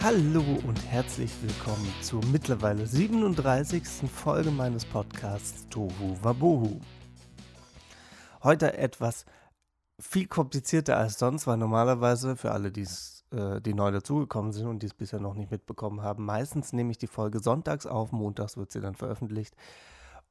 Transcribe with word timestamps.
Hallo 0.00 0.44
und 0.64 0.80
herzlich 0.86 1.32
willkommen 1.42 1.92
zur 2.02 2.24
mittlerweile 2.26 2.86
37. 2.86 3.84
Folge 4.08 4.52
meines 4.52 4.84
Podcasts 4.84 5.68
Tohu 5.70 6.16
Wabohu. 6.22 6.80
Heute 8.44 8.78
etwas 8.78 9.26
viel 9.98 10.28
komplizierter 10.28 10.96
als 10.96 11.18
sonst, 11.18 11.48
weil 11.48 11.56
normalerweise 11.56 12.36
für 12.36 12.52
alle, 12.52 12.68
äh, 12.68 13.60
die 13.60 13.74
neu 13.74 13.90
dazugekommen 13.90 14.52
sind 14.52 14.68
und 14.68 14.84
die 14.84 14.86
es 14.86 14.94
bisher 14.94 15.18
noch 15.18 15.34
nicht 15.34 15.50
mitbekommen 15.50 16.00
haben, 16.00 16.24
meistens 16.24 16.72
nehme 16.72 16.92
ich 16.92 16.98
die 16.98 17.08
Folge 17.08 17.40
sonntags 17.40 17.84
auf, 17.84 18.12
montags 18.12 18.56
wird 18.56 18.70
sie 18.70 18.80
dann 18.80 18.94
veröffentlicht 18.94 19.56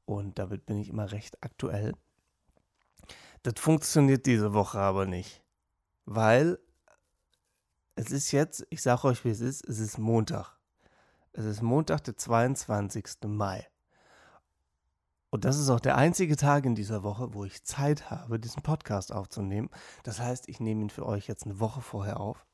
und 0.06 0.38
damit 0.38 0.64
bin 0.64 0.78
ich 0.78 0.88
immer 0.88 1.12
recht 1.12 1.44
aktuell. 1.44 1.92
Das 3.42 3.54
funktioniert 3.58 4.24
diese 4.24 4.54
Woche 4.54 4.78
aber 4.78 5.04
nicht, 5.04 5.42
weil 6.06 6.58
es 7.98 8.12
ist 8.12 8.30
jetzt, 8.30 8.64
ich 8.70 8.80
sage 8.80 9.08
euch, 9.08 9.24
wie 9.24 9.30
es 9.30 9.40
ist, 9.40 9.68
es 9.68 9.80
ist 9.80 9.98
Montag. 9.98 10.56
Es 11.32 11.44
ist 11.44 11.62
Montag, 11.62 12.04
der 12.04 12.16
22. 12.16 13.04
Mai. 13.26 13.66
Und 15.30 15.44
das 15.44 15.58
ist 15.58 15.68
auch 15.68 15.80
der 15.80 15.96
einzige 15.96 16.36
Tag 16.36 16.64
in 16.64 16.76
dieser 16.76 17.02
Woche, 17.02 17.34
wo 17.34 17.44
ich 17.44 17.64
Zeit 17.64 18.08
habe, 18.08 18.38
diesen 18.38 18.62
Podcast 18.62 19.12
aufzunehmen. 19.12 19.68
Das 20.04 20.20
heißt, 20.20 20.48
ich 20.48 20.60
nehme 20.60 20.82
ihn 20.82 20.90
für 20.90 21.04
euch 21.04 21.26
jetzt 21.26 21.44
eine 21.44 21.58
Woche 21.58 21.80
vorher 21.80 22.20
auf. 22.20 22.46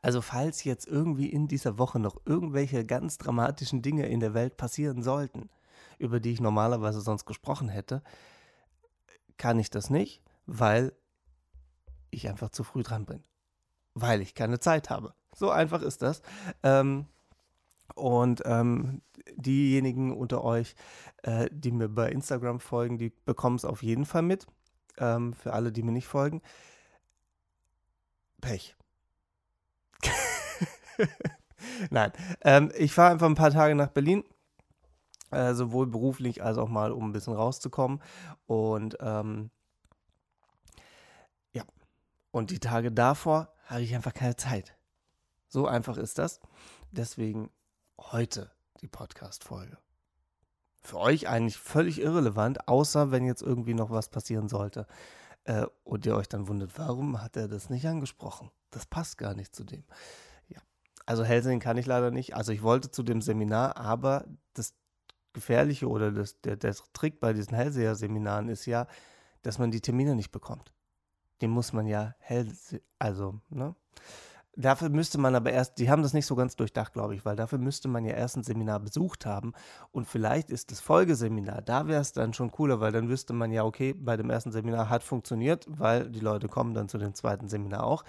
Also 0.00 0.22
falls 0.22 0.64
jetzt 0.64 0.86
irgendwie 0.86 1.28
in 1.28 1.46
dieser 1.46 1.76
Woche 1.76 1.98
noch 1.98 2.16
irgendwelche 2.24 2.86
ganz 2.86 3.18
dramatischen 3.18 3.82
Dinge 3.82 4.06
in 4.06 4.20
der 4.20 4.32
Welt 4.32 4.56
passieren 4.56 5.02
sollten, 5.02 5.50
über 5.98 6.18
die 6.18 6.32
ich 6.32 6.40
normalerweise 6.40 7.02
sonst 7.02 7.26
gesprochen 7.26 7.68
hätte, 7.68 8.02
kann 9.36 9.58
ich 9.58 9.68
das 9.68 9.90
nicht, 9.90 10.22
weil 10.46 10.94
ich 12.10 12.26
einfach 12.26 12.48
zu 12.48 12.64
früh 12.64 12.82
dran 12.82 13.04
bin. 13.04 13.22
Weil 13.94 14.20
ich 14.20 14.34
keine 14.34 14.58
Zeit 14.58 14.90
habe. 14.90 15.14
So 15.34 15.50
einfach 15.50 15.82
ist 15.82 16.02
das. 16.02 16.22
Ähm, 16.62 17.06
und 17.94 18.42
ähm, 18.44 19.02
diejenigen 19.36 20.16
unter 20.16 20.42
euch, 20.44 20.74
äh, 21.22 21.48
die 21.52 21.72
mir 21.72 21.88
bei 21.88 22.10
Instagram 22.10 22.60
folgen, 22.60 22.98
die 22.98 23.10
bekommen 23.24 23.56
es 23.56 23.64
auf 23.64 23.82
jeden 23.82 24.04
Fall 24.04 24.22
mit. 24.22 24.46
Ähm, 24.98 25.32
für 25.32 25.52
alle, 25.52 25.72
die 25.72 25.82
mir 25.82 25.92
nicht 25.92 26.06
folgen. 26.06 26.42
Pech. 28.40 28.76
Nein, 31.90 32.12
ähm, 32.42 32.70
ich 32.76 32.92
fahre 32.92 33.12
einfach 33.12 33.26
ein 33.26 33.34
paar 33.34 33.50
Tage 33.50 33.74
nach 33.74 33.88
Berlin. 33.88 34.24
Äh, 35.30 35.54
sowohl 35.54 35.86
beruflich 35.86 36.44
als 36.44 36.58
auch 36.58 36.68
mal, 36.68 36.92
um 36.92 37.08
ein 37.08 37.12
bisschen 37.12 37.32
rauszukommen. 37.32 38.00
Und 38.46 38.96
ähm, 39.00 39.50
ja, 41.52 41.64
und 42.30 42.50
die 42.50 42.60
Tage 42.60 42.92
davor 42.92 43.53
habe 43.66 43.82
ich 43.82 43.94
einfach 43.94 44.14
keine 44.14 44.36
Zeit. 44.36 44.76
So 45.48 45.66
einfach 45.66 45.96
ist 45.96 46.18
das. 46.18 46.40
Deswegen 46.90 47.50
heute 47.98 48.50
die 48.80 48.88
Podcast-Folge. 48.88 49.78
Für 50.82 50.98
euch 50.98 51.28
eigentlich 51.28 51.56
völlig 51.56 52.00
irrelevant, 52.00 52.68
außer 52.68 53.10
wenn 53.10 53.24
jetzt 53.24 53.42
irgendwie 53.42 53.74
noch 53.74 53.90
was 53.90 54.08
passieren 54.08 54.48
sollte. 54.48 54.86
Äh, 55.44 55.66
und 55.84 56.06
ihr 56.06 56.16
euch 56.16 56.28
dann 56.28 56.48
wundert, 56.48 56.78
warum 56.78 57.22
hat 57.22 57.36
er 57.36 57.48
das 57.48 57.70
nicht 57.70 57.86
angesprochen? 57.86 58.50
Das 58.70 58.86
passt 58.86 59.18
gar 59.18 59.34
nicht 59.34 59.54
zu 59.54 59.64
dem. 59.64 59.84
Ja, 60.48 60.60
also 61.06 61.24
Helsing 61.24 61.60
kann 61.60 61.76
ich 61.76 61.86
leider 61.86 62.10
nicht. 62.10 62.34
Also 62.34 62.52
ich 62.52 62.62
wollte 62.62 62.90
zu 62.90 63.02
dem 63.02 63.20
Seminar, 63.20 63.76
aber 63.76 64.26
das 64.54 64.74
Gefährliche 65.32 65.88
oder 65.88 66.12
das, 66.12 66.40
der, 66.40 66.56
der 66.56 66.74
Trick 66.92 67.20
bei 67.20 67.32
diesen 67.32 67.54
Hellseher-Seminaren 67.54 68.48
ist 68.48 68.66
ja, 68.66 68.86
dass 69.42 69.58
man 69.58 69.70
die 69.70 69.80
Termine 69.80 70.14
nicht 70.14 70.32
bekommt. 70.32 70.72
Den 71.40 71.50
muss 71.50 71.72
man 71.72 71.86
ja 71.86 72.14
hell, 72.18 72.52
also, 72.98 73.40
ne? 73.50 73.74
Dafür 74.56 74.88
müsste 74.88 75.18
man 75.18 75.34
aber 75.34 75.50
erst, 75.50 75.78
die 75.78 75.90
haben 75.90 76.02
das 76.04 76.12
nicht 76.12 76.26
so 76.26 76.36
ganz 76.36 76.54
durchdacht, 76.54 76.92
glaube 76.92 77.16
ich, 77.16 77.24
weil 77.24 77.34
dafür 77.34 77.58
müsste 77.58 77.88
man 77.88 78.04
ja 78.04 78.14
erst 78.14 78.36
ein 78.36 78.44
Seminar 78.44 78.78
besucht 78.78 79.26
haben 79.26 79.52
und 79.90 80.06
vielleicht 80.06 80.50
ist 80.50 80.70
das 80.70 80.78
Folgeseminar, 80.78 81.60
da 81.60 81.88
wäre 81.88 82.00
es 82.00 82.12
dann 82.12 82.34
schon 82.34 82.52
cooler, 82.52 82.78
weil 82.78 82.92
dann 82.92 83.08
wüsste 83.08 83.32
man 83.32 83.50
ja, 83.50 83.64
okay, 83.64 83.94
bei 83.94 84.16
dem 84.16 84.30
ersten 84.30 84.52
Seminar 84.52 84.88
hat 84.88 85.02
funktioniert, 85.02 85.66
weil 85.68 86.08
die 86.08 86.20
Leute 86.20 86.48
kommen 86.48 86.72
dann 86.72 86.88
zu 86.88 86.98
dem 86.98 87.14
zweiten 87.14 87.48
Seminar 87.48 87.82
auch. 87.82 88.04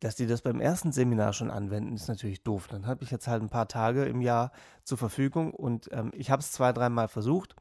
Dass 0.00 0.16
die 0.16 0.26
das 0.26 0.40
beim 0.40 0.62
ersten 0.62 0.92
Seminar 0.92 1.34
schon 1.34 1.50
anwenden, 1.50 1.94
ist 1.94 2.08
natürlich 2.08 2.42
doof. 2.42 2.68
Dann 2.68 2.86
habe 2.86 3.04
ich 3.04 3.10
jetzt 3.10 3.28
halt 3.28 3.42
ein 3.42 3.50
paar 3.50 3.68
Tage 3.68 4.06
im 4.06 4.22
Jahr 4.22 4.52
zur 4.82 4.96
Verfügung 4.96 5.52
und 5.52 5.90
ähm, 5.92 6.10
ich 6.14 6.30
habe 6.30 6.40
es 6.40 6.52
zwei, 6.52 6.72
dreimal 6.72 7.08
versucht. 7.08 7.54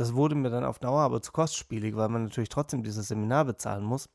Das 0.00 0.14
wurde 0.14 0.34
mir 0.34 0.48
dann 0.48 0.64
auf 0.64 0.78
Dauer 0.78 1.02
aber 1.02 1.20
zu 1.20 1.30
kostspielig, 1.30 1.94
weil 1.94 2.08
man 2.08 2.24
natürlich 2.24 2.48
trotzdem 2.48 2.82
dieses 2.82 3.08
Seminar 3.08 3.44
bezahlen 3.44 3.84
muss. 3.84 4.08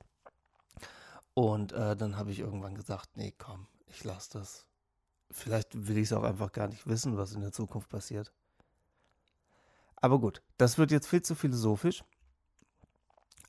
Und 1.35 1.73
äh, 1.73 1.95
dann 1.95 2.17
habe 2.17 2.31
ich 2.31 2.39
irgendwann 2.39 2.73
gesagt, 2.73 3.17
nee, 3.17 3.35
komm, 3.37 3.67
ich 3.85 4.03
lasse 4.03 4.39
das. 4.39 4.65
Vielleicht 5.29 5.87
will 5.87 5.99
ich 5.99 6.05
es 6.05 6.13
auch 6.13 6.23
einfach 6.23 6.51
gar 6.53 6.69
nicht 6.69 6.87
wissen, 6.87 7.17
was 7.17 7.33
in 7.33 7.41
der 7.41 7.51
Zukunft 7.51 7.87
passiert. 7.87 8.33
Aber 9.97 10.17
gut, 10.17 10.41
das 10.57 10.79
wird 10.79 10.89
jetzt 10.89 11.05
viel 11.05 11.21
zu 11.21 11.35
philosophisch. 11.35 12.03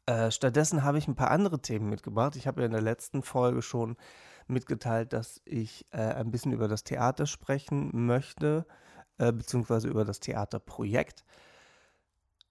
Äh, 0.05 0.31
stattdessen 0.31 0.85
habe 0.85 0.99
ich 0.99 1.09
ein 1.09 1.17
paar 1.17 1.31
andere 1.31 1.63
Themen 1.63 1.89
mitgebracht. 1.89 2.37
Ich 2.37 2.47
habe 2.47 2.61
ja 2.61 2.67
in 2.67 2.73
der 2.73 2.83
letzten 2.83 3.23
Folge 3.23 3.63
schon 3.63 3.97
mitgeteilt, 4.47 5.15
dass 5.15 5.41
ich 5.47 5.87
äh, 5.91 6.03
ein 6.03 6.31
bisschen 6.31 6.53
über 6.53 6.69
das 6.69 6.85
Theater 6.85 7.25
sprechen 7.25 8.05
möchte, 8.05 8.67
äh, 9.17 9.33
beziehungsweise 9.33 9.89
über 9.89 10.05
das 10.05 10.21
Theaterprojekt 10.21 11.25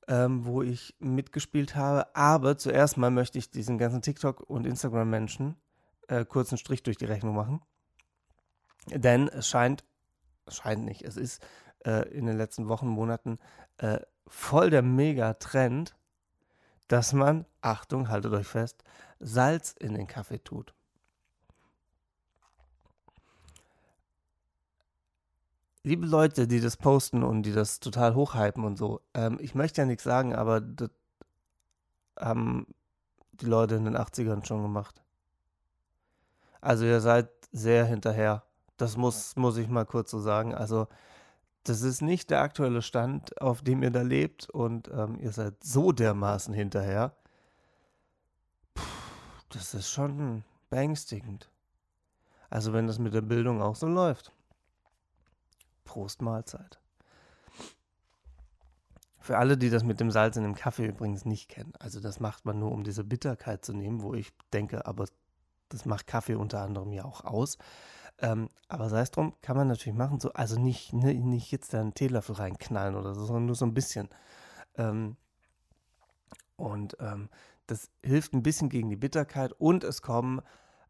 ähm, 0.08 0.46
wo 0.46 0.62
ich 0.62 0.96
mitgespielt 1.00 1.76
habe. 1.76 2.16
Aber 2.16 2.58
zuerst 2.58 2.98
mal 2.98 3.12
möchte 3.12 3.38
ich 3.38 3.52
diesen 3.52 3.78
ganzen 3.78 4.02
TikTok- 4.02 4.42
und 4.42 4.66
Instagram-Menschen 4.66 5.56
äh, 6.08 6.26
kurzen 6.26 6.58
Strich 6.58 6.84
durch 6.84 6.98
die 6.98 7.06
Rechnung 7.06 7.36
machen. 7.36 7.62
Denn 8.88 9.28
es 9.28 9.48
scheint, 9.48 9.84
scheint 10.48 10.86
nicht, 10.86 11.02
es 11.02 11.18
ist 11.18 11.44
äh, 11.86 12.08
in 12.10 12.28
den 12.28 12.38
letzten 12.38 12.68
Wochen, 12.68 12.88
Monaten 12.88 13.38
äh, 13.78 14.00
voll 14.28 14.70
der 14.70 14.84
Mega-Trend, 14.84 15.96
dass 16.88 17.14
man, 17.14 17.46
Achtung, 17.62 18.10
haltet 18.10 18.34
euch 18.34 18.48
fest, 18.48 18.84
Salz 19.20 19.72
in 19.72 19.96
den 19.96 20.06
Kaffee 20.06 20.40
tut. 20.40 20.75
Liebe 25.86 26.08
Leute, 26.08 26.48
die 26.48 26.60
das 26.60 26.78
posten 26.78 27.24
und 27.24 27.44
die 27.44 27.54
das 27.54 27.80
total 27.80 28.16
hochhypen 28.16 28.64
und 28.64 28.76
so, 28.76 29.02
ähm, 29.14 29.38
ich 29.40 29.54
möchte 29.54 29.82
ja 29.82 29.86
nichts 29.86 30.04
sagen, 30.04 30.34
aber 30.34 30.60
das 30.60 30.90
haben 32.20 32.66
die 33.34 33.46
Leute 33.46 33.76
in 33.76 33.86
den 33.86 33.96
80ern 33.96 34.46
schon 34.46 34.64
gemacht. 34.64 35.04
Also 36.60 36.86
ihr 36.86 37.02
seid 37.02 37.30
sehr 37.52 37.86
hinterher. 37.86 38.44
Das 38.78 38.98
muss, 38.98 39.36
muss 39.36 39.58
ich 39.58 39.68
mal 39.68 39.86
kurz 39.86 40.10
so 40.10 40.20
sagen. 40.20 40.56
Also 40.56 40.88
das 41.64 41.82
ist 41.84 42.02
nicht 42.02 42.32
der 42.32 42.42
aktuelle 42.42 42.82
Stand, 42.82 43.40
auf 43.40 43.62
dem 43.62 43.84
ihr 43.84 43.92
da 43.92 44.02
lebt 44.02 44.50
und 44.50 44.90
ähm, 44.92 45.20
ihr 45.20 45.32
seid 45.32 45.64
so 45.64 45.92
dermaßen 45.92 46.54
hinterher. 46.54 47.16
Puh, 48.74 48.84
das 49.50 49.76
ist 49.76 49.92
schon 49.92 50.44
beängstigend. 50.72 51.52
Also 52.50 52.74
wenn 52.74 52.88
das 52.88 52.98
mit 52.98 53.14
der 53.14 53.22
Bildung 53.22 53.62
auch 53.62 53.76
so 53.76 53.88
läuft. 53.88 54.35
Prost 55.86 56.22
Mahlzeit. 56.22 56.80
Für 59.20 59.38
alle, 59.38 59.58
die 59.58 59.70
das 59.70 59.84
mit 59.84 60.00
dem 60.00 60.12
Salz 60.12 60.38
in 60.38 60.44
dem 60.44 60.54
Kaffee 60.54 60.86
übrigens 60.86 61.26
nicht 61.26 61.50
kennen, 61.50 61.74
also 61.80 62.00
das 62.00 62.20
macht 62.20 62.46
man 62.46 62.60
nur, 62.60 62.72
um 62.72 62.84
diese 62.84 63.04
Bitterkeit 63.04 63.66
zu 63.66 63.74
nehmen, 63.74 64.04
wo 64.04 64.14
ich 64.14 64.34
denke, 64.54 64.86
aber 64.86 65.06
das 65.70 65.86
macht 65.86 66.06
Kaffee 66.06 66.36
unter 66.36 66.62
anderem 66.62 66.92
ja 66.92 67.06
auch 67.06 67.24
aus. 67.24 67.58
Ähm, 68.20 68.50
aber 68.68 68.90
sei 68.90 69.02
es 69.02 69.12
drum, 69.12 69.34
kann 69.42 69.58
man 69.58 69.68
natürlich 69.68 69.98
machen, 69.98 70.20
so, 70.20 70.32
also 70.34 70.60
nicht, 70.60 70.94
ne, 70.94 71.14
nicht 71.14 71.52
jetzt 71.52 71.74
da 71.74 71.82
einen 71.82 71.94
Teelöffel 71.94 72.36
reinknallen 72.36 72.96
oder 72.96 73.14
so, 73.14 73.26
sondern 73.26 73.48
nur 73.48 73.56
so 73.56 73.66
ein 73.66 73.74
bisschen. 73.74 74.10
Ähm, 74.78 75.18
und 76.56 76.96
ähm, 77.00 77.30
das 77.68 77.90
hilft 78.04 78.34
ein 78.34 78.44
bisschen 78.44 78.70
gegen 78.70 78.90
die 78.90 78.96
Bitterkeit 78.96 79.54
und 79.54 79.84
es 79.84 80.02
kommen 80.02 80.42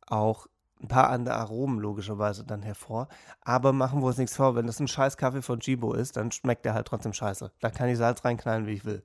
auch 0.06 0.48
ein 0.82 0.88
paar 0.88 1.10
andere 1.10 1.36
Aromen 1.36 1.80
logischerweise 1.80 2.44
dann 2.44 2.62
hervor. 2.62 3.08
Aber 3.42 3.74
machen 3.74 4.02
wir 4.02 4.08
uns 4.08 4.18
nichts 4.18 4.36
vor, 4.36 4.56
wenn 4.56 4.68
das 4.68 4.80
ein 4.80 4.88
scheiß 4.88 5.18
Kaffee 5.18 5.42
von 5.42 5.60
Chibo 5.60 5.94
ist, 5.94 6.18
dann 6.18 6.32
schmeckt 6.32 6.66
der 6.66 6.74
halt 6.74 6.88
trotzdem 6.88 7.14
scheiße. 7.14 7.52
Da 7.60 7.70
kann 7.70 7.90
ich 7.90 7.98
Salz 7.98 8.24
reinknallen, 8.26 8.68
wie 8.68 8.74
ich 8.74 8.86
will. 8.86 9.04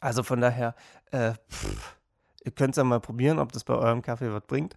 Also 0.00 0.22
von 0.22 0.40
daher, 0.40 0.74
äh, 1.10 1.32
pff, 1.50 1.96
ihr 2.44 2.52
könnt 2.52 2.72
es 2.72 2.76
ja 2.76 2.84
mal 2.84 3.00
probieren, 3.00 3.38
ob 3.38 3.52
das 3.52 3.64
bei 3.64 3.74
eurem 3.74 4.02
Kaffee 4.02 4.32
was 4.32 4.44
bringt. 4.46 4.76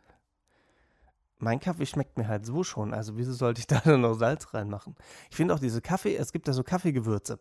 Mein 1.38 1.60
Kaffee 1.60 1.86
schmeckt 1.86 2.18
mir 2.18 2.28
halt 2.28 2.46
so 2.46 2.64
schon, 2.64 2.94
also 2.94 3.18
wieso 3.18 3.34
sollte 3.34 3.60
ich 3.60 3.68
da 3.68 3.80
dann 3.80 4.02
noch 4.02 4.14
Salz 4.14 4.54
reinmachen? 4.54 4.96
Ich 5.30 5.38
finde 5.38 5.54
auch 5.54 5.60
diese 5.60 5.82
Kaffee, 5.82 6.16
es 6.16 6.32
gibt 6.32 6.48
ja 6.48 6.54
so 6.54 6.64
Kaffeegewürze. 6.64 7.40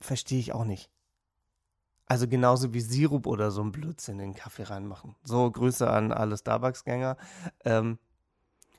Verstehe 0.00 0.38
ich 0.38 0.52
auch 0.52 0.64
nicht. 0.64 0.90
Also 2.06 2.28
genauso 2.28 2.72
wie 2.72 2.80
Sirup 2.80 3.26
oder 3.26 3.50
so 3.50 3.62
ein 3.62 3.72
Blödsinn 3.72 4.20
in 4.20 4.32
den 4.32 4.34
Kaffee 4.34 4.62
reinmachen. 4.62 5.16
So 5.24 5.50
Grüße 5.50 5.90
an 5.90 6.12
alle 6.12 6.36
Starbucks-Gänger. 6.36 7.16
Ähm, 7.64 7.98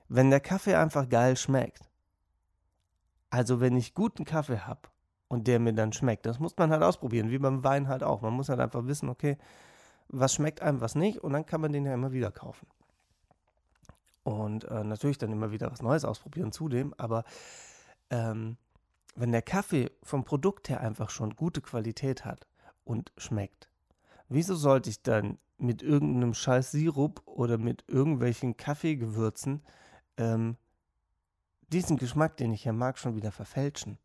wenn 0.07 0.29
der 0.29 0.39
Kaffee 0.39 0.75
einfach 0.75 1.09
geil 1.09 1.35
schmeckt, 1.35 1.89
also 3.29 3.59
wenn 3.59 3.75
ich 3.75 3.93
guten 3.93 4.23
Kaffee 4.23 4.59
habe 4.59 4.81
und 5.27 5.47
der 5.47 5.59
mir 5.59 5.73
dann 5.73 5.91
schmeckt, 5.91 6.25
das 6.25 6.39
muss 6.39 6.55
man 6.57 6.71
halt 6.71 6.83
ausprobieren, 6.83 7.29
wie 7.29 7.37
beim 7.37 7.63
Wein 7.65 7.89
halt 7.89 8.03
auch. 8.03 8.21
Man 8.21 8.33
muss 8.33 8.47
halt 8.47 8.61
einfach 8.61 8.85
wissen, 8.85 9.09
okay, 9.09 9.37
was 10.07 10.33
schmeckt 10.33 10.61
einem, 10.61 10.79
was 10.79 10.95
nicht 10.95 11.19
und 11.19 11.33
dann 11.33 11.45
kann 11.45 11.59
man 11.59 11.73
den 11.73 11.85
ja 11.85 11.93
immer 11.93 12.13
wieder 12.13 12.31
kaufen. 12.31 12.67
und 14.23 14.65
äh, 14.65 14.83
natürlich 14.83 15.17
dann 15.17 15.31
immer 15.31 15.51
wieder 15.51 15.71
was 15.71 15.81
Neues 15.81 16.03
ausprobieren 16.03 16.51
zudem, 16.51 16.93
aber 16.97 17.23
ähm, 18.09 18.57
wenn 19.15 19.31
der 19.31 19.41
Kaffee 19.41 19.91
vom 20.03 20.25
Produkt 20.25 20.69
her 20.69 20.81
einfach 20.81 21.09
schon 21.09 21.35
gute 21.35 21.61
Qualität 21.61 22.25
hat 22.25 22.47
und 22.87 23.11
schmeckt, 23.17 23.69
wieso 24.29 24.55
sollte 24.55 24.89
ich 24.89 25.01
dann 25.01 25.37
mit 25.57 25.81
irgendeinem 25.81 26.33
scheiß 26.33 26.71
Sirup 26.71 27.21
oder 27.25 27.57
mit 27.57 27.83
irgendwelchen 27.87 28.57
Kaffeegewürzen 28.57 29.61
ähm, 30.17 30.57
diesen 31.69 31.97
Geschmack, 31.97 32.37
den 32.37 32.53
ich 32.53 32.63
ja 32.63 32.73
mag, 32.73 32.97
schon 32.97 33.15
wieder 33.15 33.31
verfälschen? 33.31 33.97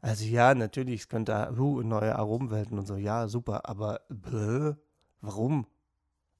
Also 0.00 0.24
ja, 0.24 0.54
natürlich, 0.54 1.02
es 1.02 1.08
könnte 1.08 1.54
uh, 1.56 1.82
neue 1.82 2.16
Aromenwelten 2.16 2.78
und 2.78 2.86
so, 2.86 2.96
ja, 2.96 3.28
super, 3.28 3.68
aber 3.68 4.00
bläh, 4.08 4.74
warum? 5.20 5.66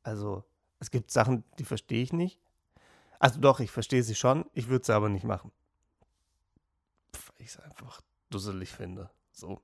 Also, 0.03 0.45
es 0.81 0.91
gibt 0.91 1.13
Sachen, 1.13 1.45
die 1.59 1.65
verstehe 1.65 2.03
ich 2.03 2.13
nicht. 2.13 2.41
Also 3.21 3.39
doch, 3.41 3.61
ich 3.61 3.71
verstehe 3.71 4.03
sie 4.03 4.17
schon, 4.17 4.45
ich 4.53 4.69
würde 4.69 4.85
sie 4.85 4.93
aber 4.93 5.09
nicht 5.09 5.25
machen. 5.25 5.53
Weil 7.13 7.47
ich 7.47 7.51
es 7.51 7.61
einfach 7.61 8.01
dusselig 8.31 8.73
finde. 8.73 9.11
So. 9.31 9.63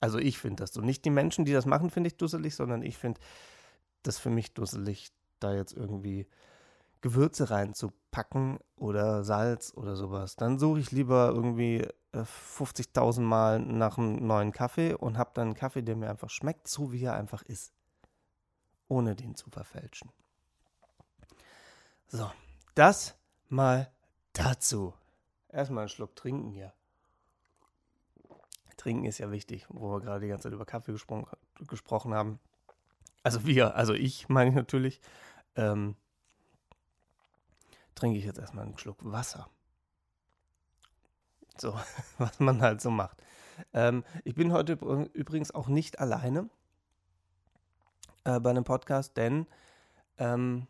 Also 0.00 0.18
ich 0.18 0.38
finde 0.38 0.62
das 0.62 0.72
so. 0.72 0.80
Nicht 0.80 1.04
die 1.04 1.10
Menschen, 1.10 1.44
die 1.44 1.52
das 1.52 1.66
machen, 1.66 1.90
finde 1.90 2.08
ich 2.08 2.16
dusselig, 2.16 2.54
sondern 2.54 2.82
ich 2.82 2.96
finde 2.98 3.20
das 4.02 4.18
für 4.18 4.30
mich 4.30 4.54
dusselig, 4.54 5.10
da 5.40 5.54
jetzt 5.54 5.72
irgendwie 5.72 6.26
Gewürze 7.00 7.50
reinzupacken 7.50 8.58
oder 8.76 9.24
Salz 9.24 9.72
oder 9.74 9.96
sowas. 9.96 10.36
Dann 10.36 10.58
suche 10.58 10.80
ich 10.80 10.90
lieber 10.90 11.28
irgendwie 11.28 11.86
50.000 12.12 13.18
äh, 13.18 13.20
Mal 13.20 13.60
nach 13.60 13.98
einem 13.98 14.26
neuen 14.26 14.52
Kaffee 14.52 14.94
und 14.94 15.18
habe 15.18 15.30
dann 15.34 15.48
einen 15.48 15.54
Kaffee, 15.54 15.82
der 15.82 15.96
mir 15.96 16.10
einfach 16.10 16.30
schmeckt, 16.30 16.68
so 16.68 16.92
wie 16.92 17.04
er 17.04 17.14
einfach 17.14 17.42
ist. 17.42 17.72
Ohne 18.88 19.14
den 19.14 19.34
zu 19.34 19.50
verfälschen. 19.50 20.10
So, 22.08 22.30
das 22.74 23.16
mal 23.48 23.90
dazu. 24.32 24.94
Erstmal 25.48 25.82
einen 25.82 25.88
Schluck 25.88 26.14
trinken 26.14 26.50
hier. 26.50 26.72
Trinken 28.86 29.06
ist 29.06 29.18
ja 29.18 29.32
wichtig, 29.32 29.66
wo 29.68 29.94
wir 29.94 30.00
gerade 30.00 30.20
die 30.20 30.28
ganze 30.28 30.44
Zeit 30.44 30.52
über 30.52 30.64
Kaffee 30.64 30.92
gespro 30.92 31.26
gesprochen 31.66 32.14
haben. 32.14 32.38
Also 33.24 33.44
wir, 33.44 33.74
also 33.74 33.94
ich 33.94 34.28
meine 34.28 34.50
ich 34.50 34.54
natürlich. 34.54 35.00
Ähm, 35.56 35.96
trinke 37.96 38.16
ich 38.16 38.24
jetzt 38.24 38.38
erstmal 38.38 38.64
einen 38.64 38.78
Schluck 38.78 38.98
Wasser. 39.00 39.48
So, 41.58 41.74
was 42.18 42.38
man 42.38 42.62
halt 42.62 42.80
so 42.80 42.92
macht. 42.92 43.20
Ähm, 43.72 44.04
ich 44.22 44.36
bin 44.36 44.52
heute 44.52 44.74
übrigens 45.14 45.52
auch 45.52 45.66
nicht 45.66 45.98
alleine 45.98 46.48
äh, 48.22 48.38
bei 48.38 48.50
einem 48.50 48.62
Podcast, 48.62 49.16
denn 49.16 49.48
ähm, 50.16 50.68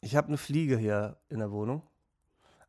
ich 0.00 0.16
habe 0.16 0.28
eine 0.28 0.38
Fliege 0.38 0.78
hier 0.78 1.18
in 1.28 1.40
der 1.40 1.50
Wohnung. 1.50 1.82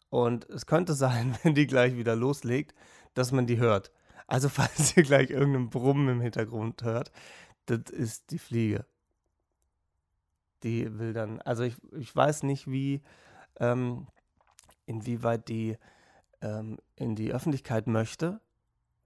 Und 0.09 0.49
es 0.49 0.65
könnte 0.65 0.93
sein, 0.95 1.37
wenn 1.43 1.55
die 1.55 1.65
gleich 1.65 1.95
wieder 1.95 2.17
loslegt, 2.17 2.75
dass 3.13 3.31
man 3.31 3.47
die 3.47 3.57
hört. 3.57 3.93
Also 4.27 4.49
falls 4.49 4.95
ihr 4.97 5.03
gleich 5.03 5.29
irgendeinen 5.29 5.69
Brummen 5.69 6.09
im 6.09 6.21
Hintergrund 6.21 6.83
hört, 6.83 7.11
das 7.65 7.89
ist 7.91 8.31
die 8.31 8.39
Fliege. 8.39 8.85
Die 10.63 10.97
will 10.97 11.13
dann, 11.13 11.41
also 11.41 11.63
ich, 11.63 11.75
ich 11.91 12.15
weiß 12.15 12.43
nicht, 12.43 12.67
wie, 12.67 13.01
ähm, 13.59 14.07
inwieweit 14.85 15.49
die 15.49 15.77
ähm, 16.41 16.77
in 16.95 17.15
die 17.15 17.33
Öffentlichkeit 17.33 17.87
möchte. 17.87 18.39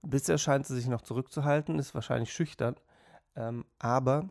Bisher 0.02 0.38
scheint 0.38 0.66
sie 0.66 0.74
sich 0.74 0.86
noch 0.86 1.02
zurückzuhalten, 1.02 1.78
ist 1.78 1.94
wahrscheinlich 1.94 2.32
schüchtern. 2.32 2.76
Ähm, 3.36 3.64
aber 3.78 4.28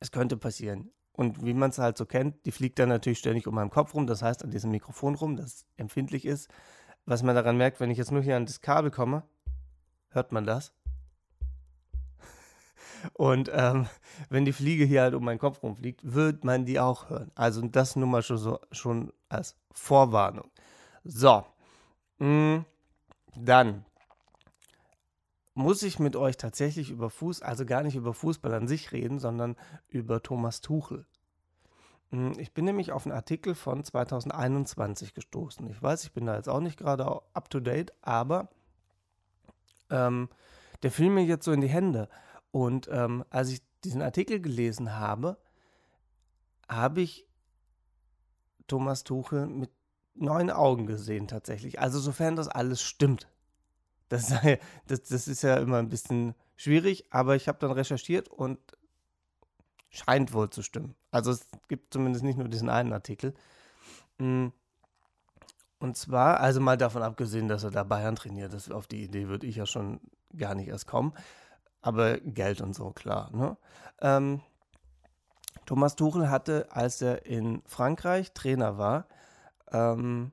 es 0.00 0.10
könnte 0.10 0.36
passieren. 0.36 0.90
Und 1.12 1.44
wie 1.44 1.54
man 1.54 1.70
es 1.70 1.78
halt 1.78 1.98
so 1.98 2.06
kennt, 2.06 2.46
die 2.46 2.52
fliegt 2.52 2.78
dann 2.78 2.88
natürlich 2.88 3.18
ständig 3.18 3.46
um 3.46 3.54
meinen 3.54 3.70
Kopf 3.70 3.94
rum, 3.94 4.06
das 4.06 4.22
heißt 4.22 4.42
an 4.42 4.50
diesem 4.50 4.70
Mikrofon 4.70 5.14
rum, 5.14 5.36
das 5.36 5.66
empfindlich 5.76 6.24
ist. 6.24 6.48
Was 7.10 7.24
man 7.24 7.34
daran 7.34 7.56
merkt, 7.56 7.80
wenn 7.80 7.90
ich 7.90 7.98
jetzt 7.98 8.12
nur 8.12 8.22
hier 8.22 8.36
an 8.36 8.46
das 8.46 8.60
Kabel 8.60 8.92
komme, 8.92 9.24
hört 10.10 10.30
man 10.30 10.44
das. 10.44 10.72
Und 13.14 13.50
ähm, 13.52 13.88
wenn 14.28 14.44
die 14.44 14.52
Fliege 14.52 14.84
hier 14.84 15.02
halt 15.02 15.14
um 15.14 15.24
meinen 15.24 15.40
Kopf 15.40 15.60
rumfliegt, 15.64 16.02
wird 16.04 16.44
man 16.44 16.66
die 16.66 16.78
auch 16.78 17.10
hören. 17.10 17.32
Also 17.34 17.66
das 17.66 17.96
nur 17.96 18.06
mal 18.06 18.22
schon, 18.22 18.38
so, 18.38 18.60
schon 18.70 19.12
als 19.28 19.56
Vorwarnung. 19.72 20.52
So, 21.02 21.44
mm, 22.18 22.58
dann 23.34 23.84
muss 25.54 25.82
ich 25.82 25.98
mit 25.98 26.14
euch 26.14 26.36
tatsächlich 26.36 26.90
über 26.90 27.10
Fuß, 27.10 27.42
also 27.42 27.66
gar 27.66 27.82
nicht 27.82 27.96
über 27.96 28.14
Fußball 28.14 28.54
an 28.54 28.68
sich 28.68 28.92
reden, 28.92 29.18
sondern 29.18 29.56
über 29.88 30.22
Thomas 30.22 30.60
Tuchel. 30.60 31.06
Hm, 32.10 32.38
ich 32.38 32.52
bin 32.52 32.64
nämlich 32.64 32.92
auf 32.92 33.06
einen 33.06 33.14
Artikel 33.14 33.54
von 33.54 33.84
2021 33.84 35.14
gestoßen. 35.14 35.68
Ich 35.70 35.82
weiß, 35.82 36.04
ich 36.04 36.12
bin 36.12 36.26
da 36.26 36.36
jetzt 36.36 36.48
auch 36.48 36.60
nicht 36.60 36.78
gerade 36.78 37.04
up 37.32 37.50
to 37.50 37.60
date, 37.60 37.92
aber 38.02 38.48
ähm, 39.90 40.28
der 40.82 40.90
fiel 40.90 41.10
mir 41.10 41.24
jetzt 41.24 41.44
so 41.44 41.52
in 41.52 41.60
die 41.60 41.68
Hände. 41.68 42.08
Und 42.50 42.88
ähm, 42.90 43.24
als 43.30 43.50
ich 43.50 43.62
diesen 43.84 44.02
Artikel 44.02 44.40
gelesen 44.40 44.96
habe, 44.98 45.38
habe 46.68 47.00
ich 47.00 47.26
Thomas 48.66 49.04
Tuchel 49.04 49.46
mit 49.46 49.70
neuen 50.14 50.50
Augen 50.50 50.86
gesehen 50.86 51.28
tatsächlich. 51.28 51.80
Also 51.80 51.98
sofern 51.98 52.36
das 52.36 52.48
alles 52.48 52.82
stimmt. 52.82 53.28
Das, 54.08 54.34
das, 54.86 55.02
das 55.02 55.28
ist 55.28 55.42
ja 55.42 55.56
immer 55.56 55.78
ein 55.78 55.88
bisschen 55.88 56.34
schwierig, 56.56 57.06
aber 57.10 57.36
ich 57.36 57.48
habe 57.48 57.58
dann 57.58 57.70
recherchiert 57.70 58.28
und 58.28 58.58
scheint 59.90 60.32
wohl 60.32 60.50
zu 60.50 60.62
stimmen. 60.62 60.94
Also 61.10 61.32
es 61.32 61.46
gibt 61.68 61.92
zumindest 61.92 62.24
nicht 62.24 62.38
nur 62.38 62.48
diesen 62.48 62.68
einen 62.70 62.92
Artikel. 62.92 63.34
Mm. 64.18 64.48
Und 65.78 65.96
zwar, 65.96 66.40
also 66.40 66.60
mal 66.60 66.76
davon 66.76 67.02
abgesehen, 67.02 67.48
dass 67.48 67.64
er 67.64 67.70
da 67.70 67.84
Bayern 67.84 68.14
trainiert, 68.14 68.52
das, 68.52 68.70
auf 68.70 68.86
die 68.86 69.02
Idee 69.02 69.28
würde 69.28 69.46
ich 69.46 69.56
ja 69.56 69.64
schon 69.64 70.00
gar 70.36 70.54
nicht 70.54 70.68
erst 70.68 70.86
kommen. 70.86 71.14
Aber 71.80 72.18
Geld 72.18 72.60
und 72.60 72.74
so, 72.74 72.90
klar. 72.90 73.30
Ne? 73.34 73.56
Ähm, 74.02 74.42
Thomas 75.64 75.96
Tuchel 75.96 76.28
hatte, 76.28 76.68
als 76.70 77.00
er 77.00 77.24
in 77.24 77.62
Frankreich 77.64 78.32
Trainer 78.32 78.76
war, 78.76 79.06
ähm, 79.72 80.32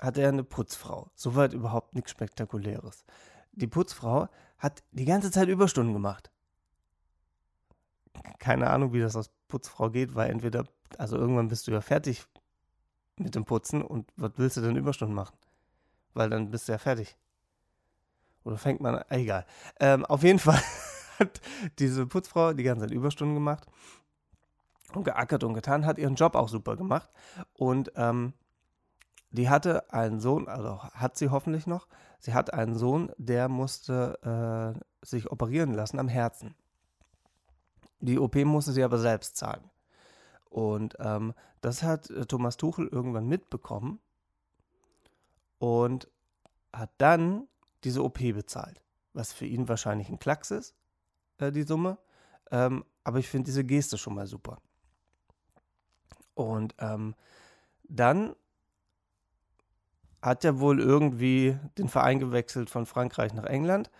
hatte 0.00 0.22
er 0.22 0.30
eine 0.30 0.42
Putzfrau. 0.42 1.10
Soweit 1.14 1.52
überhaupt 1.52 1.94
nichts 1.94 2.10
Spektakuläres. 2.10 3.04
Die 3.52 3.68
Putzfrau 3.68 4.28
hat 4.58 4.82
die 4.90 5.04
ganze 5.04 5.30
Zeit 5.30 5.48
Überstunden 5.48 5.92
gemacht. 5.92 6.31
Keine 8.38 8.70
Ahnung, 8.70 8.92
wie 8.92 9.00
das 9.00 9.16
aus 9.16 9.30
Putzfrau 9.48 9.90
geht, 9.90 10.14
weil 10.14 10.30
entweder, 10.30 10.64
also 10.98 11.16
irgendwann 11.16 11.48
bist 11.48 11.66
du 11.66 11.72
ja 11.72 11.80
fertig 11.80 12.24
mit 13.18 13.34
dem 13.34 13.44
Putzen 13.44 13.82
und 13.82 14.10
was 14.16 14.32
willst 14.36 14.56
du 14.56 14.60
denn 14.60 14.76
Überstunden 14.76 15.14
machen? 15.14 15.36
Weil 16.14 16.30
dann 16.30 16.50
bist 16.50 16.68
du 16.68 16.72
ja 16.72 16.78
fertig. 16.78 17.16
Oder 18.44 18.58
fängt 18.58 18.80
man, 18.80 19.02
egal. 19.08 19.46
Ähm, 19.80 20.04
auf 20.04 20.22
jeden 20.22 20.38
Fall 20.38 20.60
hat 21.18 21.40
diese 21.78 22.06
Putzfrau 22.06 22.52
die 22.52 22.64
ganze 22.64 22.86
Zeit 22.86 22.94
Überstunden 22.94 23.34
gemacht 23.34 23.66
und 24.94 25.04
geackert 25.04 25.44
und 25.44 25.54
getan, 25.54 25.86
hat 25.86 25.98
ihren 25.98 26.16
Job 26.16 26.34
auch 26.34 26.48
super 26.48 26.76
gemacht. 26.76 27.10
Und 27.54 27.92
ähm, 27.96 28.34
die 29.30 29.48
hatte 29.48 29.90
einen 29.92 30.20
Sohn, 30.20 30.48
also 30.48 30.82
hat 30.82 31.16
sie 31.16 31.30
hoffentlich 31.30 31.66
noch, 31.66 31.88
sie 32.18 32.34
hat 32.34 32.52
einen 32.52 32.74
Sohn, 32.74 33.10
der 33.16 33.48
musste 33.48 34.74
äh, 34.74 35.06
sich 35.06 35.30
operieren 35.30 35.72
lassen 35.72 35.98
am 35.98 36.08
Herzen. 36.08 36.54
Die 38.02 38.18
OP 38.18 38.34
musste 38.44 38.72
sie 38.72 38.82
aber 38.82 38.98
selbst 38.98 39.36
zahlen. 39.36 39.70
Und 40.50 40.96
ähm, 40.98 41.34
das 41.60 41.82
hat 41.82 42.10
äh, 42.10 42.26
Thomas 42.26 42.56
Tuchel 42.56 42.88
irgendwann 42.88 43.26
mitbekommen 43.26 44.00
und 45.58 46.08
hat 46.72 46.90
dann 46.98 47.46
diese 47.84 48.02
OP 48.02 48.18
bezahlt. 48.18 48.82
Was 49.14 49.32
für 49.32 49.46
ihn 49.46 49.68
wahrscheinlich 49.68 50.08
ein 50.08 50.18
Klacks 50.18 50.50
ist, 50.50 50.74
äh, 51.38 51.52
die 51.52 51.62
Summe. 51.62 51.96
Ähm, 52.50 52.84
aber 53.04 53.18
ich 53.18 53.28
finde 53.28 53.46
diese 53.46 53.64
Geste 53.64 53.96
schon 53.96 54.14
mal 54.14 54.26
super. 54.26 54.58
Und 56.34 56.74
ähm, 56.78 57.14
dann 57.84 58.34
hat 60.20 60.44
er 60.44 60.58
wohl 60.58 60.80
irgendwie 60.80 61.56
den 61.78 61.88
Verein 61.88 62.18
gewechselt 62.18 62.68
von 62.68 62.84
Frankreich 62.84 63.32
nach 63.32 63.44
England 63.44 63.90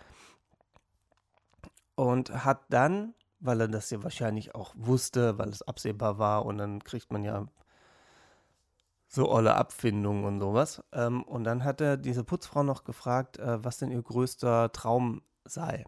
und 1.95 2.43
hat 2.43 2.61
dann, 2.69 3.13
weil 3.43 3.59
er 3.59 3.67
das 3.67 3.89
ja 3.89 4.01
wahrscheinlich 4.03 4.55
auch 4.55 4.73
wusste, 4.77 5.37
weil 5.37 5.49
es 5.49 5.61
absehbar 5.61 6.17
war 6.17 6.45
und 6.45 6.57
dann 6.57 6.83
kriegt 6.83 7.11
man 7.11 7.23
ja 7.23 7.45
so 9.07 9.29
olle 9.29 9.55
Abfindungen 9.55 10.23
und 10.23 10.39
sowas. 10.39 10.81
Ähm, 10.93 11.23
und 11.23 11.43
dann 11.43 11.63
hat 11.63 11.81
er 11.81 11.97
diese 11.97 12.23
Putzfrau 12.23 12.63
noch 12.63 12.83
gefragt, 12.83 13.37
äh, 13.37 13.63
was 13.63 13.77
denn 13.77 13.91
ihr 13.91 14.01
größter 14.01 14.71
Traum 14.71 15.21
sei. 15.45 15.85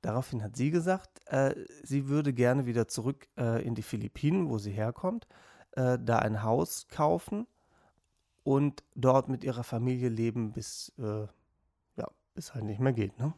Daraufhin 0.00 0.42
hat 0.42 0.56
sie 0.56 0.70
gesagt, 0.70 1.20
äh, 1.26 1.54
sie 1.82 2.08
würde 2.08 2.32
gerne 2.32 2.66
wieder 2.66 2.88
zurück 2.88 3.28
äh, 3.38 3.64
in 3.64 3.74
die 3.74 3.82
Philippinen, 3.82 4.48
wo 4.48 4.58
sie 4.58 4.72
herkommt, 4.72 5.26
da 5.76 6.20
ein 6.20 6.44
Haus 6.44 6.86
kaufen 6.86 7.48
und 8.44 8.84
dort 8.94 9.28
mit 9.28 9.42
ihrer 9.42 9.64
Familie 9.64 10.08
leben, 10.08 10.52
bis, 10.52 10.92
ja, 10.96 12.08
bis 12.32 12.54
halt 12.54 12.62
nicht 12.62 12.78
mehr 12.78 12.92
geht. 12.92 13.18
Ne? 13.18 13.34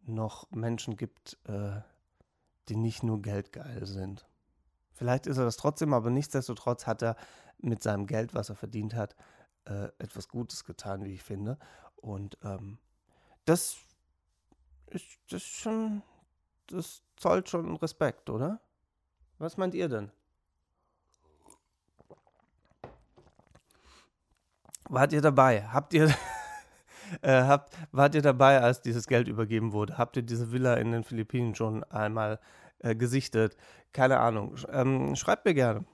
noch 0.04 0.50
Menschen 0.52 0.96
gibt, 0.96 1.38
äh, 1.50 1.82
die 2.70 2.78
nicht 2.78 3.04
nur 3.04 3.22
geldgeil 3.22 3.86
sind. 3.86 4.26
Vielleicht 4.94 5.28
ist 5.28 5.36
er 5.36 5.44
das 5.44 5.58
trotzdem, 5.58 5.94
aber 5.94 6.12
nichtsdestotrotz 6.12 6.88
hat 6.88 7.02
er 7.02 7.18
mit 7.58 7.84
seinem 7.84 8.08
Geld, 8.08 8.34
was 8.34 8.48
er 8.48 8.56
verdient 8.56 8.94
hat, 8.94 9.18
äh, 9.66 9.90
etwas 9.98 10.30
Gutes 10.30 10.64
getan, 10.64 11.04
wie 11.04 11.16
ich 11.16 11.24
finde. 11.24 11.60
Und 11.98 12.38
ähm, 12.46 12.78
das 13.44 13.76
ist, 14.88 15.08
das 15.30 15.44
schon, 15.44 16.04
das 16.68 17.04
zollt 17.18 17.50
schon 17.50 17.76
Respekt, 17.76 18.30
oder? 18.30 18.62
Was 19.42 19.58
meint 19.58 19.74
ihr 19.74 19.90
denn? 19.90 20.12
Wart 24.88 25.14
ihr 25.14 25.22
dabei? 25.22 25.68
Habt 25.68 25.96
ihr, 25.96 26.14
äh, 27.24 27.42
habt, 27.42 27.76
wart 27.92 28.14
ihr 28.14 28.22
dabei, 28.22 28.62
als 28.62 28.84
dieses 28.84 29.08
Geld 29.08 29.28
übergeben 29.28 29.74
wurde? 29.74 29.98
Habt 29.98 30.16
ihr 30.16 30.22
diese 30.22 30.52
Villa 30.52 30.76
in 30.76 30.92
den 30.92 31.04
Philippinen 31.04 31.56
schon 31.56 31.84
einmal 31.86 32.40
äh, 32.80 32.96
gesichtet? 32.96 33.58
Keine 33.94 34.20
Ahnung. 34.20 34.58
Ähm, 34.70 35.16
schreibt 35.16 35.46
mir 35.46 35.56
gerne. 35.56 35.86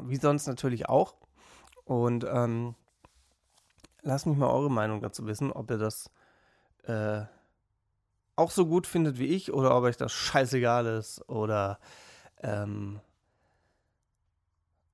Wie 0.00 0.16
sonst 0.16 0.46
natürlich 0.46 0.88
auch. 0.88 1.16
Und 1.84 2.22
ähm, 2.22 2.76
lasst 4.02 4.26
mich 4.26 4.36
mal 4.36 4.50
eure 4.50 4.70
Meinung 4.70 5.00
dazu 5.00 5.26
wissen, 5.26 5.50
ob 5.50 5.72
ihr 5.72 5.78
das 5.78 6.08
äh, 6.84 7.22
auch 8.36 8.52
so 8.52 8.64
gut 8.66 8.86
findet 8.86 9.18
wie 9.18 9.26
ich 9.26 9.52
oder 9.52 9.76
ob 9.76 9.82
euch 9.82 9.96
das 9.96 10.12
scheißegal 10.12 10.86
ist 10.86 11.28
oder 11.28 11.80
ähm, 12.44 13.00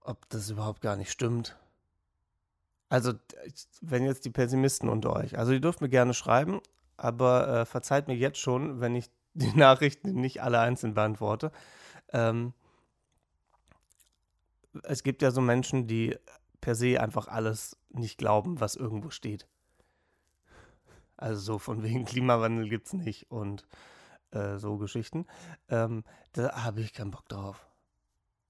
ob 0.01 0.29
das 0.31 0.49
überhaupt 0.49 0.81
gar 0.81 0.97
nicht 0.97 1.11
stimmt. 1.11 1.59
Also, 2.89 3.13
wenn 3.81 4.05
jetzt 4.05 4.25
die 4.25 4.31
Pessimisten 4.31 4.89
unter 4.89 5.15
euch, 5.15 5.39
also 5.39 5.53
ihr 5.53 5.61
dürft 5.61 5.81
mir 5.81 5.89
gerne 5.89 6.15
schreiben, 6.15 6.61
aber 6.97 7.49
äh, 7.49 7.67
verzeiht 7.67 8.09
mir 8.09 8.17
jetzt 8.17 8.39
schon, 8.39 8.81
wenn 8.81 8.95
ich 8.95 9.11
die 9.35 9.53
Nachrichten 9.53 10.15
nicht 10.15 10.43
alle 10.43 10.61
einzeln 10.61 10.95
beantworte. 10.95 11.53
Ähm, 12.13 12.53
es 14.85 15.03
gibt 15.03 15.23
ja 15.23 15.31
so 15.31 15.41
Menschen, 15.41 15.87
die 15.87 16.17
per 16.61 16.75
se 16.75 17.01
einfach 17.01 17.29
alles 17.29 17.77
nicht 17.91 18.19
glauben, 18.19 18.61
was 18.61 18.77
irgendwo 18.77 19.11
steht. 19.11 19.47
Also 21.17 21.41
so 21.41 21.59
von 21.59 21.83
wegen 21.83 22.05
Klimawandel 22.07 22.69
gibt 22.69 22.89
es 22.89 22.93
nicht 22.93 23.31
und 23.31 23.67
äh, 24.33 24.59
so 24.59 24.77
Geschichten. 24.77 25.27
Ähm, 25.69 26.05
da 26.33 26.65
habe 26.65 26.81
ich 26.81 26.93
keinen 26.93 27.11
Bock 27.11 27.29
drauf. 27.29 27.67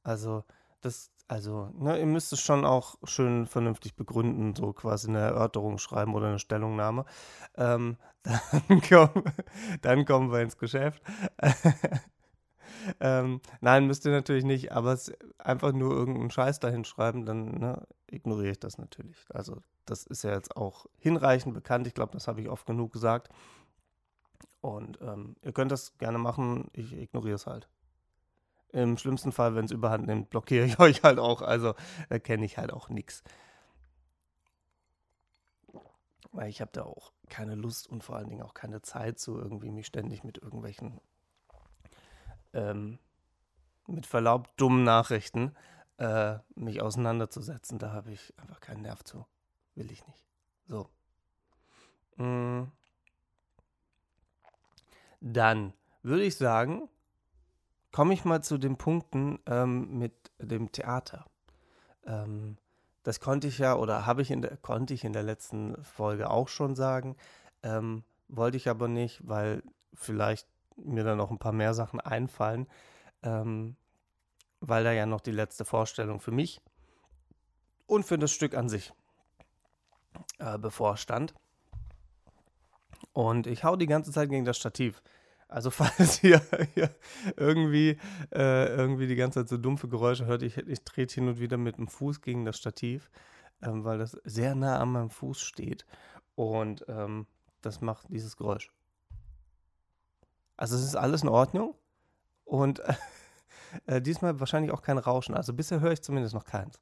Also 0.03 0.45
das 0.81 1.11
also, 1.31 1.71
ne, 1.79 1.97
ihr 1.97 2.07
müsst 2.07 2.33
es 2.33 2.41
schon 2.41 2.65
auch 2.65 2.97
schön 3.05 3.47
vernünftig 3.47 3.95
begründen, 3.95 4.57
so 4.57 4.73
quasi 4.73 5.07
eine 5.07 5.21
Erörterung 5.21 5.79
schreiben 5.79 6.17
oder 6.17 6.27
eine 6.27 6.41
Stellungnahme. 6.41 7.05
Ähm, 7.57 7.99
dann, 8.25 8.83
komm, 8.89 9.23
dann, 9.81 10.05
kommen 10.07 10.33
wir 10.33 10.41
ins 10.41 10.59
Geschäft. 10.59 11.01
ähm, 13.01 13.41
nein, 13.61 13.87
müsst 13.87 14.05
ihr 14.07 14.11
natürlich 14.11 14.43
nicht, 14.43 14.73
aber 14.73 14.93
es 14.93 15.13
einfach 15.39 15.71
nur 15.71 15.95
irgendeinen 15.95 16.33
Scheiß 16.33 16.59
dahin 16.59 16.85
schreiben, 16.85 17.25
dann 17.25 17.61
ne, 17.61 17.87
ignoriere 18.09 18.51
ich 18.51 18.59
das 18.59 18.79
natürlich. 18.79 19.25
Also, 19.29 19.63
das 19.87 20.07
ist 20.07 20.25
ja 20.25 20.33
jetzt 20.33 20.57
auch 20.57 20.87
hinreichend 20.99 21.55
bekannt. 21.55 21.87
Ich 21.87 21.95
glaube, 21.95 22.11
das 22.11 22.27
habe 22.27 22.41
ich 22.41 22.49
oft 22.49 22.67
genug 22.67 22.93
gesagt. 22.93 23.29
Und 24.61 25.01
ähm, 25.01 25.37
ihr 25.43 25.53
könnt 25.53 25.73
das 25.73 25.97
gerne 25.99 26.19
machen, 26.19 26.69
ich 26.73 26.93
ignoriere 26.93 27.37
es 27.37 27.47
halt. 27.47 27.69
Im 28.73 28.99
schlimmsten 28.99 29.33
Fall, 29.33 29.55
wenn 29.55 29.65
es 29.65 29.71
überhand 29.71 30.07
nimmt, 30.07 30.31
blockiere 30.31 30.67
ich 30.67 30.79
euch 30.79 31.03
halt 31.03 31.19
auch. 31.19 31.43
Also 31.43 31.75
erkenne 32.09 32.45
ich 32.45 32.59
halt 32.59 32.73
auch 32.73 32.89
nichts. 32.89 33.23
Weil 36.33 36.49
ich 36.49 36.61
habe 36.61 36.71
da 36.73 36.85
auch 36.85 37.13
keine 37.29 37.57
Lust 37.57 37.89
und 37.89 38.05
vor 38.05 38.17
allen 38.17 38.29
Dingen 38.29 38.43
auch 38.43 38.55
keine 38.55 38.83
Zeit 38.83 39.19
zu 39.19 39.37
irgendwie 39.37 39.71
mich 39.71 39.87
ständig 39.87 40.23
mit 40.23 40.39
irgendwelchen, 40.39 41.01
ähm, 42.53 42.99
mit 43.89 44.07
Verlaub, 44.07 44.57
dummen 44.57 44.85
Nachrichten 44.85 45.57
äh, 45.97 46.39
mich 46.55 46.81
auseinanderzusetzen. 46.81 47.79
Da 47.79 47.93
habe 47.93 48.13
ich 48.13 48.39
einfach 48.39 48.61
keinen 48.61 48.83
Nerv 48.83 49.03
zu. 49.05 49.27
Will 49.75 49.91
ich 49.91 50.07
nicht. 50.07 50.25
So. 50.67 50.89
Mm. 52.17 52.71
Dann 55.21 55.75
würde 56.03 56.25
ich 56.25 56.37
sagen, 56.37 56.89
komme 57.93 58.15
ich 58.15 58.25
mal 58.25 58.43
zu 58.43 58.59
den 58.59 58.77
Punkten 58.77 59.39
ähm, 59.47 59.99
mit 59.99 60.31
dem 60.39 60.73
Theater. 60.73 61.27
Ähm, 62.05 62.57
das 63.03 63.21
konnte 63.21 63.49
ich 63.49 63.59
ja 63.59 63.75
oder 63.77 64.07
habe 64.07 64.23
ich 64.23 64.31
in 64.31 64.43
der, 64.43 64.57
konnte 64.57 64.95
ich 64.95 65.05
in 65.05 65.13
der 65.13 65.23
letzten 65.23 65.83
Folge 65.85 66.31
auch 66.31 66.49
schon 66.49 66.75
sagen. 66.75 67.17
Ähm, 67.63 68.05
wollte 68.29 68.57
ich 68.57 68.69
aber 68.69 68.89
nicht, 68.89 69.27
weil 69.27 69.63
vielleicht 69.95 70.49
mir 70.77 71.05
dann 71.05 71.19
noch 71.19 71.31
ein 71.31 71.39
paar 71.39 71.53
mehr 71.53 71.75
Sachen 71.75 72.01
einfallen, 72.01 72.67
ähm, 73.23 73.77
weil 74.61 74.85
da 74.85 74.93
ja 74.93 75.07
noch 75.07 75.21
die 75.21 75.33
letzte 75.33 75.65
Vorstellung 75.65 76.21
für 76.21 76.31
mich 76.31 76.61
und 77.87 78.05
für 78.05 78.19
das 78.19 78.31
Stück 78.31 78.55
an 78.55 78.69
sich 78.69 78.93
äh, 80.39 80.59
bevorstand. 80.59 81.35
Und 83.13 83.47
ich 83.47 83.65
hau 83.65 83.77
die 83.77 83.87
ganze 83.87 84.13
Zeit 84.13 84.31
gegen 84.31 84.45
das 84.45 84.57
Stativ. 84.57 85.03
Also 85.49 85.71
falls 85.71 86.23
ihr, 86.23 86.41
ihr 86.75 86.91
irgendwie, 87.37 87.99
äh, 88.33 88.67
irgendwie 88.75 89.07
die 89.07 89.17
ganze 89.17 89.41
Zeit 89.41 89.49
so 89.49 89.57
dumpfe 89.57 89.89
Geräusche 89.89 90.27
hört, 90.27 90.43
ich, 90.43 90.57
ich 90.57 90.85
trete 90.85 91.15
hin 91.15 91.29
und 91.29 91.41
wieder 91.41 91.57
mit 91.57 91.79
dem 91.79 91.89
Fuß 91.89 92.23
gegen 92.23 92.45
das 92.45 92.57
Stativ, 92.57 93.11
ähm, 93.63 93.85
weil 93.85 93.99
das 93.99 94.13
sehr 94.25 94.55
nah 94.55 94.79
an 94.79 94.93
meinem 94.93 95.11
Fuß 95.11 95.41
steht. 95.41 95.85
Und 96.37 96.85
ähm, 96.89 97.27
das 97.61 97.81
macht 97.81 98.07
dieses 98.09 98.37
Geräusch. 98.37 98.71
Also 100.57 100.77
es 100.77 100.83
ist 100.83 100.95
alles 100.95 101.23
in 101.23 101.29
Ordnung. 101.29 101.75
Und 102.45 102.81
äh, 103.87 104.01
diesmal 104.01 104.39
wahrscheinlich 104.41 104.73
auch 104.73 104.83
kein 104.83 104.99
Rauschen. 104.99 105.35
Also 105.35 105.53
bisher 105.53 105.81
höre 105.81 105.93
ich 105.93 106.03
zumindest 106.03 106.35
noch 106.35 106.45
keins. 106.45 106.81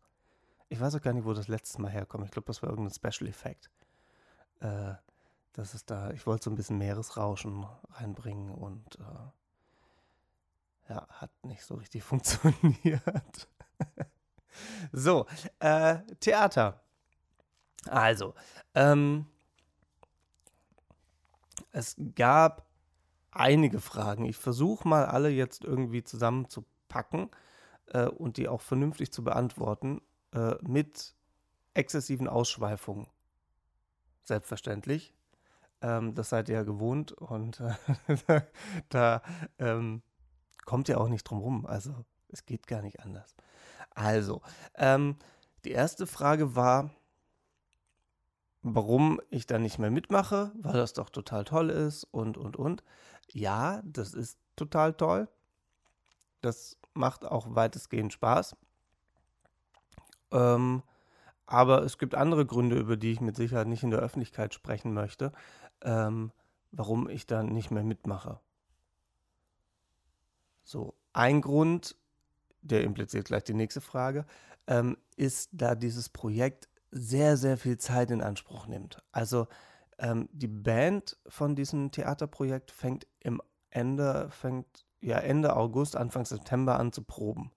Ich 0.69 0.81
weiß 0.81 0.95
auch 0.95 1.01
gar 1.01 1.15
nicht, 1.15 1.25
wo 1.25 1.33
das 1.33 1.49
letzte 1.49 1.81
Mal 1.81 1.91
herkommt. 1.91 2.27
Ich 2.27 2.31
glaube, 2.31 2.47
das 2.47 2.63
war 2.63 2.69
irgendein 2.69 2.95
Special 2.95 3.29
Effekt. 3.29 3.71
Äh, 4.61 4.95
das 5.59 5.75
ist 5.75 5.91
da, 5.91 6.13
ich 6.13 6.25
wollte 6.25 6.45
so 6.45 6.51
ein 6.51 6.55
bisschen 6.55 6.79
Meeresrauschen 6.79 7.67
reinbringen 7.91 8.55
und 8.55 8.97
äh, 9.01 9.33
ja, 10.89 11.09
hat 11.09 11.33
nicht 11.45 11.65
so 11.65 11.75
richtig 11.75 12.05
funktioniert. 12.05 13.49
so, 14.93 15.27
äh, 15.59 15.99
Theater. 16.21 16.81
Also, 17.89 18.37
ähm, 18.77 19.27
es 21.73 21.97
gab 22.15 22.69
einige 23.33 23.81
Fragen. 23.81 24.27
Ich 24.27 24.37
versuche 24.37 24.87
mal 24.87 25.07
alle 25.07 25.29
jetzt 25.29 25.65
irgendwie 25.65 26.05
zusammenzupacken 26.05 27.33
äh, 27.87 28.07
und 28.07 28.37
die 28.37 28.47
auch 28.47 28.61
vernünftig 28.61 29.13
zu 29.13 29.25
beantworten 29.25 30.03
äh, 30.33 30.55
mit 30.63 31.17
exzessiven 31.75 32.29
Ausschweifungen. 32.29 33.09
Selbstverständlich. 34.23 35.18
Ähm, 35.81 36.15
das 36.15 36.31
seid 36.31 36.49
ihr 36.49 36.57
ja 36.57 36.63
gewohnt 36.63 37.13
und 37.13 37.61
äh, 37.61 38.41
da 38.89 39.23
ähm, 39.59 40.03
kommt 40.65 40.89
ihr 40.89 41.01
auch 41.01 41.09
nicht 41.09 41.25
drum 41.25 41.39
rum. 41.39 41.67
Also 41.67 41.95
es 42.29 42.45
geht 42.45 42.67
gar 42.67 42.83
nicht 42.83 43.01
anders. 43.01 43.35
Also, 43.95 44.43
ähm, 44.75 45.17
die 45.65 45.73
erste 45.73 46.07
Frage 46.07 46.55
war, 46.55 46.91
warum 48.63 49.21
ich 49.31 49.47
da 49.47 49.59
nicht 49.59 49.79
mehr 49.79 49.91
mitmache, 49.91 50.53
weil 50.57 50.75
das 50.75 50.93
doch 50.93 51.11
total 51.11 51.45
toll 51.45 51.71
ist 51.71 52.05
und, 52.05 52.37
und, 52.37 52.57
und. 52.57 52.85
Ja, 53.29 53.83
das 53.85 54.15
ist 54.15 54.39
total 54.57 54.95
toll. 54.95 55.29
Das 56.41 56.77
macht 56.95 57.25
auch 57.25 57.55
weitestgehend 57.55 58.13
Spaß. 58.13 58.57
Ähm, 60.33 60.83
aber 61.47 61.83
es 61.83 61.99
gibt 61.99 62.15
andere 62.15 62.45
Gründe, 62.45 62.79
über 62.79 62.97
die 62.97 63.13
ich 63.13 63.21
mit 63.21 63.37
Sicherheit 63.37 63.69
nicht 63.69 63.83
in 63.83 63.91
der 63.91 64.01
Öffentlichkeit 64.01 64.53
sprechen 64.53 64.93
möchte, 64.93 65.33
ähm, 65.83 66.33
warum 66.71 67.09
ich 67.09 67.27
da 67.27 67.43
nicht 67.43 67.71
mehr 67.71 67.85
mitmache. 67.85 68.41
So, 70.63 70.95
ein 71.13 71.41
Grund, 71.41 71.97
der 72.61 72.85
impliziert 72.85 73.27
gleich 73.27 73.45
die 73.45 73.55
nächste 73.55 73.81
Frage, 73.81 74.27
ähm, 74.67 74.99
ist, 75.17 75.51
da 75.53 75.75
dieses 75.75 76.09
Projekt 76.09 76.69
sehr, 76.91 77.37
sehr 77.37 77.57
viel 77.57 77.79
Zeit 77.79 78.11
in 78.11 78.23
Anspruch 78.23 78.67
nimmt. 78.67 79.03
Also 79.13 79.49
ähm, 79.99 80.29
die 80.33 80.49
Band 80.49 81.17
von 81.27 81.57
diesem 81.57 81.91
Theaterprojekt 81.91 82.71
fängt 82.71 83.07
im 83.21 83.43
Ende, 83.71 84.29
fängt 84.31 84.85
ja 85.01 85.19
Ende 85.19 85.57
August, 85.57 85.97
Anfang 85.97 86.25
September 86.25 86.79
an 86.79 86.93
zu 86.93 87.03
proben. 87.03 87.51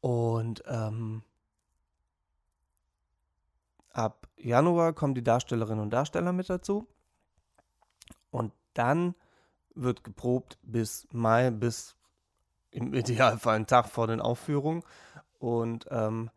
Und 0.00 0.62
ähm, 0.66 1.22
ab 3.94 4.28
Januar 4.36 4.92
kommen 4.92 5.14
die 5.14 5.24
Darstellerinnen 5.24 5.82
und 5.82 5.90
Darsteller 5.90 6.32
mit 6.32 6.50
dazu. 6.50 6.86
Und 8.30 8.52
dann 8.74 9.14
wird 9.74 10.04
geprobt 10.04 10.58
bis 10.62 11.06
Mai, 11.12 11.50
bis 11.50 11.96
im 12.70 12.92
Idealfall 12.92 13.56
einen 13.56 13.66
Tag 13.66 13.88
vor 13.88 14.06
den 14.06 14.20
Aufführungen. 14.20 14.82
Und 15.38 15.86
ähm, 15.90 16.30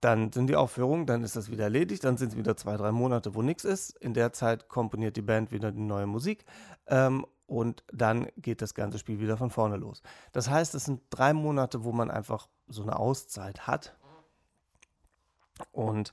dann 0.00 0.32
sind 0.32 0.46
die 0.46 0.56
Aufführungen, 0.56 1.06
dann 1.06 1.24
ist 1.24 1.34
das 1.34 1.50
wieder 1.50 1.64
erledigt, 1.64 2.04
dann 2.04 2.16
sind 2.16 2.30
es 2.30 2.36
wieder 2.36 2.56
zwei, 2.56 2.76
drei 2.76 2.92
Monate, 2.92 3.34
wo 3.34 3.42
nichts 3.42 3.64
ist. 3.64 3.90
In 3.98 4.14
der 4.14 4.32
Zeit 4.32 4.68
komponiert 4.68 5.16
die 5.16 5.22
Band 5.22 5.50
wieder 5.50 5.72
die 5.72 5.80
neue 5.80 6.06
Musik 6.06 6.44
ähm, 6.86 7.26
und 7.46 7.82
dann 7.92 8.28
geht 8.36 8.62
das 8.62 8.74
ganze 8.74 8.98
Spiel 8.98 9.18
wieder 9.18 9.36
von 9.36 9.50
vorne 9.50 9.76
los. 9.76 10.02
Das 10.32 10.48
heißt, 10.48 10.74
es 10.74 10.84
sind 10.84 11.02
drei 11.10 11.32
Monate, 11.32 11.82
wo 11.82 11.92
man 11.92 12.10
einfach 12.10 12.48
so 12.68 12.82
eine 12.82 12.96
Auszeit 12.96 13.66
hat. 13.66 13.97
Und 15.72 16.12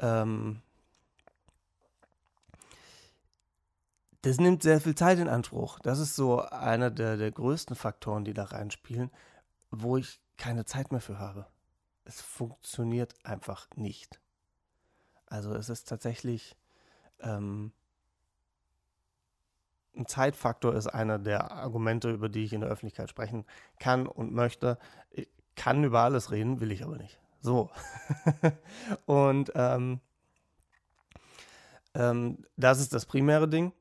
ähm, 0.00 0.62
das 4.22 4.38
nimmt 4.38 4.62
sehr 4.62 4.80
viel 4.80 4.94
Zeit 4.94 5.18
in 5.18 5.28
Anspruch. 5.28 5.78
Das 5.80 5.98
ist 5.98 6.16
so 6.16 6.40
einer 6.40 6.90
der, 6.90 7.16
der 7.16 7.30
größten 7.30 7.76
Faktoren, 7.76 8.24
die 8.24 8.34
da 8.34 8.44
reinspielen, 8.44 9.10
wo 9.70 9.96
ich 9.96 10.20
keine 10.36 10.64
Zeit 10.64 10.92
mehr 10.92 11.00
für 11.00 11.18
habe 11.18 11.46
es 12.06 12.20
funktioniert 12.20 13.14
einfach 13.24 13.68
nicht. 13.74 14.20
Also 15.26 15.52
es 15.54 15.68
ist 15.68 15.88
tatsächlich 15.88 16.56
ähm, 17.20 17.72
ein 19.94 20.06
Zeitfaktor 20.06 20.74
ist 20.74 20.86
einer 20.86 21.18
der 21.18 21.50
Argumente, 21.50 22.10
über 22.10 22.28
die 22.28 22.44
ich 22.44 22.52
in 22.52 22.60
der 22.60 22.70
Öffentlichkeit 22.70 23.10
sprechen 23.10 23.44
kann 23.80 24.06
und 24.06 24.32
möchte. 24.32 24.78
Ich 25.10 25.28
kann 25.56 25.84
über 25.84 26.00
alles 26.00 26.30
reden, 26.30 26.60
will 26.60 26.70
ich 26.70 26.84
aber 26.84 26.96
nicht. 26.96 27.18
So. 27.40 27.70
und 29.06 29.52
ähm, 29.54 30.00
ähm, 31.94 32.44
das 32.56 32.80
ist 32.80 32.92
das 32.92 33.06
primäre 33.06 33.48
Ding, 33.48 33.72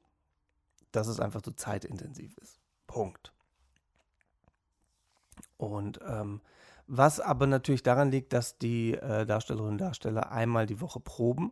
dass 0.92 1.08
es 1.08 1.20
einfach 1.20 1.42
so 1.44 1.52
zeitintensiv 1.52 2.38
ist. 2.38 2.60
Punkt. 2.88 3.34
Und 5.58 6.00
ähm, 6.08 6.42
was 6.88 7.20
aber 7.20 7.48
natürlich 7.48 7.84
daran 7.84 8.12
liegt, 8.12 8.34
dass 8.34 8.58
die 8.58 8.94
äh, 8.94 9.26
Darstellerinnen 9.26 9.74
und 9.74 9.78
Darsteller 9.80 10.32
einmal 10.32 10.66
die 10.66 10.82
Woche 10.82 11.00
proben, 11.00 11.52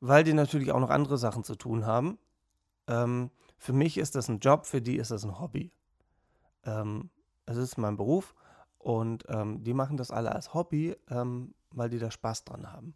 weil 0.00 0.24
die 0.24 0.32
natürlich 0.32 0.72
auch 0.72 0.80
noch 0.80 0.90
andere 0.90 1.16
Sachen 1.16 1.44
zu 1.44 1.54
tun 1.54 1.86
haben. 1.86 2.18
Ähm, 2.88 3.30
für 3.56 3.72
mich 3.72 3.98
ist 3.98 4.16
das 4.16 4.28
ein 4.28 4.40
Job, 4.40 4.66
für 4.66 4.82
die 4.82 4.96
ist 4.96 5.12
das 5.12 5.24
ein 5.24 5.38
Hobby. 5.38 5.70
Ähm, 6.64 7.10
es 7.46 7.56
ist 7.56 7.78
mein 7.78 7.96
Beruf 7.96 8.34
und 8.82 9.24
ähm, 9.28 9.62
die 9.62 9.74
machen 9.74 9.96
das 9.96 10.10
alle 10.10 10.32
als 10.32 10.54
Hobby, 10.54 10.96
ähm, 11.08 11.54
weil 11.70 11.88
die 11.88 12.00
da 12.00 12.10
Spaß 12.10 12.44
dran 12.44 12.72
haben. 12.72 12.94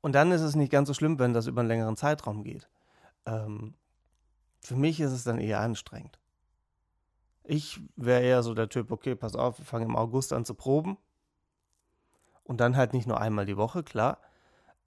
Und 0.00 0.14
dann 0.14 0.32
ist 0.32 0.40
es 0.40 0.56
nicht 0.56 0.72
ganz 0.72 0.88
so 0.88 0.94
schlimm, 0.94 1.18
wenn 1.18 1.32
das 1.32 1.46
über 1.46 1.60
einen 1.60 1.68
längeren 1.68 1.96
Zeitraum 1.96 2.42
geht. 2.42 2.68
Ähm, 3.26 3.74
für 4.60 4.74
mich 4.74 5.00
ist 5.00 5.12
es 5.12 5.24
dann 5.24 5.38
eher 5.38 5.60
anstrengend. 5.60 6.18
Ich 7.44 7.80
wäre 7.96 8.22
eher 8.22 8.42
so 8.42 8.54
der 8.54 8.68
Typ, 8.68 8.90
okay, 8.90 9.14
pass 9.14 9.36
auf, 9.36 9.58
wir 9.58 9.64
fangen 9.64 9.90
im 9.90 9.96
August 9.96 10.32
an 10.32 10.44
zu 10.44 10.54
proben. 10.54 10.98
Und 12.42 12.60
dann 12.60 12.76
halt 12.76 12.92
nicht 12.92 13.06
nur 13.06 13.20
einmal 13.20 13.46
die 13.46 13.56
Woche, 13.56 13.84
klar. 13.84 14.18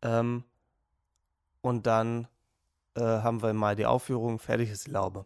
Ähm, 0.02 0.44
und 1.62 1.88
dann 1.88 2.28
äh, 2.96 3.02
haben 3.02 3.42
wir 3.42 3.54
mal 3.54 3.78
die 3.78 3.86
Aufführung, 3.86 4.40
fertig 4.40 4.70
ist 4.70 4.88
die 4.88 4.92
Laube. 4.92 5.26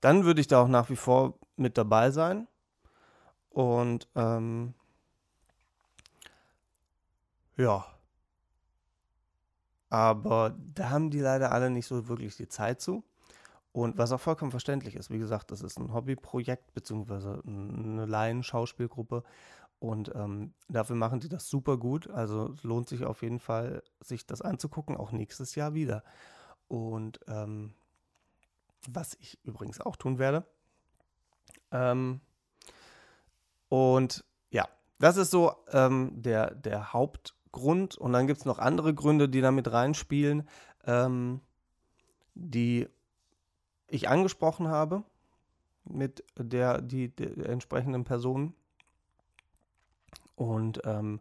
Dann 0.00 0.24
würde 0.24 0.40
ich 0.40 0.48
da 0.48 0.60
auch 0.62 0.68
nach 0.68 0.90
wie 0.90 0.96
vor 0.96 1.38
mit 1.56 1.78
dabei 1.78 2.10
sein. 2.10 2.48
Und 3.58 4.06
ähm, 4.14 4.72
ja. 7.56 7.84
Aber 9.90 10.56
da 10.74 10.90
haben 10.90 11.10
die 11.10 11.18
leider 11.18 11.50
alle 11.50 11.68
nicht 11.68 11.86
so 11.86 12.06
wirklich 12.06 12.36
die 12.36 12.46
Zeit 12.46 12.80
zu. 12.80 13.02
Und 13.72 13.98
was 13.98 14.12
auch 14.12 14.20
vollkommen 14.20 14.52
verständlich 14.52 14.94
ist, 14.94 15.10
wie 15.10 15.18
gesagt, 15.18 15.50
das 15.50 15.62
ist 15.62 15.76
ein 15.76 15.92
Hobbyprojekt 15.92 16.72
beziehungsweise 16.72 17.42
eine 17.44 18.06
Laien-Schauspielgruppe 18.06 19.24
und 19.80 20.12
ähm, 20.14 20.54
dafür 20.68 20.94
machen 20.94 21.18
die 21.18 21.28
das 21.28 21.48
super 21.48 21.78
gut. 21.78 22.08
Also 22.10 22.52
es 22.52 22.62
lohnt 22.62 22.88
sich 22.88 23.04
auf 23.04 23.22
jeden 23.22 23.40
Fall, 23.40 23.82
sich 23.98 24.24
das 24.24 24.40
anzugucken, 24.40 24.96
auch 24.96 25.10
nächstes 25.10 25.56
Jahr 25.56 25.74
wieder. 25.74 26.04
Und 26.68 27.18
ähm, 27.26 27.74
was 28.88 29.16
ich 29.18 29.36
übrigens 29.42 29.80
auch 29.80 29.96
tun 29.96 30.20
werde. 30.20 30.46
Ähm, 31.72 32.20
und 33.68 34.24
ja, 34.50 34.68
das 34.98 35.16
ist 35.16 35.30
so 35.30 35.52
ähm, 35.72 36.12
der, 36.14 36.54
der 36.54 36.92
Hauptgrund. 36.92 37.96
Und 37.96 38.12
dann 38.12 38.26
gibt 38.26 38.40
es 38.40 38.46
noch 38.46 38.58
andere 38.58 38.94
Gründe, 38.94 39.28
die 39.28 39.40
da 39.40 39.50
mit 39.50 39.70
reinspielen, 39.70 40.48
ähm, 40.86 41.40
die 42.34 42.88
ich 43.88 44.08
angesprochen 44.08 44.68
habe 44.68 45.02
mit 45.84 46.24
der, 46.36 46.82
die, 46.82 47.08
der 47.08 47.48
entsprechenden 47.48 48.04
Person. 48.04 48.54
Und 50.36 50.80
ähm, 50.84 51.20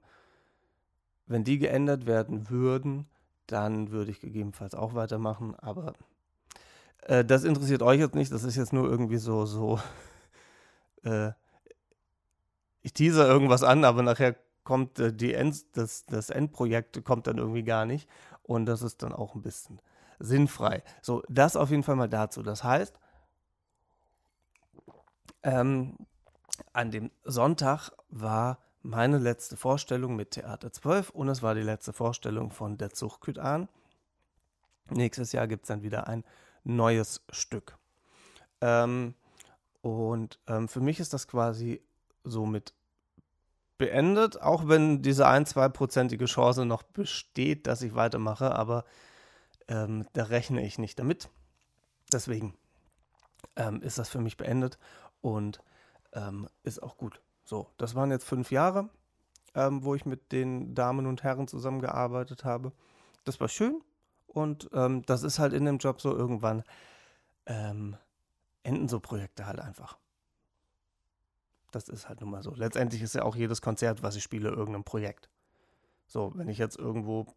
wenn 1.25 1.43
die 1.43 1.57
geändert 1.57 2.05
werden 2.05 2.49
würden, 2.49 3.07
dann 3.47 3.91
würde 3.91 4.11
ich 4.11 4.19
gegebenenfalls 4.19 4.75
auch 4.75 4.93
weitermachen. 4.93 5.55
Aber 5.55 5.93
äh, 7.01 7.25
das 7.25 7.43
interessiert 7.43 7.81
euch 7.81 7.99
jetzt 7.99 8.15
nicht. 8.15 8.31
Das 8.31 8.43
ist 8.43 8.55
jetzt 8.55 8.73
nur 8.73 8.89
irgendwie 8.89 9.17
so, 9.17 9.45
so. 9.45 9.79
Äh, 11.03 11.31
ich 12.87 12.93
teaser 12.93 13.27
irgendwas 13.27 13.63
an, 13.63 13.83
aber 13.83 14.01
nachher 14.01 14.37
kommt 14.63 14.97
äh, 14.99 15.11
die 15.13 15.33
End, 15.33 15.77
das, 15.77 16.05
das 16.05 16.29
Endprojekt 16.29 17.03
kommt 17.03 17.27
dann 17.27 17.37
irgendwie 17.37 17.63
gar 17.63 17.85
nicht. 17.85 18.09
Und 18.43 18.65
das 18.65 18.81
ist 18.81 19.03
dann 19.03 19.11
auch 19.11 19.35
ein 19.35 19.41
bisschen 19.41 19.81
sinnfrei. 20.19 20.83
So, 21.01 21.21
das 21.27 21.57
auf 21.57 21.69
jeden 21.69 21.83
Fall 21.83 21.97
mal 21.97 22.07
dazu. 22.07 22.43
Das 22.43 22.63
heißt, 22.63 22.97
ähm, 25.43 25.97
an 26.71 26.91
dem 26.91 27.11
Sonntag 27.25 27.91
war 28.07 28.59
meine 28.83 29.17
letzte 29.17 29.57
Vorstellung 29.57 30.15
mit 30.15 30.31
Theater 30.31 30.71
12 30.71 31.09
und 31.09 31.27
es 31.27 31.43
war 31.43 31.55
die 31.55 31.61
letzte 31.61 31.91
Vorstellung 31.91 32.51
von 32.51 32.77
Der 32.77 32.91
Zug 32.91 33.19
an. 33.37 33.67
Nächstes 34.89 35.33
Jahr 35.33 35.47
gibt 35.47 35.63
es 35.63 35.67
dann 35.67 35.83
wieder 35.83 36.07
ein 36.07 36.23
neues 36.63 37.21
Stück. 37.31 37.77
Ähm, 38.61 39.13
und 39.81 40.39
ähm, 40.47 40.69
für 40.69 40.79
mich 40.79 41.01
ist 41.01 41.11
das 41.13 41.27
quasi 41.27 41.81
somit 42.29 42.73
beendet, 43.77 44.41
auch 44.41 44.67
wenn 44.67 45.01
diese 45.01 45.27
1-2-prozentige 45.27 46.25
Chance 46.25 46.65
noch 46.65 46.83
besteht, 46.83 47.67
dass 47.67 47.81
ich 47.81 47.93
weitermache, 47.93 48.55
aber 48.55 48.85
ähm, 49.67 50.07
da 50.13 50.23
rechne 50.23 50.65
ich 50.65 50.79
nicht 50.79 50.97
damit. 50.97 51.29
Deswegen 52.11 52.55
ähm, 53.55 53.81
ist 53.81 53.99
das 53.99 54.09
für 54.09 54.19
mich 54.19 54.37
beendet 54.37 54.79
und 55.21 55.61
ähm, 56.13 56.47
ist 56.63 56.81
auch 56.81 56.97
gut. 56.97 57.21
So, 57.43 57.69
das 57.77 57.93
waren 57.93 58.11
jetzt 58.11 58.25
fünf 58.25 58.51
Jahre 58.51 58.89
ähm, 59.57 59.83
wo 59.83 59.95
ich 59.95 60.05
mit 60.05 60.31
den 60.31 60.75
Damen 60.75 61.07
und 61.07 61.23
Herren 61.23 61.47
zusammengearbeitet 61.47 62.45
habe. 62.45 62.71
Das 63.25 63.41
war 63.41 63.49
schön 63.49 63.81
und 64.27 64.69
ähm, 64.71 65.03
das 65.05 65.23
ist 65.23 65.39
halt 65.39 65.51
in 65.51 65.65
dem 65.65 65.79
Job 65.79 65.99
so 65.99 66.15
irgendwann 66.15 66.63
ähm, 67.47 67.97
enden 68.63 68.87
so 68.87 68.99
Projekte 68.99 69.47
halt 69.47 69.59
einfach. 69.59 69.97
Das 71.77 71.89
ist 71.89 72.09
halt 72.09 72.21
nun 72.21 72.31
mal 72.31 72.41
so. 72.41 72.55
Letztendlich 72.55 73.03
ist 73.03 73.13
ja 73.13 73.21
auch 73.21 73.35
jedes 73.35 73.61
Konzert, 73.61 74.01
was 74.01 74.15
ich 74.15 74.23
spiele, 74.23 74.49
irgendein 74.49 74.83
Projekt. 74.83 75.29
So, 76.07 76.31
wenn 76.35 76.49
ich 76.49 76.57
jetzt 76.57 76.79
irgendwo 76.79 77.27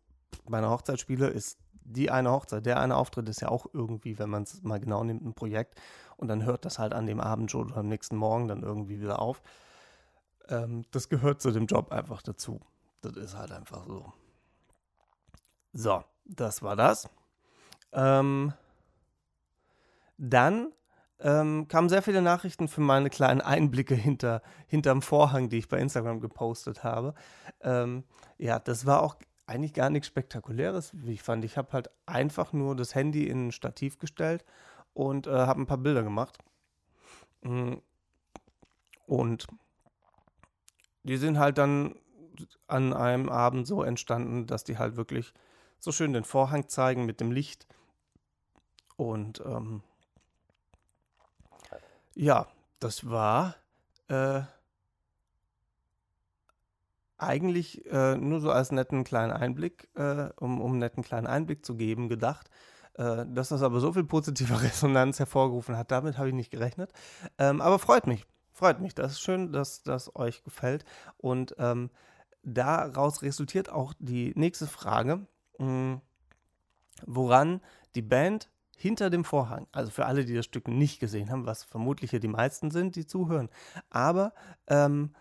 meine 0.49 0.71
Hochzeit 0.71 0.99
spiele, 0.99 1.29
ist 1.29 1.59
die 1.73 2.11
eine 2.11 2.31
Hochzeit, 2.31 2.65
der 2.65 2.81
eine 2.81 2.97
Auftritt 2.97 3.29
ist 3.29 3.41
ja 3.41 3.49
auch 3.49 3.67
irgendwie, 3.73 4.19
wenn 4.19 4.31
man 4.31 4.45
es 4.45 4.63
mal 4.63 4.81
genau 4.81 5.05
nimmt, 5.05 5.23
ein 5.23 5.35
Projekt 5.35 5.79
und 6.17 6.29
dann 6.29 6.45
hört 6.45 6.65
das 6.65 6.79
halt 6.79 6.95
an 6.95 7.07
dem 7.07 7.21
Abend 7.21 7.51
schon 7.51 7.71
oder 7.71 7.79
am 7.81 7.89
nächsten 7.89 8.17
Morgen 8.17 8.49
dann 8.49 8.63
irgendwie 8.63 9.01
wieder 9.01 9.21
auf. 9.21 9.43
Ähm, 10.49 10.85
das 10.91 11.09
gehört 11.11 11.43
zu 11.43 11.51
dem 11.51 11.67
Job 11.67 11.93
einfach 11.93 12.23
dazu. 12.23 12.61
Das 13.03 13.17
ist 13.17 13.37
halt 13.37 13.53
einfach 13.53 13.87
so. 13.87 14.13
So, 15.73 16.03
das 16.25 16.63
war 16.63 16.77
das. 16.77 17.09
Ähm, 17.93 18.55
dann 20.17 20.73
ähm, 21.23 21.69
kamen 21.69 21.89
sehr 21.89 22.03
viele 22.03 22.23
Nachrichten 22.23 22.69
für 22.69 22.81
meine 22.81 23.11
kleinen 23.11 23.41
Einblicke 23.41 23.95
hinter 23.95 24.43
hinterm 24.67 25.03
Vorhang, 25.03 25.49
die 25.49 25.59
ich 25.59 25.69
bei 25.69 25.79
Instagram 25.79 26.21
gepostet 26.21 26.83
habe. 26.85 27.15
Ähm, 27.61 28.05
ja, 28.39 28.59
das 28.59 28.87
war 28.87 29.03
auch 29.03 29.17
eigentlich 29.47 29.75
gar 29.75 29.91
nichts 29.91 30.07
Spektakuläres, 30.07 30.93
wie 30.95 31.13
ich 31.13 31.23
fand. 31.23 31.45
Ich 31.45 31.57
habe 31.59 31.73
halt 31.73 31.91
einfach 32.07 32.53
nur 32.53 32.77
das 32.77 32.95
Handy 32.95 33.27
in 33.27 33.49
ein 33.49 33.53
Stativ 33.53 33.99
gestellt 33.99 34.45
und 34.95 35.27
äh, 35.27 35.31
habe 35.33 35.61
ein 35.61 35.67
paar 35.67 35.79
Bilder 35.79 36.03
gemacht. 36.03 36.39
Mm. 37.43 37.75
Und 39.07 39.49
die 41.03 41.17
sind 41.17 41.39
halt 41.39 41.59
dann 41.59 41.97
an 42.69 42.93
einem 42.93 43.29
Abend 43.29 43.67
so 43.67 43.83
entstanden, 43.83 44.47
dass 44.47 44.63
die 44.63 44.79
halt 44.79 44.97
wirklich 44.97 45.35
so 45.81 45.91
schön 45.91 46.13
den 46.13 46.25
Vorhang 46.25 46.69
zeigen 46.69 47.05
mit 47.05 47.21
dem 47.21 47.33
Licht. 47.33 47.67
Und 48.97 49.43
ähm, 49.45 49.83
ja, 52.15 52.47
das 52.81 53.09
war 53.09 53.57
äh, 54.09 54.43
eigentlich 57.19 57.85
äh, 57.91 58.17
nur 58.17 58.41
so 58.41 58.51
als 58.51 58.73
netten 58.73 59.05
kleinen 59.05 59.33
Einblick, 59.33 59.89
äh, 59.95 60.31
um, 60.37 60.61
um 60.61 60.79
netten 60.79 61.03
kleinen 61.03 61.27
Einblick 61.27 61.65
zu 61.65 61.77
geben, 61.77 62.09
gedacht. 62.09 62.51
Äh, 62.95 63.27
dass 63.29 63.51
das 63.51 63.63
aber 63.63 63.81
so 63.81 63.93
viel 63.93 64.05
positive 64.05 64.63
Resonanz 64.63 65.19
hervorgerufen 65.19 65.77
hat, 65.77 65.91
damit 65.91 66.19
habe 66.19 66.29
ich 66.29 66.35
nicht 66.35 66.51
gerechnet. 66.51 66.93
Ähm, 67.39 67.61
aber 67.61 67.79
freut 67.79 68.07
mich, 68.07 68.27
freut 68.53 68.81
mich. 68.81 68.95
Das 68.95 69.13
ist 69.13 69.21
schön, 69.21 69.53
dass 69.53 69.83
das 69.83 70.15
euch 70.17 70.43
gefällt. 70.43 70.85
Und 71.17 71.55
ähm, 71.59 71.91
daraus 72.43 73.23
resultiert 73.23 73.71
auch 73.71 73.95
die 73.99 74.33
nächste 74.35 74.67
Frage, 74.67 75.27
mh, 75.59 75.67
hm, 75.67 76.01
woran 77.07 77.61
die 77.95 78.03
Band 78.03 78.51
hinter 78.81 79.11
dem 79.11 79.25
Vorhang, 79.25 79.67
also 79.73 79.91
für 79.91 80.07
alle, 80.07 80.25
die 80.25 80.35
das 80.35 80.45
Stück 80.45 80.69
nicht 80.69 81.01
gesehen 81.01 81.31
haben, 81.31 81.47
was 81.47 81.65
vermutlich 81.65 82.11
hier 82.11 82.21
die 82.21 82.29
meisten 82.29 82.71
sind, 82.71 82.97
die 82.97 83.07
zuhören, 83.07 83.49
aber 83.91 84.33
ähm, 84.67 85.15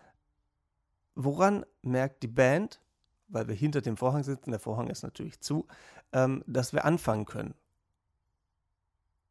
woran 1.14 1.66
merkt 1.82 2.22
die 2.22 2.28
Band, 2.28 2.80
weil 3.28 3.48
wir 3.48 3.54
hinter 3.54 3.80
dem 3.80 3.96
Vorhang 3.96 4.24
sitzen, 4.24 4.50
der 4.50 4.60
Vorhang 4.60 4.88
ist 4.88 5.02
natürlich 5.02 5.40
zu, 5.40 5.66
ähm, 6.12 6.42
dass 6.46 6.72
wir 6.72 6.84
anfangen 6.84 7.26
können? 7.26 7.54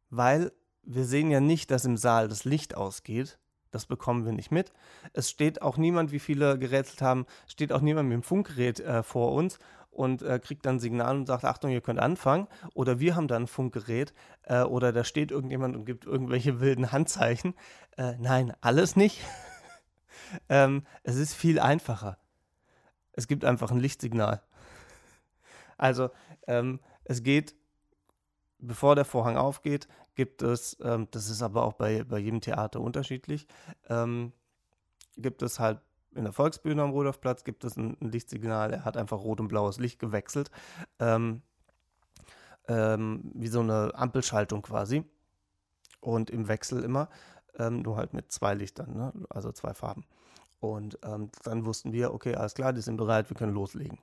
Weil 0.10 0.52
wir 0.84 1.06
sehen 1.06 1.30
ja 1.30 1.40
nicht, 1.40 1.72
dass 1.72 1.86
im 1.86 1.98
Saal 1.98 2.28
das 2.28 2.46
Licht 2.46 2.76
ausgeht. 2.76 3.38
Das 3.72 3.86
bekommen 3.86 4.26
wir 4.26 4.32
nicht 4.32 4.50
mit. 4.50 4.74
Es 5.14 5.30
steht 5.30 5.62
auch 5.62 5.78
niemand, 5.78 6.12
wie 6.12 6.20
viele 6.20 6.58
gerätselt 6.58 7.02
haben, 7.02 7.28
steht 7.48 7.72
auch 7.72 7.82
niemand 7.82 8.10
mit 8.10 8.16
dem 8.16 8.24
Funkgerät 8.24 8.80
äh, 8.80 9.04
vor 9.04 9.34
uns 9.34 9.60
und 9.92 10.22
äh, 10.22 10.40
kriegt 10.40 10.66
dann 10.66 10.80
Signal 10.80 11.16
und 11.16 11.26
sagt, 11.26 11.46
Achtung, 11.46 11.72
ihr 11.72 11.82
könnt 11.82 12.00
anfangen. 12.00 12.48
Oder 12.74 13.00
wir 13.00 13.16
haben 13.16 13.28
dann 13.28 13.44
ein 13.44 13.48
Funkgerät 13.48 14.14
äh, 14.44 14.62
oder 14.62 14.94
da 14.94 15.04
steht 15.04 15.32
irgendjemand 15.32 15.76
und 15.76 15.86
gibt 15.86 16.06
irgendwelche 16.06 16.60
wilden 16.60 16.92
Handzeichen. 16.92 17.54
Äh, 17.98 18.14
nein, 18.20 18.54
alles 18.62 18.96
nicht. 18.96 19.22
ähm, 20.50 20.84
es 21.04 21.18
ist 21.18 21.34
viel 21.34 21.60
einfacher. 21.60 22.18
Es 23.14 23.28
gibt 23.28 23.44
einfach 23.44 23.72
ein 23.72 23.80
Lichtsignal. 23.80 24.42
Also 25.78 26.10
ähm, 26.48 26.80
es 27.04 27.24
geht, 27.24 27.56
bevor 28.60 28.96
der 28.96 29.06
Vorhang 29.06 29.38
aufgeht, 29.38 29.88
gibt 30.16 30.42
es, 30.42 30.78
ähm, 30.82 31.08
das 31.12 31.30
ist 31.30 31.42
aber 31.42 31.64
auch 31.64 31.74
bei, 31.74 32.04
bei 32.04 32.20
jedem 32.20 32.42
Theater 32.42 32.82
unterschiedlich, 32.82 33.48
ähm, 33.88 34.34
gibt 35.18 35.42
es 35.42 35.60
halt 35.60 35.80
in 36.16 36.24
der 36.24 36.34
Volksbühne 36.34 36.82
am 36.82 36.92
Rudolfplatz 36.92 37.44
gibt 37.44 37.64
es 37.64 37.78
ein, 37.78 37.98
ein, 38.02 38.12
Lichtsignal, 38.12 38.74
er 38.74 38.86
hat 38.86 38.98
einfach 38.98 39.20
rot 39.20 39.40
und 39.40 39.48
blaues 39.48 39.80
Licht 39.80 40.00
gewechselt. 40.00 40.50
Ähm, 41.00 41.42
ähm, 42.68 43.32
wie 43.34 43.48
so 43.48 43.60
eine 43.60 43.92
Ampelschaltung 43.96 44.62
quasi. 44.62 45.04
Und 46.02 46.30
im 46.30 46.48
Wechsel 46.48 46.84
immer, 46.84 47.10
ähm, 47.58 47.82
nur 47.82 47.98
halt 47.98 48.14
mit 48.14 48.32
zwei 48.32 48.54
Lichtern, 48.54 48.94
ne? 48.96 49.14
also 49.30 49.52
zwei 49.52 49.74
Farben. 49.74 50.06
Und 50.60 50.98
ähm, 51.04 51.30
dann 51.44 51.66
wussten 51.66 51.92
wir, 51.92 52.14
okay, 52.14 52.36
alles 52.36 52.54
klar, 52.54 52.72
die 52.72 52.82
sind 52.82 52.98
bereit, 52.98 53.30
wir 53.30 53.36
können 53.36 53.54
loslegen. 53.54 53.98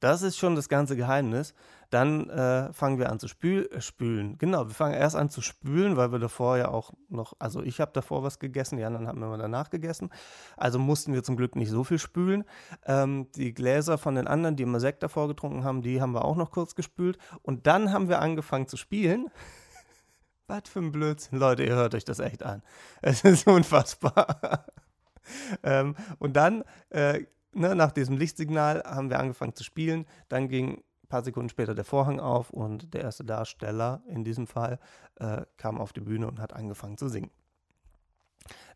Das 0.00 0.22
ist 0.22 0.38
schon 0.38 0.56
das 0.56 0.68
ganze 0.68 0.96
Geheimnis. 0.96 1.54
Dann 1.90 2.30
äh, 2.30 2.72
fangen 2.72 2.98
wir 2.98 3.10
an 3.10 3.18
zu 3.18 3.28
spül 3.28 3.68
äh, 3.72 3.80
spülen. 3.80 4.38
Genau, 4.38 4.66
wir 4.66 4.74
fangen 4.74 4.94
erst 4.94 5.16
an 5.16 5.28
zu 5.28 5.42
spülen, 5.42 5.96
weil 5.96 6.12
wir 6.12 6.18
davor 6.18 6.56
ja 6.56 6.68
auch 6.68 6.92
noch, 7.08 7.34
also 7.38 7.62
ich 7.62 7.80
habe 7.80 7.92
davor 7.92 8.22
was 8.22 8.38
gegessen, 8.38 8.76
die 8.76 8.84
anderen 8.84 9.08
haben 9.08 9.22
immer 9.22 9.36
danach 9.36 9.70
gegessen. 9.70 10.10
Also 10.56 10.78
mussten 10.78 11.12
wir 11.12 11.22
zum 11.22 11.36
Glück 11.36 11.56
nicht 11.56 11.70
so 11.70 11.84
viel 11.84 11.98
spülen. 11.98 12.44
Ähm, 12.86 13.28
die 13.34 13.52
Gläser 13.52 13.98
von 13.98 14.14
den 14.14 14.26
anderen, 14.26 14.56
die 14.56 14.62
immer 14.62 14.80
Sekt 14.80 15.02
davor 15.02 15.28
getrunken 15.28 15.64
haben, 15.64 15.82
die 15.82 16.00
haben 16.00 16.12
wir 16.12 16.24
auch 16.24 16.36
noch 16.36 16.50
kurz 16.50 16.74
gespült. 16.74 17.18
Und 17.42 17.66
dann 17.66 17.92
haben 17.92 18.08
wir 18.08 18.20
angefangen 18.20 18.68
zu 18.68 18.76
spielen. 18.76 19.28
was 20.50 20.62
für 20.68 20.80
ein 20.80 20.92
Blödsinn. 20.92 21.38
Leute, 21.38 21.64
ihr 21.64 21.74
hört 21.74 21.94
euch 21.94 22.04
das 22.04 22.18
echt 22.18 22.42
an. 22.42 22.62
Es 23.02 23.22
ist 23.24 23.46
unfassbar. 23.46 24.66
ähm, 25.62 25.94
und 26.18 26.34
dann 26.34 26.64
äh, 26.90 27.24
ne, 27.52 27.74
nach 27.74 27.92
diesem 27.92 28.16
Lichtsignal 28.16 28.82
haben 28.84 29.10
wir 29.10 29.18
angefangen 29.18 29.54
zu 29.54 29.64
spielen. 29.64 30.06
Dann 30.28 30.48
ging 30.48 30.78
ein 30.78 31.08
paar 31.08 31.22
Sekunden 31.22 31.48
später 31.48 31.74
der 31.74 31.84
Vorhang 31.84 32.20
auf 32.20 32.50
und 32.50 32.94
der 32.94 33.02
erste 33.02 33.24
Darsteller 33.24 34.02
in 34.06 34.24
diesem 34.24 34.46
Fall 34.46 34.78
äh, 35.16 35.42
kam 35.56 35.80
auf 35.80 35.92
die 35.92 36.00
Bühne 36.00 36.26
und 36.28 36.40
hat 36.40 36.52
angefangen 36.52 36.98
zu 36.98 37.08
singen. 37.08 37.30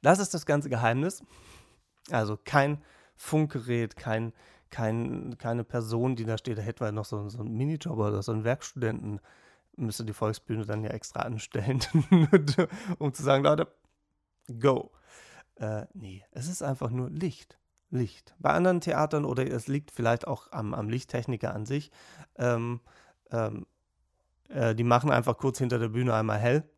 Das 0.03 0.19
ist 0.19 0.35
das 0.35 0.47
ganze 0.47 0.69
Geheimnis. 0.69 1.23
Also 2.11 2.39
kein 2.43 2.83
Funkgerät, 3.17 3.97
kein, 3.97 4.33
kein, 4.71 5.39
keine 5.39 5.65
Person, 5.65 6.17
die 6.17 6.25
da 6.25 6.37
steht, 6.37 6.59
da 6.59 6.63
hätte 6.63 6.85
man 6.85 6.95
noch 6.95 7.05
so, 7.05 7.29
so 7.29 7.39
einen 7.39 7.57
Minijob 7.57 7.97
oder 7.99 8.23
so 8.23 8.33
einen 8.33 8.45
Werkstudenten, 8.45 9.21
müsste 9.77 10.05
die 10.05 10.13
Volksbühne 10.13 10.67
dann 10.67 10.85
ja 10.85 10.91
extra 10.91 11.21
anstellen, 11.21 11.81
um 12.99 13.13
zu 13.13 13.23
sagen, 13.23 13.45
Leute, 13.45 13.69
go. 14.61 14.93
Äh, 15.57 15.87
nee, 15.95 16.25
es 16.33 16.49
ist 16.49 16.63
einfach 16.63 16.91
nur 16.91 17.11
Licht. 17.11 17.59
Licht. 17.95 18.35
Bei 18.39 18.51
anderen 18.51 18.81
Theatern 18.81 19.25
oder 19.25 19.47
es 19.47 19.69
liegt 19.69 19.91
vielleicht 19.91 20.27
auch 20.27 20.53
am, 20.53 20.75
am 20.75 20.91
Lichttechniker 20.91 21.55
an 21.55 21.65
sich, 21.65 21.91
ähm, 22.37 22.81
ähm, 23.31 23.67
äh, 24.49 24.75
die 24.75 24.85
machen 24.85 25.11
einfach 25.11 25.39
kurz 25.39 25.59
hinter 25.59 25.79
der 25.79 25.89
Bühne 25.89 26.13
einmal 26.13 26.39
hell 26.39 26.69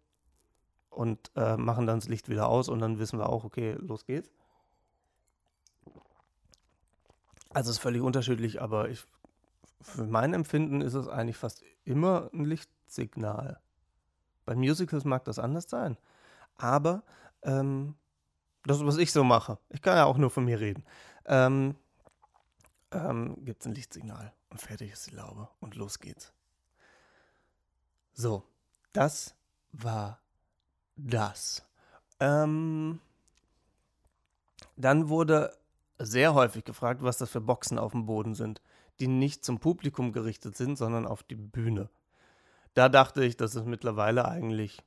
und 0.91 1.33
äh, 1.35 1.57
machen 1.57 1.87
dann 1.87 1.99
das 1.99 2.09
Licht 2.09 2.29
wieder 2.29 2.49
aus 2.49 2.69
und 2.69 2.79
dann 2.79 2.99
wissen 2.99 3.19
wir 3.19 3.29
auch, 3.29 3.45
okay, 3.45 3.77
los 3.81 4.07
geht's. 4.07 4.31
Also 7.51 7.71
es 7.71 7.77
ist 7.77 7.83
völlig 7.83 8.03
unterschiedlich, 8.03 8.61
aber 8.61 8.91
ich, 8.91 9.05
für 9.81 10.05
mein 10.05 10.35
Empfinden 10.35 10.81
ist 10.81 10.95
es 10.95 11.09
eigentlich 11.09 11.39
fast 11.39 11.63
immer 11.85 12.31
ein 12.33 12.45
Lichtsignal. 12.45 13.61
Bei 14.45 14.55
Musicals 14.55 15.05
mag 15.05 15.25
das 15.25 15.39
anders 15.39 15.69
sein, 15.69 15.97
aber 16.57 17.03
ähm, 17.43 17.95
das, 18.67 18.85
was 18.85 18.99
ich 18.99 19.13
so 19.13 19.25
mache. 19.25 19.59
Ich 19.71 19.83
kann 19.83 19.97
ja 19.97 20.05
auch 20.05 20.19
nur 20.19 20.31
von 20.31 20.45
mir 20.45 20.61
reden. 20.61 20.85
Ähm, 21.25 21.77
ähm, 22.93 23.45
Gibt 23.45 23.61
es 23.61 23.67
ein 23.67 23.75
Lichtsignal 23.75 24.33
und 24.51 24.61
fertig 24.61 24.93
ist 24.93 25.11
die 25.11 25.15
Laube 25.15 25.49
und 25.61 25.77
los 25.77 25.99
geht's. 25.99 26.33
So, 28.13 28.43
das 28.93 29.35
war 29.73 30.21
das. 30.97 31.65
Ähm, 32.21 33.01
dann 34.77 35.09
wurde 35.09 35.57
sehr 35.99 36.35
häufig 36.35 36.65
gefragt, 36.65 37.03
was 37.03 37.19
das 37.19 37.31
für 37.31 37.41
Boxen 37.41 37.79
auf 37.79 37.93
dem 37.93 38.07
Boden 38.07 38.35
sind, 38.35 38.63
die 39.01 39.09
nicht 39.09 39.45
zum 39.45 39.59
Publikum 39.59 40.13
gerichtet 40.13 40.57
sind, 40.57 40.77
sondern 40.77 41.07
auf 41.07 41.23
die 41.23 41.37
Bühne. 41.37 41.91
Da 42.75 42.89
dachte 42.89 43.25
ich, 43.25 43.37
das 43.37 43.55
ist 43.55 43.67
mittlerweile 43.67 44.27
eigentlich 44.27 44.83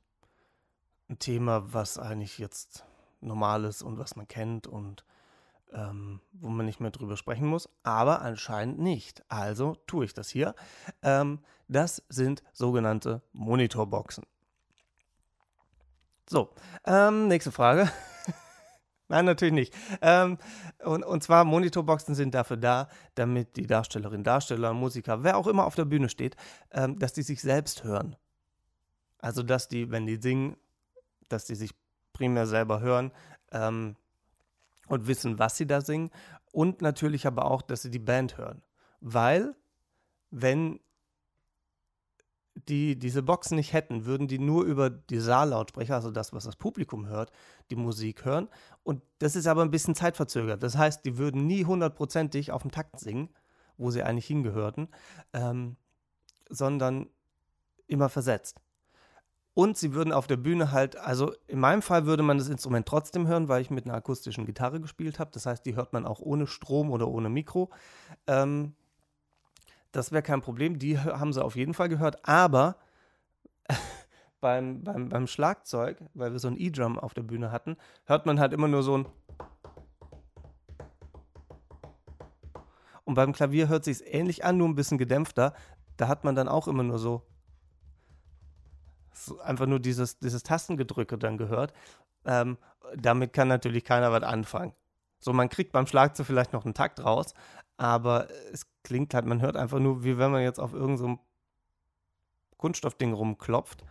ein 1.08 1.18
Thema, 1.18 1.72
was 1.72 1.98
eigentlich 1.98 2.38
jetzt 2.38 2.84
Normales 3.20 3.82
und 3.82 3.98
was 3.98 4.16
man 4.16 4.28
kennt 4.28 4.66
und 4.66 5.04
ähm, 5.72 6.20
wo 6.32 6.48
man 6.48 6.66
nicht 6.66 6.80
mehr 6.80 6.90
drüber 6.90 7.16
sprechen 7.16 7.46
muss, 7.46 7.68
aber 7.82 8.22
anscheinend 8.22 8.78
nicht. 8.78 9.22
Also 9.28 9.76
tue 9.86 10.04
ich 10.04 10.14
das 10.14 10.28
hier. 10.28 10.54
Ähm, 11.02 11.40
das 11.68 12.02
sind 12.08 12.42
sogenannte 12.52 13.22
Monitorboxen. 13.32 14.24
So, 16.28 16.54
ähm, 16.84 17.28
nächste 17.28 17.52
Frage. 17.52 17.90
Nein, 19.08 19.24
natürlich 19.24 19.54
nicht. 19.54 19.74
Ähm, 20.00 20.38
und, 20.84 21.04
und 21.04 21.22
zwar 21.22 21.44
Monitorboxen 21.44 22.14
sind 22.14 22.34
dafür 22.34 22.56
da, 22.56 22.88
damit 23.16 23.56
die 23.56 23.66
Darstellerin, 23.66 24.22
Darsteller, 24.22 24.72
Musiker, 24.72 25.24
wer 25.24 25.36
auch 25.36 25.48
immer 25.48 25.66
auf 25.66 25.74
der 25.74 25.84
Bühne 25.84 26.08
steht, 26.08 26.36
ähm, 26.70 26.98
dass 26.98 27.12
die 27.12 27.22
sich 27.22 27.40
selbst 27.40 27.82
hören. 27.82 28.16
Also, 29.18 29.42
dass 29.42 29.68
die, 29.68 29.90
wenn 29.90 30.06
die 30.06 30.20
singen, 30.20 30.56
dass 31.28 31.44
die 31.44 31.56
sich 31.56 31.72
primär 32.20 32.46
selber 32.46 32.80
hören 32.80 33.12
ähm, 33.50 33.96
und 34.88 35.06
wissen, 35.06 35.38
was 35.38 35.56
sie 35.56 35.66
da 35.66 35.80
singen. 35.80 36.10
Und 36.52 36.82
natürlich 36.82 37.26
aber 37.26 37.46
auch, 37.46 37.62
dass 37.62 37.80
sie 37.80 37.90
die 37.90 37.98
Band 37.98 38.36
hören. 38.36 38.60
Weil, 39.00 39.56
wenn 40.30 40.80
die 42.68 42.98
diese 42.98 43.22
Boxen 43.22 43.56
nicht 43.56 43.72
hätten, 43.72 44.04
würden 44.04 44.28
die 44.28 44.38
nur 44.38 44.64
über 44.64 44.90
die 44.90 45.18
Saallautsprecher, 45.18 45.94
also 45.94 46.10
das, 46.10 46.34
was 46.34 46.44
das 46.44 46.56
Publikum 46.56 47.06
hört, 47.06 47.32
die 47.70 47.76
Musik 47.76 48.26
hören. 48.26 48.48
Und 48.82 49.02
das 49.18 49.34
ist 49.34 49.46
aber 49.46 49.62
ein 49.62 49.70
bisschen 49.70 49.94
zeitverzögert. 49.94 50.62
Das 50.62 50.76
heißt, 50.76 51.02
die 51.06 51.16
würden 51.16 51.46
nie 51.46 51.64
hundertprozentig 51.64 52.52
auf 52.52 52.62
dem 52.62 52.70
Takt 52.70 53.00
singen, 53.00 53.30
wo 53.78 53.90
sie 53.90 54.02
eigentlich 54.02 54.26
hingehörten, 54.26 54.88
ähm, 55.32 55.76
sondern 56.50 57.08
immer 57.86 58.10
versetzt. 58.10 58.60
Und 59.54 59.76
sie 59.76 59.94
würden 59.94 60.12
auf 60.12 60.26
der 60.26 60.36
Bühne 60.36 60.70
halt, 60.70 60.96
also 60.96 61.32
in 61.48 61.58
meinem 61.58 61.82
Fall 61.82 62.06
würde 62.06 62.22
man 62.22 62.38
das 62.38 62.48
Instrument 62.48 62.86
trotzdem 62.86 63.26
hören, 63.26 63.48
weil 63.48 63.62
ich 63.62 63.70
mit 63.70 63.84
einer 63.84 63.94
akustischen 63.94 64.46
Gitarre 64.46 64.80
gespielt 64.80 65.18
habe. 65.18 65.30
Das 65.32 65.44
heißt, 65.44 65.66
die 65.66 65.74
hört 65.74 65.92
man 65.92 66.06
auch 66.06 66.20
ohne 66.20 66.46
Strom 66.46 66.90
oder 66.90 67.08
ohne 67.08 67.28
Mikro. 67.28 67.70
Ähm, 68.26 68.74
das 69.92 70.12
wäre 70.12 70.22
kein 70.22 70.40
Problem, 70.40 70.78
die 70.78 70.98
haben 70.98 71.32
sie 71.32 71.44
auf 71.44 71.56
jeden 71.56 71.74
Fall 71.74 71.88
gehört. 71.88 72.26
Aber 72.28 72.76
beim, 74.40 74.84
beim, 74.84 75.08
beim 75.08 75.26
Schlagzeug, 75.26 75.98
weil 76.14 76.32
wir 76.32 76.38
so 76.38 76.48
ein 76.48 76.56
E-Drum 76.56 76.98
auf 76.98 77.12
der 77.12 77.22
Bühne 77.22 77.50
hatten, 77.50 77.76
hört 78.04 78.26
man 78.26 78.38
halt 78.38 78.52
immer 78.52 78.68
nur 78.68 78.84
so 78.84 78.98
ein. 78.98 79.06
Und 83.04 83.14
beim 83.14 83.32
Klavier 83.32 83.68
hört 83.68 83.84
sich 83.84 84.02
ähnlich 84.06 84.44
an, 84.44 84.58
nur 84.58 84.68
ein 84.68 84.76
bisschen 84.76 84.96
gedämpfter. 84.96 85.54
Da 85.96 86.06
hat 86.06 86.22
man 86.22 86.36
dann 86.36 86.46
auch 86.46 86.68
immer 86.68 86.84
nur 86.84 87.00
so, 87.00 87.26
einfach 89.42 89.66
nur 89.66 89.80
dieses, 89.80 90.18
dieses 90.18 90.42
Tastengedrücke 90.42 91.18
dann 91.18 91.38
gehört. 91.38 91.72
Ähm, 92.24 92.58
damit 92.96 93.32
kann 93.32 93.48
natürlich 93.48 93.84
keiner 93.84 94.12
was 94.12 94.22
anfangen. 94.22 94.72
So, 95.18 95.32
man 95.32 95.48
kriegt 95.48 95.72
beim 95.72 95.86
Schlagzeug 95.86 96.26
vielleicht 96.26 96.52
noch 96.52 96.64
einen 96.64 96.74
Takt 96.74 97.04
raus, 97.04 97.34
aber 97.76 98.28
es 98.52 98.66
klingt 98.82 99.14
halt, 99.14 99.26
man 99.26 99.42
hört 99.42 99.56
einfach 99.56 99.78
nur, 99.78 100.02
wie 100.02 100.18
wenn 100.18 100.30
man 100.30 100.42
jetzt 100.42 100.58
auf 100.58 100.72
irgendeinem 100.72 101.16
so 101.16 101.18
Kunststoffding 102.56 103.12
rumklopft. 103.12 103.84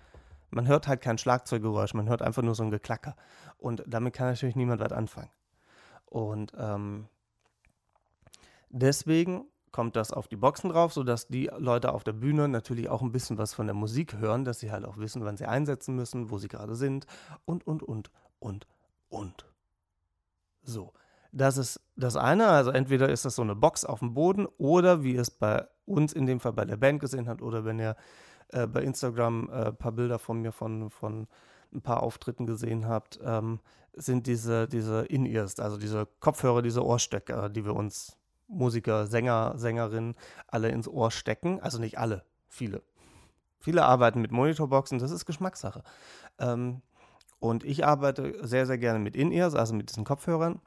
Man 0.51 0.67
hört 0.67 0.87
halt 0.87 1.01
kein 1.01 1.17
Schlagzeuggeräusch, 1.17 1.93
man 1.93 2.09
hört 2.09 2.21
einfach 2.21 2.41
nur 2.41 2.55
so 2.55 2.63
ein 2.63 2.71
Geklacker. 2.71 3.15
Und 3.57 3.83
damit 3.87 4.13
kann 4.13 4.27
natürlich 4.27 4.55
niemand 4.55 4.81
was 4.81 4.91
anfangen. 4.91 5.29
Und 6.05 6.53
ähm, 6.57 7.07
deswegen 8.69 9.45
kommt 9.71 9.95
das 9.95 10.11
auf 10.11 10.27
die 10.27 10.35
Boxen 10.35 10.69
drauf, 10.69 10.93
sodass 10.93 11.27
die 11.27 11.49
Leute 11.57 11.93
auf 11.93 12.03
der 12.03 12.13
Bühne 12.13 12.47
natürlich 12.47 12.89
auch 12.89 13.01
ein 13.01 13.11
bisschen 13.11 13.37
was 13.37 13.53
von 13.53 13.67
der 13.67 13.75
Musik 13.75 14.17
hören, 14.17 14.45
dass 14.45 14.59
sie 14.59 14.71
halt 14.71 14.85
auch 14.85 14.97
wissen, 14.97 15.23
wann 15.23 15.37
sie 15.37 15.45
einsetzen 15.45 15.95
müssen, 15.95 16.29
wo 16.29 16.37
sie 16.37 16.47
gerade 16.47 16.75
sind 16.75 17.05
und, 17.45 17.65
und, 17.65 17.83
und, 17.83 18.11
und, 18.39 18.67
und. 19.09 19.45
So, 20.61 20.93
das 21.31 21.57
ist 21.57 21.81
das 21.95 22.15
eine. 22.15 22.47
Also 22.47 22.71
entweder 22.71 23.09
ist 23.09 23.25
das 23.25 23.35
so 23.35 23.41
eine 23.41 23.55
Box 23.55 23.85
auf 23.85 23.99
dem 23.99 24.13
Boden 24.13 24.45
oder 24.57 25.03
wie 25.03 25.15
es 25.15 25.31
bei 25.31 25.67
uns 25.85 26.13
in 26.13 26.25
dem 26.25 26.39
Fall 26.39 26.53
bei 26.53 26.65
der 26.65 26.77
Band 26.77 26.99
gesehen 26.99 27.27
hat 27.27 27.41
oder 27.41 27.65
wenn 27.65 27.79
ihr 27.79 27.95
äh, 28.49 28.67
bei 28.67 28.81
Instagram 28.81 29.49
äh, 29.49 29.67
ein 29.67 29.77
paar 29.77 29.91
Bilder 29.91 30.19
von 30.19 30.41
mir 30.41 30.51
von, 30.51 30.89
von 30.89 31.27
ein 31.73 31.81
paar 31.81 32.03
Auftritten 32.03 32.45
gesehen 32.45 32.87
habt, 32.87 33.19
ähm, 33.23 33.59
sind 33.93 34.27
diese, 34.27 34.67
diese 34.67 35.05
In-Ears, 35.05 35.59
also 35.59 35.77
diese 35.77 36.07
Kopfhörer, 36.19 36.61
diese 36.61 36.85
Ohrstecker, 36.85 37.49
die 37.49 37.65
wir 37.65 37.75
uns 37.75 38.18
Musiker, 38.49 39.07
Sänger, 39.07 39.53
Sängerinnen 39.57 40.15
alle 40.47 40.69
ins 40.69 40.87
Ohr 40.87 41.11
stecken. 41.11 41.61
Also 41.61 41.79
nicht 41.79 41.97
alle, 41.97 42.25
viele. 42.47 42.83
Viele 43.59 43.85
arbeiten 43.85 44.21
mit 44.21 44.31
Monitorboxen, 44.31 44.99
das 44.99 45.11
ist 45.11 45.25
Geschmackssache. 45.25 45.83
Ähm, 46.39 46.81
und 47.39 47.63
ich 47.63 47.85
arbeite 47.85 48.45
sehr, 48.45 48.65
sehr 48.65 48.77
gerne 48.77 48.99
mit 48.99 49.15
In-Ears, 49.15 49.55
also 49.55 49.73
mit 49.73 49.89
diesen 49.89 50.03
Kopfhörern. 50.03 50.61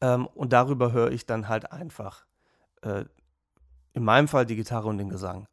Ähm, 0.00 0.26
und 0.26 0.52
darüber 0.52 0.92
höre 0.92 1.10
ich 1.10 1.26
dann 1.26 1.48
halt 1.48 1.70
einfach, 1.72 2.26
äh, 2.82 3.04
in 3.92 4.04
meinem 4.04 4.28
Fall 4.28 4.46
die 4.46 4.56
Gitarre 4.56 4.88
und 4.88 4.98
den 4.98 5.08
Gesang. 5.08 5.48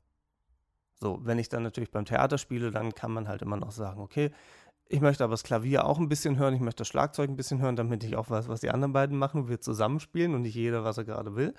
So, 0.99 1.19
wenn 1.23 1.39
ich 1.39 1.49
dann 1.49 1.63
natürlich 1.63 1.91
beim 1.91 2.05
Theater 2.05 2.37
spiele, 2.37 2.71
dann 2.71 2.95
kann 2.95 3.11
man 3.11 3.27
halt 3.27 3.41
immer 3.41 3.57
noch 3.57 3.71
sagen, 3.71 4.01
okay, 4.01 4.31
ich 4.89 5.01
möchte 5.01 5.23
aber 5.23 5.31
das 5.31 5.43
Klavier 5.43 5.85
auch 5.85 5.99
ein 5.99 6.09
bisschen 6.09 6.37
hören, 6.37 6.53
ich 6.53 6.61
möchte 6.61 6.81
das 6.81 6.87
Schlagzeug 6.87 7.29
ein 7.29 7.35
bisschen 7.35 7.59
hören, 7.59 7.75
damit 7.75 8.03
ich 8.03 8.15
auch 8.15 8.29
weiß, 8.29 8.47
was 8.47 8.61
die 8.61 8.69
anderen 8.69 8.93
beiden 8.93 9.17
machen, 9.17 9.47
wir 9.47 9.59
zusammenspielen 9.59 10.33
und 10.33 10.43
nicht 10.43 10.55
jeder, 10.55 10.83
was 10.83 10.97
er 10.97 11.03
gerade 11.03 11.35
will. 11.35 11.53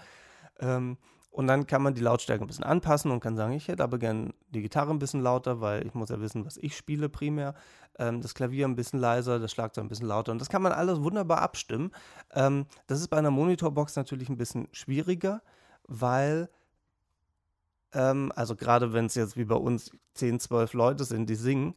Ähm, 0.61 0.97
und 1.31 1.47
dann 1.47 1.67
kann 1.67 1.83
man 1.83 1.95
die 1.95 2.01
Lautstärke 2.01 2.43
ein 2.43 2.47
bisschen 2.47 2.65
anpassen 2.65 3.11
und 3.11 3.21
kann 3.21 3.37
sagen, 3.37 3.53
ich 3.53 3.69
hätte 3.69 3.85
aber 3.85 3.99
gern 3.99 4.33
die 4.51 4.63
Gitarre 4.63 4.91
ein 4.91 4.99
bisschen 4.99 5.21
lauter, 5.21 5.61
weil 5.61 5.87
ich 5.87 5.95
muss 5.95 6.09
ja 6.09 6.21
wissen, 6.21 6.45
was 6.45 6.57
ich 6.57 6.77
spiele 6.77 7.09
primär. 7.09 7.55
Ähm, 7.99 8.21
das 8.23 8.35
Klavier 8.35 8.67
ein 8.67 8.75
bisschen 8.75 8.99
leiser, 8.99 9.39
das 9.39 9.53
Schlagzeug 9.53 9.85
ein 9.85 9.89
bisschen 9.89 10.09
lauter. 10.09 10.33
Und 10.33 10.41
das 10.41 10.49
kann 10.49 10.63
man 10.63 10.73
alles 10.73 11.01
wunderbar 11.01 11.43
abstimmen. 11.43 11.93
Ähm, 12.33 12.67
das 12.87 13.01
ist 13.01 13.09
bei 13.09 13.19
einer 13.19 13.31
Monitorbox 13.31 13.95
natürlich 13.95 14.29
ein 14.29 14.37
bisschen 14.37 14.69
schwieriger, 14.73 15.43
weil, 15.87 16.49
ähm, 17.93 18.33
also 18.35 18.57
gerade 18.57 18.93
wenn 18.93 19.07
es 19.07 19.15
jetzt 19.15 19.37
wie 19.37 19.45
bei 19.45 19.55
uns 19.55 19.93
10, 20.15 20.41
12 20.41 20.73
Leute 20.73 21.05
sind, 21.05 21.29
die 21.29 21.37
singen, 21.37 21.77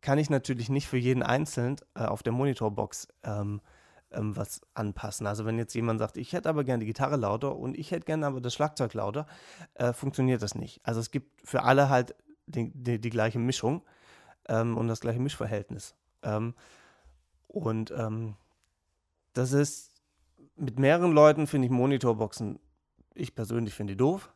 kann 0.00 0.18
ich 0.18 0.30
natürlich 0.30 0.68
nicht 0.68 0.88
für 0.88 0.96
jeden 0.96 1.22
einzeln 1.22 1.76
äh, 1.94 2.04
auf 2.04 2.22
der 2.22 2.32
Monitorbox 2.32 3.08
ähm, 3.22 3.60
ähm, 4.12 4.36
was 4.36 4.60
anpassen. 4.74 5.26
Also 5.26 5.44
wenn 5.44 5.58
jetzt 5.58 5.74
jemand 5.74 6.00
sagt, 6.00 6.16
ich 6.16 6.32
hätte 6.32 6.48
aber 6.48 6.64
gerne 6.64 6.80
die 6.80 6.86
Gitarre 6.86 7.16
lauter 7.16 7.56
und 7.56 7.76
ich 7.78 7.90
hätte 7.90 8.06
gerne 8.06 8.26
aber 8.26 8.40
das 8.40 8.54
Schlagzeug 8.54 8.94
lauter, 8.94 9.26
äh, 9.74 9.92
funktioniert 9.92 10.42
das 10.42 10.54
nicht. 10.54 10.80
Also 10.84 11.00
es 11.00 11.10
gibt 11.10 11.46
für 11.46 11.62
alle 11.62 11.88
halt 11.88 12.14
die, 12.46 12.70
die, 12.74 13.00
die 13.00 13.10
gleiche 13.10 13.38
Mischung 13.38 13.82
ähm, 14.48 14.76
und 14.76 14.88
das 14.88 15.00
gleiche 15.00 15.20
Mischverhältnis. 15.20 15.94
Ähm, 16.22 16.54
und 17.46 17.90
ähm, 17.92 18.36
das 19.32 19.52
ist 19.52 19.90
mit 20.56 20.78
mehreren 20.78 21.12
Leuten 21.12 21.46
finde 21.46 21.66
ich 21.66 21.72
Monitorboxen, 21.72 22.58
ich 23.14 23.34
persönlich 23.34 23.74
finde 23.74 23.94
die 23.94 23.98
doof, 23.98 24.32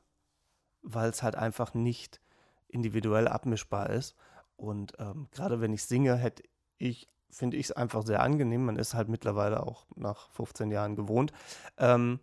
weil 0.83 1.11
es 1.11 1.22
halt 1.22 1.37
einfach 1.37 1.74
nicht 1.74 2.20
individuell 2.68 3.29
abmischbar 3.29 3.90
ist. 3.90 4.14
Und 4.57 4.93
ähm, 4.99 5.29
gerade 5.33 5.61
wenn 5.61 5.73
ich 5.73 5.85
singe, 5.85 6.17
hätte 6.17 6.43
ich 6.79 7.09
finde 7.35 7.57
ich 7.57 7.67
es 7.67 7.73
einfach 7.73 8.05
sehr 8.07 8.23
angenehm. 8.23 8.64
Man 8.64 8.77
ist 8.77 8.95
halt 8.95 9.09
mittlerweile 9.09 9.62
auch 9.64 9.87
nach 9.97 10.31
15 10.31 10.71
Jahren 10.71 10.95
gewohnt, 10.95 11.33
ähm, 11.79 12.21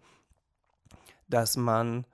dass 1.28 1.58
man 1.58 2.06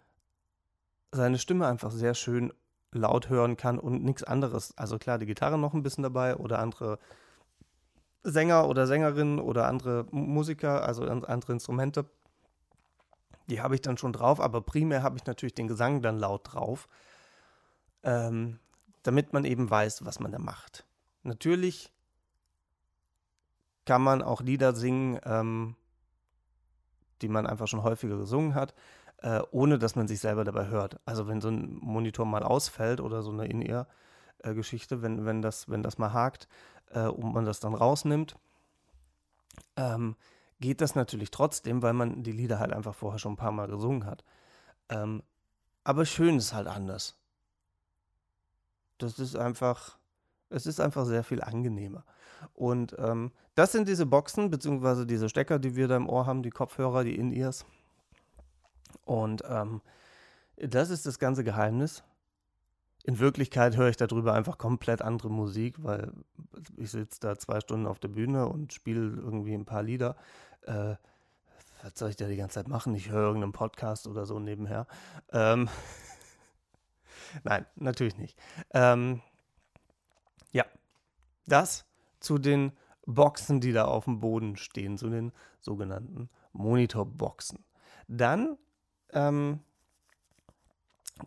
seine 1.11 1.37
Stimme 1.37 1.67
einfach 1.67 1.91
sehr 1.91 2.15
schön 2.15 2.51
laut 2.91 3.29
hören 3.29 3.55
kann 3.57 3.79
und 3.79 4.03
nichts 4.03 4.23
anderes. 4.23 4.75
Also 4.77 4.97
klar, 4.97 5.19
die 5.19 5.25
Gitarre 5.25 5.57
noch 5.57 5.73
ein 5.73 5.83
bisschen 5.83 6.03
dabei 6.03 6.35
oder 6.35 6.59
andere 6.59 6.97
Sänger 8.23 8.67
oder 8.67 8.87
Sängerinnen 8.87 9.39
oder 9.39 9.67
andere 9.67 10.05
Musiker, 10.11 10.83
also 10.83 11.03
andere 11.05 11.53
Instrumente. 11.53 12.05
Die 13.49 13.61
habe 13.61 13.75
ich 13.75 13.81
dann 13.81 13.97
schon 13.97 14.11
drauf, 14.11 14.41
aber 14.41 14.61
primär 14.61 15.03
habe 15.03 15.17
ich 15.17 15.25
natürlich 15.25 15.55
den 15.55 15.67
Gesang 15.67 16.01
dann 16.01 16.17
laut 16.17 16.53
drauf, 16.53 16.89
ähm, 18.03 18.59
damit 19.07 19.31
man 19.31 19.45
eben 19.45 19.69
weiß, 19.69 20.03
was 20.03 20.19
man 20.19 20.33
da 20.33 20.37
macht. 20.37 20.85
Natürlich 21.23 21.93
kann 23.85 24.01
man 24.01 24.21
auch 24.21 24.41
Lieder 24.41 24.75
singen, 24.75 25.17
ähm, 25.23 25.77
die 27.21 27.29
man 27.29 27.47
einfach 27.47 27.69
schon 27.69 27.83
häufiger 27.83 28.17
gesungen 28.17 28.53
hat, 28.53 28.73
äh, 29.19 29.39
ohne 29.51 29.79
dass 29.79 29.95
man 29.95 30.09
sich 30.09 30.19
selber 30.19 30.43
dabei 30.43 30.67
hört. 30.67 30.99
Also 31.05 31.25
wenn 31.29 31.39
so 31.39 31.47
ein 31.47 31.77
Monitor 31.81 32.25
mal 32.25 32.43
ausfällt 32.43 32.99
oder 32.99 33.23
so 33.23 33.31
eine 33.31 33.47
In-Ear-Geschichte, 33.47 35.01
wenn, 35.01 35.25
wenn, 35.25 35.41
das, 35.41 35.69
wenn 35.69 35.83
das 35.83 35.97
mal 35.97 36.11
hakt 36.11 36.49
äh, 36.91 37.07
und 37.07 37.33
man 37.33 37.45
das 37.45 37.61
dann 37.61 37.75
rausnimmt, 37.75 38.35
ähm, 39.77 40.17
geht 40.59 40.81
das 40.81 40.95
natürlich 40.95 41.31
trotzdem, 41.31 41.81
weil 41.81 41.93
man 41.93 42.23
die 42.23 42.33
Lieder 42.33 42.59
halt 42.59 42.73
einfach 42.73 42.93
vorher 42.93 43.19
schon 43.19 43.33
ein 43.33 43.37
paar 43.37 43.53
Mal 43.53 43.69
gesungen 43.69 44.05
hat. 44.05 44.25
Ähm, 44.89 45.23
aber 45.85 46.05
schön 46.05 46.37
ist 46.39 46.51
halt 46.51 46.67
anders. 46.67 47.17
Das 48.97 49.19
ist 49.19 49.35
einfach, 49.35 49.97
es 50.49 50.65
ist 50.65 50.79
einfach 50.79 51.05
sehr 51.05 51.23
viel 51.23 51.41
angenehmer. 51.41 52.03
Und 52.53 52.95
ähm, 52.99 53.31
das 53.55 53.71
sind 53.71 53.87
diese 53.87 54.05
Boxen, 54.05 54.49
beziehungsweise 54.49 55.05
diese 55.05 55.29
Stecker, 55.29 55.59
die 55.59 55.75
wir 55.75 55.87
da 55.87 55.97
im 55.97 56.09
Ohr 56.09 56.25
haben, 56.25 56.43
die 56.43 56.49
Kopfhörer, 56.49 57.03
die 57.03 57.15
In-Ears. 57.15 57.65
Und 59.05 59.43
ähm, 59.47 59.81
das 60.57 60.89
ist 60.89 61.05
das 61.05 61.19
ganze 61.19 61.43
Geheimnis. 61.43 62.03
In 63.03 63.19
Wirklichkeit 63.19 63.77
höre 63.77 63.89
ich 63.89 63.97
darüber 63.97 64.33
einfach 64.33 64.57
komplett 64.57 65.01
andere 65.01 65.29
Musik, 65.29 65.81
weil 65.81 66.11
ich 66.75 66.91
sitze 66.91 67.21
da 67.21 67.37
zwei 67.37 67.61
Stunden 67.61 67.87
auf 67.87 67.99
der 67.99 68.09
Bühne 68.09 68.47
und 68.47 68.73
spiele 68.73 68.99
irgendwie 68.99 69.53
ein 69.53 69.65
paar 69.65 69.83
Lieder. 69.83 70.17
Äh, 70.63 70.95
was 71.83 71.93
soll 71.95 72.09
ich 72.09 72.15
da 72.15 72.27
die 72.27 72.35
ganze 72.35 72.55
Zeit 72.55 72.67
machen? 72.67 72.93
Ich 72.95 73.09
höre 73.09 73.27
irgendeinen 73.27 73.53
Podcast 73.53 74.07
oder 74.07 74.25
so 74.25 74.39
nebenher. 74.39 74.87
Ähm, 75.31 75.69
Nein, 77.43 77.65
natürlich 77.75 78.17
nicht. 78.17 78.37
Ähm, 78.73 79.21
ja, 80.51 80.65
das 81.45 81.85
zu 82.19 82.37
den 82.37 82.71
Boxen, 83.05 83.61
die 83.61 83.71
da 83.71 83.85
auf 83.85 84.05
dem 84.05 84.19
Boden 84.19 84.57
stehen, 84.57 84.97
zu 84.97 85.09
den 85.09 85.31
sogenannten 85.61 86.29
Monitorboxen. 86.51 87.63
Dann 88.07 88.57
ähm, 89.11 89.61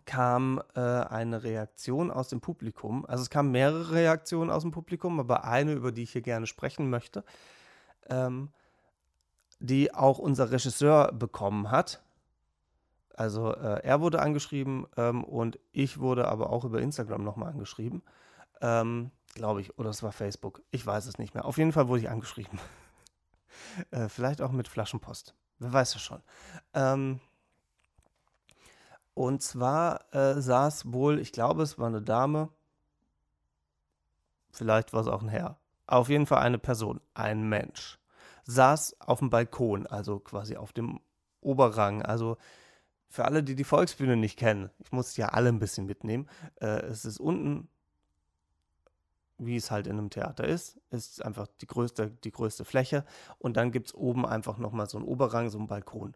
kam 0.05 0.61
äh, 0.75 0.79
eine 0.79 1.43
Reaktion 1.43 2.11
aus 2.11 2.29
dem 2.29 2.41
Publikum. 2.41 3.05
Also 3.05 3.23
es 3.23 3.29
kamen 3.29 3.51
mehrere 3.51 3.91
Reaktionen 3.91 4.49
aus 4.49 4.61
dem 4.61 4.71
Publikum, 4.71 5.19
aber 5.19 5.43
eine, 5.45 5.73
über 5.73 5.91
die 5.91 6.03
ich 6.03 6.11
hier 6.11 6.21
gerne 6.21 6.47
sprechen 6.47 6.89
möchte, 6.89 7.23
ähm, 8.09 8.49
die 9.59 9.93
auch 9.93 10.17
unser 10.17 10.51
Regisseur 10.51 11.11
bekommen 11.11 11.71
hat. 11.71 12.01
Also 13.15 13.53
äh, 13.53 13.83
er 13.83 14.01
wurde 14.01 14.21
angeschrieben 14.21 14.87
ähm, 14.97 15.23
und 15.23 15.59
ich 15.71 15.99
wurde 15.99 16.27
aber 16.27 16.49
auch 16.49 16.65
über 16.65 16.81
Instagram 16.81 17.23
nochmal 17.23 17.51
angeschrieben. 17.51 18.01
Ähm, 18.61 19.11
Glaube 19.33 19.61
ich, 19.61 19.77
oder 19.79 19.89
es 19.89 20.03
war 20.03 20.11
Facebook. 20.11 20.61
Ich 20.71 20.85
weiß 20.85 21.05
es 21.05 21.17
nicht 21.17 21.33
mehr. 21.33 21.45
Auf 21.45 21.57
jeden 21.57 21.71
Fall 21.71 21.87
wurde 21.87 22.01
ich 22.01 22.09
angeschrieben. 22.09 22.59
äh, 23.91 24.09
vielleicht 24.09 24.41
auch 24.41 24.51
mit 24.51 24.67
Flaschenpost. 24.67 25.35
Wer 25.59 25.71
weiß 25.71 25.95
es 25.95 26.01
schon. 26.01 26.21
Ähm, 26.73 27.21
und 29.13 29.41
zwar 29.41 30.13
äh, 30.13 30.41
saß 30.41 30.91
wohl, 30.91 31.19
ich 31.19 31.31
glaube, 31.31 31.63
es 31.63 31.77
war 31.77 31.87
eine 31.87 32.01
Dame, 32.01 32.49
vielleicht 34.51 34.93
war 34.93 35.01
es 35.01 35.07
auch 35.07 35.21
ein 35.21 35.29
Herr, 35.29 35.57
auf 35.85 36.09
jeden 36.09 36.25
Fall 36.25 36.39
eine 36.39 36.57
Person, 36.57 37.01
ein 37.13 37.47
Mensch, 37.47 37.99
saß 38.45 38.99
auf 39.01 39.19
dem 39.19 39.29
Balkon, 39.29 39.85
also 39.85 40.19
quasi 40.19 40.55
auf 40.55 40.73
dem 40.73 40.99
Oberrang. 41.41 42.01
Also 42.01 42.37
für 43.11 43.25
alle, 43.25 43.43
die 43.43 43.55
die 43.55 43.63
Volksbühne 43.63 44.15
nicht 44.15 44.37
kennen, 44.37 44.69
ich 44.79 44.91
muss 44.91 45.15
ja 45.17 45.27
alle 45.29 45.49
ein 45.49 45.59
bisschen 45.59 45.85
mitnehmen. 45.85 46.27
Äh, 46.59 46.81
es 46.85 47.05
ist 47.05 47.19
unten, 47.19 47.69
wie 49.37 49.55
es 49.55 49.69
halt 49.69 49.85
in 49.85 49.97
einem 49.97 50.09
Theater 50.09 50.45
ist, 50.45 50.79
ist 50.89 51.23
einfach 51.23 51.47
die 51.61 51.67
größte, 51.67 52.11
die 52.23 52.31
größte 52.31 52.65
Fläche 52.65 53.05
und 53.37 53.57
dann 53.57 53.71
gibt 53.71 53.87
es 53.87 53.93
oben 53.93 54.25
einfach 54.25 54.57
nochmal 54.57 54.89
so 54.89 54.97
einen 54.97 55.07
Oberrang, 55.07 55.49
so 55.49 55.57
einen 55.57 55.67
Balkon 55.67 56.15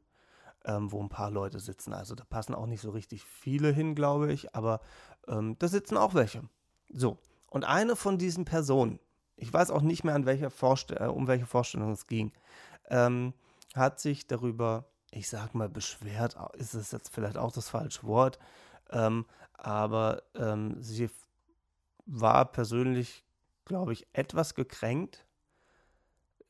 ähm, 0.66 0.92
wo 0.92 1.02
ein 1.02 1.10
paar 1.10 1.32
Leute 1.32 1.60
sitzen. 1.60 1.94
Also 1.94 2.16
da 2.16 2.24
passen 2.24 2.56
auch 2.56 2.66
nicht 2.66 2.82
so 2.82 2.92
richtig 2.92 3.24
viele 3.24 3.72
hin, 3.72 3.96
glaube 3.96 4.32
ich, 4.32 4.56
aber 4.56 4.82
ähm, 5.28 5.56
da 5.60 5.68
sitzen 5.68 5.98
auch 5.98 6.14
welche. 6.14 6.44
So, 6.90 7.18
und 7.48 7.64
eine 7.64 7.96
von 7.96 8.18
diesen 8.18 8.46
Personen, 8.46 9.00
ich 9.38 9.52
weiß 9.52 9.72
auch 9.72 9.82
nicht 9.82 10.04
mehr, 10.04 10.16
an 10.16 10.26
welcher 10.26 10.50
Vorste 10.50 11.00
äh, 11.00 11.08
um 11.08 11.28
welche 11.28 11.46
Vorstellung 11.46 11.92
es 11.92 12.08
ging, 12.08 12.32
ähm, 12.90 13.34
hat 13.74 14.00
sich 14.00 14.28
darüber, 14.28 14.86
ich 15.16 15.30
sag 15.30 15.56
mal, 15.56 15.70
beschwert, 15.70 16.36
ist 16.54 16.74
es 16.74 16.92
jetzt 16.92 17.14
vielleicht 17.14 17.38
auch 17.38 17.52
das 17.52 17.70
falsche 17.70 18.04
Wort, 18.04 18.38
ähm, 18.92 19.26
aber 19.54 20.24
ähm, 20.36 20.82
sie 20.82 21.10
war 22.06 22.52
persönlich, 22.52 23.24
glaube 23.64 23.94
ich, 23.94 24.08
etwas 24.14 24.54
gekränkt, 24.54 25.26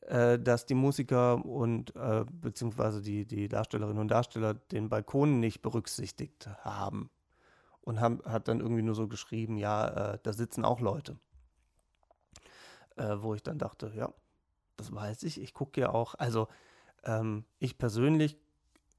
äh, 0.00 0.38
dass 0.38 0.66
die 0.66 0.74
Musiker 0.74 1.44
und 1.44 1.94
äh, 1.96 2.24
beziehungsweise 2.30 3.00
die, 3.00 3.24
die 3.24 3.48
Darstellerinnen 3.48 4.00
und 4.00 4.08
Darsteller 4.08 4.54
den 4.54 4.88
Balkon 4.88 5.40
nicht 5.40 5.62
berücksichtigt 5.62 6.48
haben. 6.64 7.10
Und 7.80 8.00
haben, 8.00 8.20
hat 8.24 8.48
dann 8.48 8.58
irgendwie 8.58 8.82
nur 8.82 8.96
so 8.96 9.06
geschrieben, 9.06 9.56
ja, 9.56 10.14
äh, 10.14 10.18
da 10.20 10.32
sitzen 10.32 10.64
auch 10.64 10.80
Leute. 10.80 11.20
Äh, 12.96 13.16
wo 13.20 13.34
ich 13.34 13.44
dann 13.44 13.58
dachte, 13.58 13.92
ja, 13.94 14.12
das 14.76 14.92
weiß 14.92 15.22
ich. 15.22 15.40
Ich 15.40 15.54
gucke 15.54 15.80
ja 15.80 15.90
auch, 15.90 16.16
also 16.16 16.48
ähm, 17.04 17.44
ich 17.58 17.78
persönlich, 17.78 18.36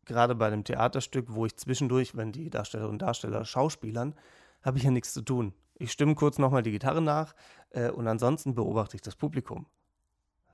gerade 0.08 0.36
bei 0.36 0.50
dem 0.50 0.64
Theaterstück, 0.64 1.28
wo 1.30 1.46
ich 1.46 1.56
zwischendurch, 1.58 2.16
wenn 2.16 2.32
die 2.32 2.50
Darstellerinnen 2.50 2.96
und 2.96 3.02
Darsteller 3.02 3.46
schauspielern, 3.46 4.16
habe 4.64 4.78
ich 4.78 4.84
ja 4.84 4.92
nichts 4.92 5.14
zu 5.14 5.22
tun. 5.22 5.54
Ich 5.76 5.92
stimme 5.92 6.16
kurz 6.16 6.40
nochmal 6.40 6.64
die 6.64 6.72
Gitarre 6.72 7.02
nach 7.02 7.36
äh, 7.70 7.90
und 7.90 8.08
ansonsten 8.08 8.56
beobachte 8.56 8.96
ich 8.96 9.02
das 9.02 9.16
Publikum. 9.16 9.68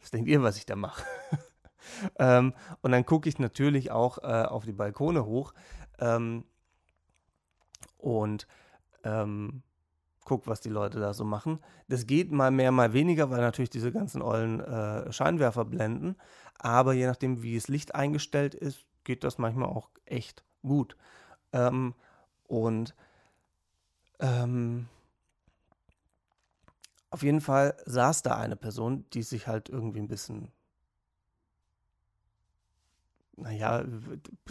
Was 0.02 0.12
denkt 0.12 0.28
ihr, 0.28 0.44
was 0.44 0.58
ich 0.58 0.66
da 0.66 0.76
mache? 0.76 1.04
ähm, 2.20 2.54
und 2.82 2.92
dann 2.92 3.06
gucke 3.06 3.30
ich 3.30 3.40
natürlich 3.40 3.92
auch 3.92 4.18
äh, 4.18 4.44
auf 4.44 4.66
die 4.66 4.74
Balkone 4.74 5.26
hoch 5.26 5.54
ähm, 6.00 6.44
und 7.98 8.48
ähm, 9.06 9.64
guck, 10.26 10.48
was 10.48 10.62
die 10.62 10.70
Leute 10.70 11.00
da 11.00 11.14
so 11.14 11.24
machen. 11.24 11.60
Das 11.88 12.06
geht 12.06 12.32
mal 12.32 12.52
mehr, 12.52 12.72
mal 12.72 12.94
weniger, 12.94 13.30
weil 13.30 13.42
natürlich 13.42 13.70
diese 13.70 13.92
ganzen 13.92 14.22
ollen 14.22 14.60
äh, 14.60 15.12
Scheinwerfer 15.12 15.66
blenden. 15.66 16.16
Aber 16.58 16.94
je 16.94 17.08
nachdem, 17.08 17.44
wie 17.44 17.56
das 17.56 17.68
Licht 17.68 17.96
eingestellt 17.96 18.56
ist, 18.56 18.86
geht 19.04 19.24
das 19.24 19.38
manchmal 19.38 19.70
auch 19.70 19.90
echt 20.06 20.44
gut. 20.62 20.96
Ähm, 21.52 21.94
und 22.48 22.96
ähm, 24.20 24.88
auf 27.10 27.24
jeden 27.24 27.42
Fall 27.42 27.76
saß 27.86 28.24
da 28.24 28.38
eine 28.38 28.56
Person, 28.56 29.06
die 29.14 29.24
sich 29.24 29.48
halt 29.48 29.70
irgendwie 29.70 30.00
ein 30.00 30.08
bisschen, 30.08 30.52
naja, 33.36 33.84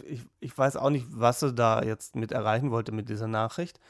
ich, 0.04 0.24
ich 0.40 0.56
weiß 0.56 0.76
auch 0.76 0.90
nicht, 0.90 1.06
was 1.08 1.40
sie 1.40 1.52
da 1.54 1.82
jetzt 1.82 2.16
mit 2.16 2.32
erreichen 2.32 2.70
wollte 2.70 2.92
mit 2.92 3.08
dieser 3.08 3.28
Nachricht. 3.28 3.80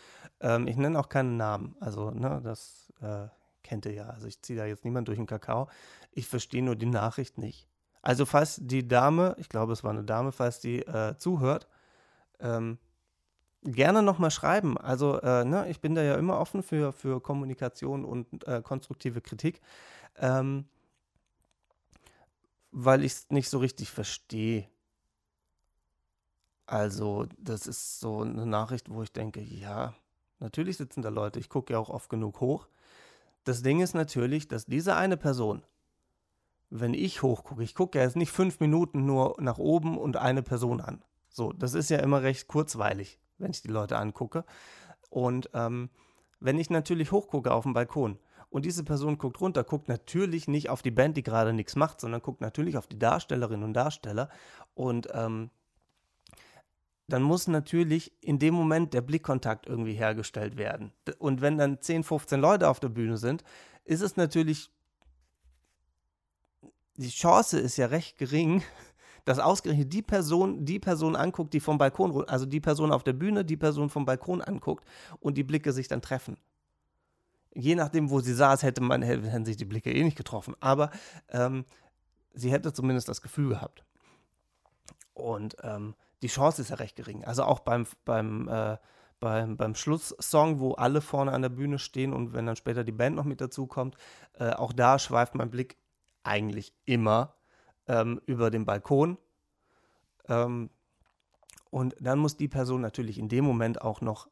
Ähm, 0.40 0.66
ich 0.68 0.77
nenne 0.77 0.98
auch 0.98 1.09
keinen 1.09 1.37
Namen, 1.37 1.77
also, 1.81 2.11
ne, 2.11 2.40
das 2.42 2.92
äh, 3.01 3.29
kennt 3.62 3.87
ihr 3.87 3.92
ja. 3.92 4.07
Also 4.09 4.27
ich 4.27 4.40
ziehe 4.42 4.59
da 4.59 4.66
jetzt 4.66 4.85
niemand 4.85 5.09
durch 5.09 5.18
den 5.18 5.27
Kakao. 5.27 5.68
Ich 6.12 6.27
verstehe 6.27 6.62
nur 6.62 6.77
die 6.77 6.87
Nachricht 6.87 7.38
nicht. 7.38 7.68
Also 8.02 8.26
falls 8.26 8.58
die 8.60 8.86
Dame, 8.86 9.36
ich 9.38 9.48
glaube 9.48 9.72
es 9.72 9.84
war 9.84 9.92
eine 9.92 10.04
Dame, 10.04 10.32
falls 10.32 10.60
die 10.60 10.80
äh, 10.80 11.16
zuhört, 11.18 11.68
ähm, 12.40 12.78
gerne 13.64 14.02
nochmal 14.02 14.30
schreiben. 14.30 14.76
Also, 14.76 15.20
äh, 15.20 15.44
ne, 15.44 15.68
ich 15.70 15.80
bin 15.80 15.94
da 15.94 16.02
ja 16.02 16.16
immer 16.16 16.38
offen 16.38 16.62
für, 16.62 16.92
für 16.92 17.20
Kommunikation 17.20 18.04
und 18.04 18.46
äh, 18.46 18.60
konstruktive 18.62 19.20
Kritik, 19.20 19.60
ähm, 20.16 20.66
weil 22.72 23.04
ich 23.04 23.12
es 23.12 23.30
nicht 23.30 23.48
so 23.48 23.58
richtig 23.58 23.90
verstehe. 23.90 24.68
Also, 26.66 27.26
das 27.38 27.66
ist 27.66 28.00
so 28.00 28.22
eine 28.22 28.46
Nachricht, 28.46 28.90
wo 28.90 29.02
ich 29.02 29.12
denke, 29.12 29.40
ja, 29.40 29.94
natürlich 30.38 30.76
sitzen 30.76 31.02
da 31.02 31.10
Leute, 31.10 31.38
ich 31.38 31.48
gucke 31.48 31.74
ja 31.74 31.78
auch 31.78 31.90
oft 31.90 32.08
genug 32.08 32.40
hoch. 32.40 32.66
Das 33.44 33.62
Ding 33.62 33.80
ist 33.80 33.94
natürlich, 33.94 34.48
dass 34.48 34.66
diese 34.66 34.96
eine 34.96 35.16
Person, 35.16 35.62
wenn 36.74 36.94
ich 36.94 37.22
hochgucke, 37.22 37.62
ich 37.62 37.74
gucke 37.74 37.98
ja 37.98 38.04
jetzt 38.04 38.16
nicht 38.16 38.32
fünf 38.32 38.61
Minuten 38.61 39.04
nur 39.04 39.37
nach 39.40 39.58
oben 39.58 39.98
und 39.98 40.16
eine 40.16 40.42
Person 40.42 40.80
an. 40.80 41.02
So, 41.28 41.52
das 41.52 41.74
ist 41.74 41.90
ja 41.90 41.98
immer 41.98 42.22
recht 42.22 42.48
kurzweilig 42.48 43.18
wenn 43.42 43.50
ich 43.50 43.61
die 43.61 43.68
Leute 43.68 43.98
angucke. 43.98 44.44
Und 45.11 45.50
ähm, 45.52 45.90
wenn 46.40 46.58
ich 46.58 46.70
natürlich 46.70 47.12
hochgucke 47.12 47.52
auf 47.52 47.64
dem 47.64 47.74
Balkon 47.74 48.18
und 48.48 48.64
diese 48.64 48.85
Person 48.85 49.18
guckt 49.18 49.40
runter, 49.40 49.64
guckt 49.64 49.88
natürlich 49.88 50.48
nicht 50.48 50.70
auf 50.70 50.82
die 50.82 50.90
Band, 50.90 51.16
die 51.16 51.22
gerade 51.22 51.52
nichts 51.52 51.76
macht, 51.76 52.00
sondern 52.00 52.22
guckt 52.22 52.40
natürlich 52.40 52.76
auf 52.76 52.87
die 52.87 52.98
Darstellerinnen 52.98 53.64
und 53.64 53.74
Darsteller. 53.74 54.30
Und 54.74 55.08
ähm, 55.12 55.50
dann 57.08 57.22
muss 57.22 57.46
natürlich 57.46 58.12
in 58.22 58.38
dem 58.38 58.54
Moment 58.54 58.94
der 58.94 59.02
Blickkontakt 59.02 59.66
irgendwie 59.66 59.94
hergestellt 59.94 60.56
werden. 60.56 60.92
Und 61.18 61.42
wenn 61.42 61.58
dann 61.58 61.80
10, 61.80 62.04
15 62.04 62.40
Leute 62.40 62.68
auf 62.68 62.80
der 62.80 62.88
Bühne 62.88 63.18
sind, 63.18 63.44
ist 63.85 64.00
es 64.00 64.16
natürlich, 64.16 64.70
die 66.96 67.11
Chance 67.11 67.59
ist 67.59 67.76
ja 67.76 67.87
recht 67.87 68.18
gering, 68.18 68.62
dass 69.24 69.38
ausgerechnet 69.38 69.92
die 69.92 70.02
Person 70.02 70.64
die 70.64 70.78
Person 70.78 71.16
anguckt, 71.16 71.55
die 71.55 71.61
vom 71.61 71.78
Balkon, 71.78 72.28
also 72.28 72.46
die 72.46 72.61
Person 72.61 72.92
auf 72.92 73.05
der 73.05 73.12
Bühne, 73.12 73.44
die 73.44 73.57
Person 73.57 73.88
vom 73.88 74.05
Balkon 74.05 74.42
anguckt 74.42 74.85
und 75.20 75.37
die 75.37 75.44
Blicke 75.44 75.72
sich 75.72 75.88
dann 75.88 76.02
treffen. 76.02 76.37
Je 77.55 77.74
nachdem, 77.74 78.11
wo 78.11 78.20
sie 78.20 78.33
saß, 78.33 78.62
hätte 78.62 78.81
man, 78.81 79.02
hätten 79.02 79.44
sich 79.44 79.57
die 79.57 79.66
Blicke 79.66 79.92
eh 79.92 80.02
nicht 80.02 80.16
getroffen. 80.16 80.57
Aber 80.61 80.90
ähm, 81.28 81.66
sie 82.32 82.51
hätte 82.51 82.72
zumindest 82.72 83.09
das 83.09 83.20
Gefühl 83.20 83.51
gehabt. 83.51 83.84
Und 85.14 85.57
ähm, 85.62 85.95
die 86.22 86.28
Chance 86.28 86.62
ist 86.62 86.70
ja 86.70 86.76
recht 86.76 86.97
gering. 86.97 87.24
Also 87.24 87.45
auch 87.45 87.61
beim, 87.61 87.86
beim, 88.05 88.49
äh, 88.49 88.78
beim, 89.20 89.57
beim 89.57 89.74
Schlusssong, 89.74 90.61
wo 90.61 90.72
alle 90.72 91.01
vorne 91.01 91.32
an 91.32 91.43
der 91.43 91.51
Bühne 91.51 91.78
stehen 91.78 92.12
und 92.12 92.32
wenn 92.32 92.47
dann 92.47 92.57
später 92.57 92.84
die 92.84 92.93
Band 92.93 93.16
noch 93.16 93.24
mit 93.24 93.40
dazu 93.40 93.66
kommt, 93.66 93.97
äh, 94.38 94.51
auch 94.51 94.72
da 94.72 94.99
schweift 94.99 95.34
mein 95.34 95.51
Blick 95.51 95.76
eigentlich 96.23 96.75
immer 96.85 97.35
ähm, 97.87 98.20
über 98.27 98.51
den 98.51 98.64
Balkon. 98.64 99.18
Ähm, 100.29 100.70
und 101.70 101.97
dann 102.01 102.18
muss 102.18 102.37
die 102.37 102.49
Person 102.49 102.81
natürlich 102.81 103.18
in 103.18 103.29
dem 103.29 103.45
Moment 103.45 103.81
auch 103.81 104.01
noch, 104.01 104.29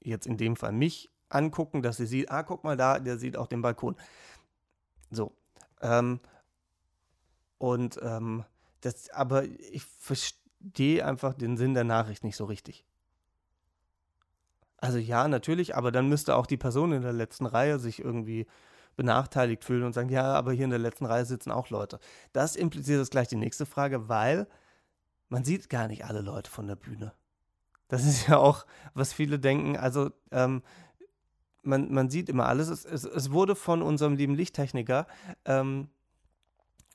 jetzt 0.00 0.26
in 0.26 0.36
dem 0.36 0.56
Fall 0.56 0.72
mich, 0.72 1.10
angucken, 1.28 1.82
dass 1.82 1.96
sie 1.96 2.06
sieht, 2.06 2.30
ah, 2.30 2.42
guck 2.42 2.64
mal 2.64 2.76
da, 2.76 2.98
der 2.98 3.18
sieht 3.18 3.36
auch 3.36 3.46
den 3.46 3.62
Balkon. 3.62 3.96
So. 5.10 5.32
Ähm, 5.80 6.20
und 7.58 7.98
ähm, 8.02 8.44
das, 8.80 9.10
aber 9.10 9.44
ich 9.44 9.84
verstehe 9.84 11.04
einfach 11.04 11.34
den 11.34 11.56
Sinn 11.56 11.74
der 11.74 11.84
Nachricht 11.84 12.24
nicht 12.24 12.36
so 12.36 12.44
richtig. 12.44 12.84
Also 14.78 14.98
ja, 14.98 15.28
natürlich, 15.28 15.76
aber 15.76 15.92
dann 15.92 16.08
müsste 16.08 16.34
auch 16.34 16.46
die 16.46 16.56
Person 16.56 16.92
in 16.92 17.02
der 17.02 17.12
letzten 17.12 17.46
Reihe 17.46 17.78
sich 17.78 18.00
irgendwie 18.00 18.46
benachteiligt 18.96 19.64
fühlen 19.64 19.84
und 19.84 19.92
sagen, 19.92 20.08
ja, 20.08 20.32
aber 20.34 20.52
hier 20.52 20.64
in 20.64 20.70
der 20.70 20.78
letzten 20.78 21.06
Reihe 21.06 21.24
sitzen 21.24 21.50
auch 21.50 21.70
Leute. 21.70 21.98
Das 22.32 22.56
impliziert 22.56 22.98
jetzt 22.98 23.10
gleich 23.10 23.28
die 23.28 23.36
nächste 23.36 23.66
Frage, 23.66 24.08
weil 24.08 24.46
man 25.28 25.44
sieht 25.44 25.70
gar 25.70 25.88
nicht 25.88 26.04
alle 26.04 26.20
Leute 26.20 26.50
von 26.50 26.66
der 26.66 26.76
Bühne. 26.76 27.12
Das 27.88 28.04
ist 28.04 28.28
ja 28.28 28.38
auch, 28.38 28.66
was 28.94 29.12
viele 29.12 29.38
denken. 29.38 29.76
Also 29.76 30.10
ähm, 30.30 30.62
man, 31.62 31.92
man 31.92 32.10
sieht 32.10 32.28
immer 32.28 32.46
alles. 32.46 32.68
Es, 32.68 32.84
es, 32.84 33.04
es, 33.04 33.32
wurde 33.32 33.54
von 33.54 33.82
unserem 33.82 34.14
lieben 34.14 34.34
Lichttechniker 34.34 35.06
ähm, 35.44 35.88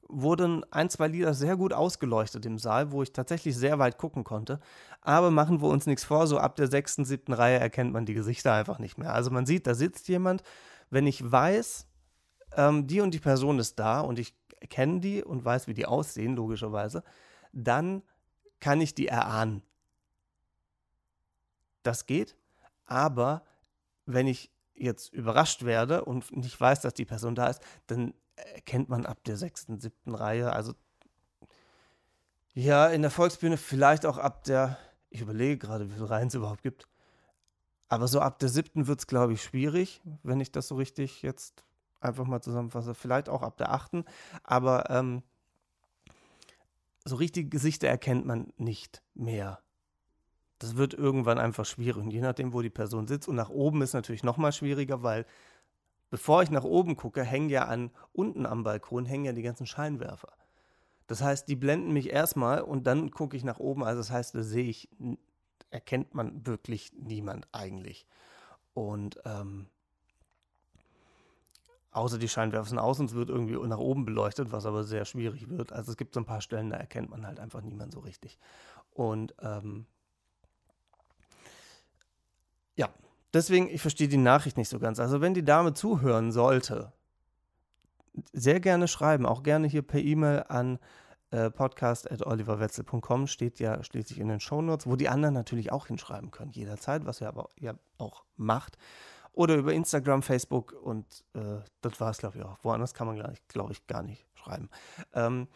wurden 0.10 0.66
ein, 0.72 0.90
zwei 0.90 1.08
Lieder 1.08 1.34
sehr 1.34 1.58
gut 1.58 1.74
ausgeleuchtet 1.74 2.46
im 2.46 2.58
Saal, 2.58 2.92
wo 2.92 3.04
ich 3.04 3.12
tatsächlich 3.12 3.56
sehr 3.56 3.78
weit 3.80 3.98
gucken 3.98 4.24
konnte. 4.24 4.60
Aber 5.02 5.32
machen 5.32 5.62
wir 5.62 5.68
uns 5.68 5.86
nichts 5.86 6.04
vor, 6.04 6.28
so 6.28 6.38
ab 6.38 6.56
der 6.56 6.68
sechsten, 6.68 7.06
siebten 7.06 7.34
Reihe 7.34 7.60
erkennt 7.60 7.92
man 7.92 8.06
die 8.06 8.14
Gesichter 8.14 8.54
einfach 8.54 8.80
nicht 8.80 8.98
mehr. 8.98 9.14
Also 9.14 9.32
man 9.32 9.46
sieht, 9.46 9.68
da 9.68 9.76
sitzt 9.76 10.08
jemand. 10.08 10.44
Wenn 10.90 11.08
ich 11.08 11.30
weiß, 11.30 11.88
ähm, 12.56 12.88
die 12.88 13.02
und 13.02 13.14
die 13.14 13.20
Person 13.20 13.60
ist 13.60 13.80
da 13.80 14.00
und 14.02 14.20
ich 14.20 14.34
kenne 14.70 15.00
die 15.00 15.24
und 15.24 15.46
weiß, 15.46 15.68
wie 15.68 15.74
die 15.74 15.86
aussehen, 15.86 16.36
logischerweise, 16.36 17.04
dann 17.52 18.04
kann 18.60 18.82
ich 18.82 18.96
die 18.96 19.08
erahnen. 19.08 19.62
Das 21.84 22.06
geht, 22.06 22.36
aber 22.86 23.44
wenn 24.06 24.28
ich 24.28 24.52
jetzt 24.74 25.14
überrascht 25.14 25.64
werde 25.64 26.06
und 26.06 26.36
nicht 26.36 26.60
weiß, 26.60 26.82
dass 26.82 26.94
die 26.94 27.06
Person 27.06 27.36
da 27.36 27.48
ist, 27.48 27.62
dann 27.88 28.14
erkennt 28.36 28.90
man 28.90 29.06
ab 29.06 29.24
der 29.26 29.38
sechsten, 29.38 29.80
siebten 29.80 30.14
Reihe. 30.14 30.52
Also 30.52 30.74
ja, 32.54 32.88
in 32.88 33.02
der 33.02 33.12
Volksbühne 33.12 33.58
vielleicht 33.58 34.06
auch 34.06 34.18
ab 34.18 34.44
der, 34.44 34.78
ich 35.10 35.22
überlege 35.22 35.58
gerade, 35.58 35.90
wie 35.90 35.94
viele 35.94 36.10
Reihen 36.10 36.28
es 36.28 36.34
überhaupt 36.34 36.64
gibt. 36.64 36.88
Aber 37.90 38.08
so 38.08 38.20
ab 38.20 38.40
der 38.40 38.50
siebten 38.50 38.88
wird 38.88 39.00
es, 39.00 39.08
glaube 39.08 39.34
ich, 39.34 39.42
schwierig, 39.42 40.02
wenn 40.24 40.40
ich 40.40 40.52
das 40.52 40.68
so 40.68 40.76
richtig 40.76 41.22
jetzt 41.22 41.64
einfach 42.02 42.26
mal 42.26 42.42
zusammenfasse. 42.42 42.94
Vielleicht 42.94 43.30
auch 43.30 43.42
ab 43.42 43.58
der 43.58 43.72
achten. 43.72 44.04
Aber 44.44 44.90
ähm, 44.90 45.24
so 47.06 47.16
richtige 47.16 47.50
Gesichter 47.50 47.88
erkennt 47.88 48.26
man 48.26 48.52
nicht 48.58 49.02
mehr. 49.14 49.60
Das 50.60 50.76
wird 50.76 50.94
irgendwann 50.94 51.38
einfach 51.38 51.66
schwierig. 51.66 52.04
Und 52.04 52.12
je 52.12 52.22
nachdem, 52.22 52.54
wo 52.54 52.62
die 52.62 52.70
Person 52.70 53.08
sitzt. 53.08 53.28
Und 53.28 53.36
nach 53.36 53.50
oben 53.50 53.82
ist 53.82 53.94
natürlich 53.94 54.24
noch 54.24 54.38
mal 54.38 54.52
schwieriger, 54.52 55.04
weil 55.04 55.26
bevor 56.10 56.44
ich 56.44 56.52
nach 56.52 56.64
oben 56.64 56.96
gucke, 56.96 57.24
hängen 57.24 57.50
ja 57.50 57.66
an 57.66 57.92
unten 58.12 58.46
am 58.46 58.64
Balkon 58.64 59.06
hängen 59.06 59.26
ja 59.26 59.34
die 59.34 59.42
ganzen 59.44 59.68
Scheinwerfer. 59.68 60.34
Das 61.08 61.22
heißt, 61.22 61.48
die 61.48 61.56
blenden 61.56 61.94
mich 61.94 62.10
erstmal 62.10 62.62
und 62.62 62.86
dann 62.86 63.12
gucke 63.12 63.38
ich 63.38 63.44
nach 63.44 63.60
oben. 63.60 63.84
Also 63.84 64.00
das 64.00 64.12
heißt, 64.12 64.36
da 64.36 64.44
sehe 64.44 64.66
ich, 64.66 64.90
erkennt 65.70 66.14
man 66.14 66.46
wirklich 66.46 66.92
niemand 66.94 67.48
eigentlich. 67.52 68.08
Und 68.74 69.20
ähm, 69.26 69.68
außer 71.92 72.18
die 72.18 72.30
Scheinwerfer 72.30 72.70
sind 72.70 72.80
aus 72.80 73.00
und 73.00 73.08
es 73.08 73.16
wird 73.16 73.30
irgendwie 73.30 73.58
nach 73.68 73.80
oben 73.80 74.06
beleuchtet, 74.06 74.52
was 74.52 74.66
aber 74.66 74.84
sehr 74.84 75.06
schwierig 75.06 75.50
wird. 75.50 75.74
Also 75.74 75.92
es 75.92 75.98
gibt 75.98 76.14
so 76.14 76.20
ein 76.20 76.26
paar 76.26 76.42
Stellen, 76.42 76.70
da 76.70 76.78
erkennt 76.78 77.10
man 77.10 77.26
halt 77.26 77.40
einfach 77.40 77.62
niemand 77.62 77.92
so 77.92 78.00
richtig. 78.00 78.38
Und 78.92 79.34
ähm, 79.42 79.88
ja, 82.76 82.90
deswegen, 83.34 83.68
ich 83.70 83.82
verstehe 83.82 84.08
die 84.08 84.18
Nachricht 84.18 84.58
nicht 84.58 84.70
so 84.70 84.80
ganz. 84.80 85.00
Also 85.00 85.22
wenn 85.22 85.34
die 85.34 85.44
Dame 85.46 85.74
zuhören 85.74 86.32
sollte, 86.32 86.94
sehr 88.34 88.60
gerne 88.60 88.88
schreiben, 88.88 89.26
auch 89.26 89.44
gerne 89.44 89.68
hier 89.68 89.82
per 89.82 90.00
E-Mail 90.00 90.46
an 90.48 90.80
äh, 91.32 91.50
podcast.oliverwetzel.com 91.50 93.28
steht 93.28 93.60
ja 93.60 93.84
schließlich 93.84 94.20
in 94.20 94.30
den 94.30 94.40
Shownotes, 94.40 94.88
wo 94.88 94.96
die 94.96 95.10
anderen 95.10 95.34
natürlich 95.34 95.72
auch 95.72 95.88
hinschreiben 95.88 96.32
können, 96.32 96.52
jederzeit, 96.52 97.06
was 97.06 97.22
ihr 97.22 97.28
aber 97.28 97.50
ja 97.60 97.74
auch 97.98 98.24
macht. 98.36 98.78
Oder 99.34 99.56
über 99.56 99.74
Instagram, 99.74 100.24
Facebook 100.24 100.74
und 100.74 101.24
äh, 101.34 101.60
das 101.82 102.00
war 102.00 102.10
es, 102.10 102.18
glaube 102.18 102.38
ich, 102.38 102.44
auch. 102.44 102.58
Woanders 102.64 102.94
kann 102.94 103.08
man, 103.08 103.38
glaube 103.48 103.72
ich, 103.72 103.86
gar 103.86 104.02
nicht 104.02 104.26
schreiben. 104.34 104.70
Ähm, 105.14 105.48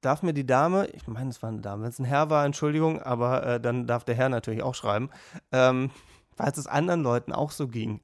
darf 0.00 0.22
mir 0.22 0.32
die 0.32 0.46
Dame, 0.46 0.86
ich 0.88 1.06
meine, 1.06 1.30
es 1.30 1.42
war 1.42 1.50
eine 1.50 1.60
Dame, 1.60 1.82
wenn 1.84 1.90
es 1.90 1.98
ein 1.98 2.04
Herr 2.04 2.28
war, 2.28 2.44
Entschuldigung, 2.44 3.00
aber 3.00 3.46
äh, 3.46 3.60
dann 3.60 3.86
darf 3.86 4.04
der 4.04 4.16
Herr 4.16 4.28
natürlich 4.28 4.62
auch 4.62 4.74
schreiben, 4.74 5.10
ähm, 5.52 5.90
falls 6.34 6.58
es 6.58 6.66
anderen 6.66 7.02
Leuten 7.02 7.32
auch 7.32 7.52
so 7.52 7.68
ging. 7.68 8.00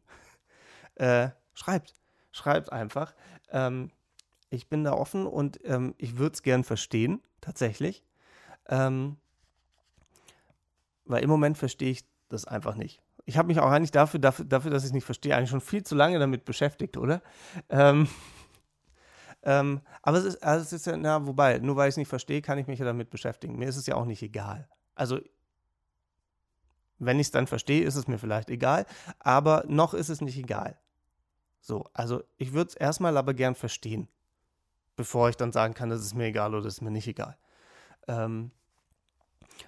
Äh, 0.95 1.31
schreibt, 1.55 1.95
schreibt 2.31 2.73
einfach. 2.73 3.15
Ähm, 3.51 3.91
ich 4.51 4.69
bin 4.69 4.85
da 4.85 4.93
offen 4.93 5.27
und 5.27 5.61
ähm, 5.65 5.95
ich 5.99 6.19
würde 6.19 6.35
es 6.35 6.43
gern 6.43 6.65
verstehen, 6.65 7.21
tatsächlich. 7.41 8.03
Ähm, 8.69 9.17
weil 11.05 11.23
im 11.23 11.31
Moment 11.31 11.59
verstehe 11.59 11.91
ich 11.91 12.05
das 12.29 12.45
einfach 12.45 12.75
nicht. 12.75 13.01
Ich 13.25 13.37
habe 13.37 13.49
mich 13.49 13.61
auch 13.61 13.71
eigentlich 13.71 13.91
dafür, 13.91 14.21
dafür, 14.21 14.45
dafür 14.45 14.71
dass 14.71 14.83
ich 14.83 14.89
es 14.89 14.95
nicht 14.95 15.05
verstehe, 15.05 15.37
eigentlich 15.37 15.51
schon 15.51 15.61
viel 15.61 15.83
zu 15.83 15.95
lange 15.95 16.19
damit 16.19 16.45
beschäftigt, 16.45 16.97
oder? 16.97 17.23
Ähm, 17.69 18.09
ähm, 19.43 19.81
aber 20.03 20.19
es 20.19 20.25
ist, 20.25 20.43
also 20.43 20.63
es 20.63 20.73
ist 20.73 20.87
ja, 20.87 20.97
na, 20.97 21.27
wobei, 21.27 21.59
nur 21.59 21.77
weil 21.77 21.89
ich 21.89 21.95
es 21.95 21.99
nicht 21.99 22.09
verstehe, 22.09 22.43
kann 22.43 22.59
ich 22.59 22.67
mich 22.67 22.79
ja 22.79 22.85
damit 22.85 23.11
beschäftigen. 23.11 23.59
Mir 23.59 23.69
ist 23.69 23.77
es 23.77 23.87
ja 23.87 23.97
auch 23.97 24.07
nicht 24.07 24.23
egal. 24.23 24.69
Also, 24.95 25.21
wenn 26.99 27.21
ich 27.21 27.29
es 27.29 27.31
dann 27.31 27.47
verstehe, 27.47 27.85
ist 27.85 27.97
es 27.97 28.09
mir 28.09 28.19
vielleicht 28.19 28.51
egal, 28.51 28.87
aber 29.19 29.65
noch 29.69 29.95
ist 29.95 30.09
es 30.09 30.21
nicht 30.21 30.37
egal. 30.37 30.79
So, 31.61 31.85
also 31.93 32.23
ich 32.37 32.53
würde 32.53 32.71
es 32.71 32.75
erstmal 32.75 33.17
aber 33.17 33.35
gern 33.35 33.55
verstehen, 33.55 34.09
bevor 34.99 35.29
ich 35.29 35.37
dann 35.37 35.53
sagen 35.53 35.75
kann, 35.75 35.91
das 35.91 36.01
ist 36.01 36.15
mir 36.15 36.27
egal 36.27 36.55
oder 36.55 36.65
das 36.65 36.75
ist 36.75 36.81
mir 36.83 36.91
nicht 36.91 37.07
egal. 37.07 37.39
Ähm, 38.09 38.51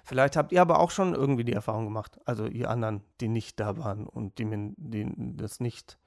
vielleicht 0.03 0.35
habt 0.35 0.51
ihr 0.51 0.61
aber 0.61 0.79
auch 0.79 0.91
schon 0.91 1.15
irgendwie 1.15 1.45
die 1.45 1.53
Erfahrung 1.53 1.85
gemacht, 1.85 2.19
also 2.25 2.45
ihr 2.47 2.69
anderen, 2.69 3.01
die 3.21 3.29
nicht 3.29 3.59
da 3.59 3.77
waren 3.77 4.05
und 4.05 4.37
die 4.37 4.45
mir 4.45 4.73
die 4.75 5.09
das 5.37 5.61
nicht 5.61 5.97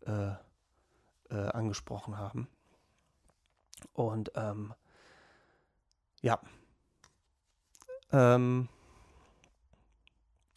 äh, 0.00 0.32
äh, 1.30 1.48
angesprochen 1.52 2.18
haben. 2.18 2.48
Und 3.92 4.32
ähm, 4.34 4.74
ja. 6.22 6.40
Ähm, 8.10 8.68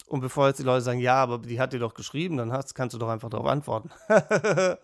und 0.07 0.21
bevor 0.21 0.47
jetzt 0.47 0.57
die 0.57 0.63
Leute 0.63 0.81
sagen, 0.81 0.99
ja, 0.99 1.21
aber 1.21 1.37
die 1.37 1.59
hat 1.59 1.73
dir 1.73 1.79
doch 1.79 1.93
geschrieben, 1.93 2.37
dann 2.37 2.51
hast, 2.51 2.73
kannst 2.73 2.95
du 2.95 2.97
doch 2.97 3.09
einfach 3.09 3.29
darauf 3.29 3.45
antworten. 3.45 3.91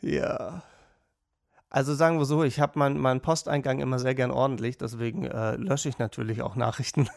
ja. 0.00 0.62
Also 1.74 1.92
sagen 1.92 2.20
wir 2.20 2.24
so, 2.24 2.44
ich 2.44 2.60
habe 2.60 2.78
meinen 2.78 3.00
mein 3.00 3.20
Posteingang 3.20 3.80
immer 3.80 3.98
sehr 3.98 4.14
gern 4.14 4.30
ordentlich, 4.30 4.78
deswegen 4.78 5.24
äh, 5.24 5.56
lösche 5.56 5.88
ich 5.88 5.98
natürlich 5.98 6.40
auch 6.40 6.54
Nachrichten. 6.54 7.08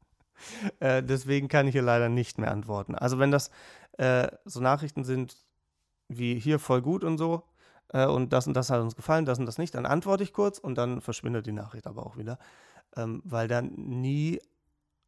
äh, 0.80 1.02
deswegen 1.02 1.48
kann 1.48 1.66
ich 1.66 1.72
hier 1.72 1.80
leider 1.80 2.10
nicht 2.10 2.36
mehr 2.36 2.52
antworten. 2.52 2.94
Also 2.94 3.18
wenn 3.18 3.30
das 3.30 3.50
äh, 3.96 4.28
so 4.44 4.60
Nachrichten 4.60 5.04
sind 5.04 5.38
wie 6.08 6.38
hier 6.38 6.58
voll 6.58 6.82
gut 6.82 7.02
und 7.02 7.16
so, 7.16 7.44
äh, 7.94 8.04
und 8.04 8.34
das 8.34 8.46
und 8.46 8.52
das 8.52 8.68
hat 8.68 8.82
uns 8.82 8.94
gefallen, 8.94 9.24
das 9.24 9.38
und 9.38 9.46
das 9.46 9.56
nicht, 9.56 9.74
dann 9.74 9.86
antworte 9.86 10.22
ich 10.22 10.34
kurz 10.34 10.58
und 10.58 10.76
dann 10.76 11.00
verschwindet 11.00 11.46
die 11.46 11.52
Nachricht 11.52 11.86
aber 11.86 12.04
auch 12.04 12.18
wieder, 12.18 12.38
ähm, 12.94 13.22
weil 13.24 13.48
dann 13.48 13.72
nie 13.72 14.38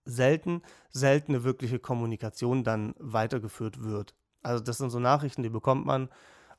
selten, 0.06 0.62
seltene 0.88 1.44
wirkliche 1.44 1.80
Kommunikation 1.80 2.64
dann 2.64 2.94
weitergeführt 2.98 3.84
wird. 3.84 4.14
Also 4.42 4.64
das 4.64 4.78
sind 4.78 4.88
so 4.88 5.00
Nachrichten, 5.00 5.42
die 5.42 5.50
bekommt 5.50 5.84
man 5.84 6.08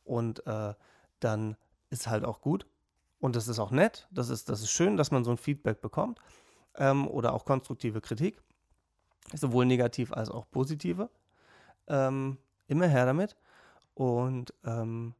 und 0.04 0.46
äh, 0.46 0.76
dann 1.20 1.58
ist 1.92 2.08
halt 2.08 2.26
auch 2.26 2.42
gut 2.42 2.66
und 3.20 3.36
das 3.36 3.48
ist 3.48 3.60
auch 3.60 3.72
nett, 3.72 4.08
das 4.10 4.30
ist, 4.30 4.50
das 4.50 4.62
ist 4.62 4.72
schön, 4.72 4.98
dass 4.98 5.12
man 5.12 5.24
so 5.24 5.30
ein 5.32 5.38
Feedback 5.38 5.82
bekommt 5.82 6.20
ähm, 6.76 7.08
oder 7.08 7.34
auch 7.34 7.46
konstruktive 7.46 8.02
Kritik, 8.02 8.42
sowohl 9.34 9.68
negativ 9.68 10.12
als 10.12 10.30
auch 10.30 10.50
positive. 10.50 11.10
Ähm, 11.88 12.38
immer 12.68 12.88
her 12.88 13.06
damit 13.06 13.36
und 13.94 14.54
ähm, 14.64 15.14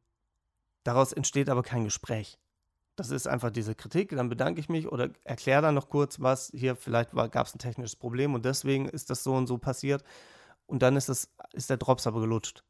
Daraus 0.84 1.12
entsteht 1.12 1.48
aber 1.48 1.62
kein 1.62 1.84
Gespräch. 1.84 2.38
Das 2.96 3.10
ist 3.10 3.26
einfach 3.26 3.50
diese 3.50 3.74
Kritik, 3.74 4.10
dann 4.10 4.28
bedanke 4.28 4.60
ich 4.60 4.68
mich 4.68 4.90
oder 4.90 5.08
erkläre 5.24 5.62
dann 5.62 5.74
noch 5.74 5.88
kurz, 5.88 6.20
was 6.20 6.50
hier 6.54 6.76
vielleicht 6.76 7.12
gab 7.12 7.46
es 7.46 7.54
ein 7.54 7.58
technisches 7.58 7.96
Problem 7.96 8.34
und 8.34 8.44
deswegen 8.44 8.86
ist 8.86 9.08
das 9.08 9.24
so 9.24 9.34
und 9.34 9.46
so 9.46 9.58
passiert. 9.58 10.04
Und 10.66 10.82
dann 10.82 10.96
ist, 10.96 11.08
das, 11.08 11.30
ist 11.52 11.70
der 11.70 11.78
Drops 11.78 12.06
aber 12.06 12.20
gelutscht. 12.20 12.64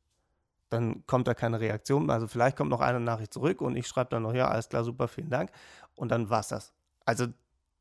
Dann 0.72 1.04
kommt 1.06 1.28
da 1.28 1.34
keine 1.34 1.60
Reaktion. 1.60 2.08
Also 2.08 2.26
vielleicht 2.26 2.56
kommt 2.56 2.70
noch 2.70 2.80
eine 2.80 2.98
Nachricht 2.98 3.34
zurück 3.34 3.60
und 3.60 3.76
ich 3.76 3.86
schreibe 3.86 4.08
dann 4.10 4.22
noch, 4.22 4.32
ja, 4.32 4.48
alles 4.48 4.70
klar, 4.70 4.84
super, 4.84 5.06
vielen 5.06 5.28
Dank. 5.28 5.50
Und 5.94 6.10
dann 6.10 6.30
war 6.30 6.40
es 6.40 6.48
das. 6.48 6.72
Also 7.04 7.26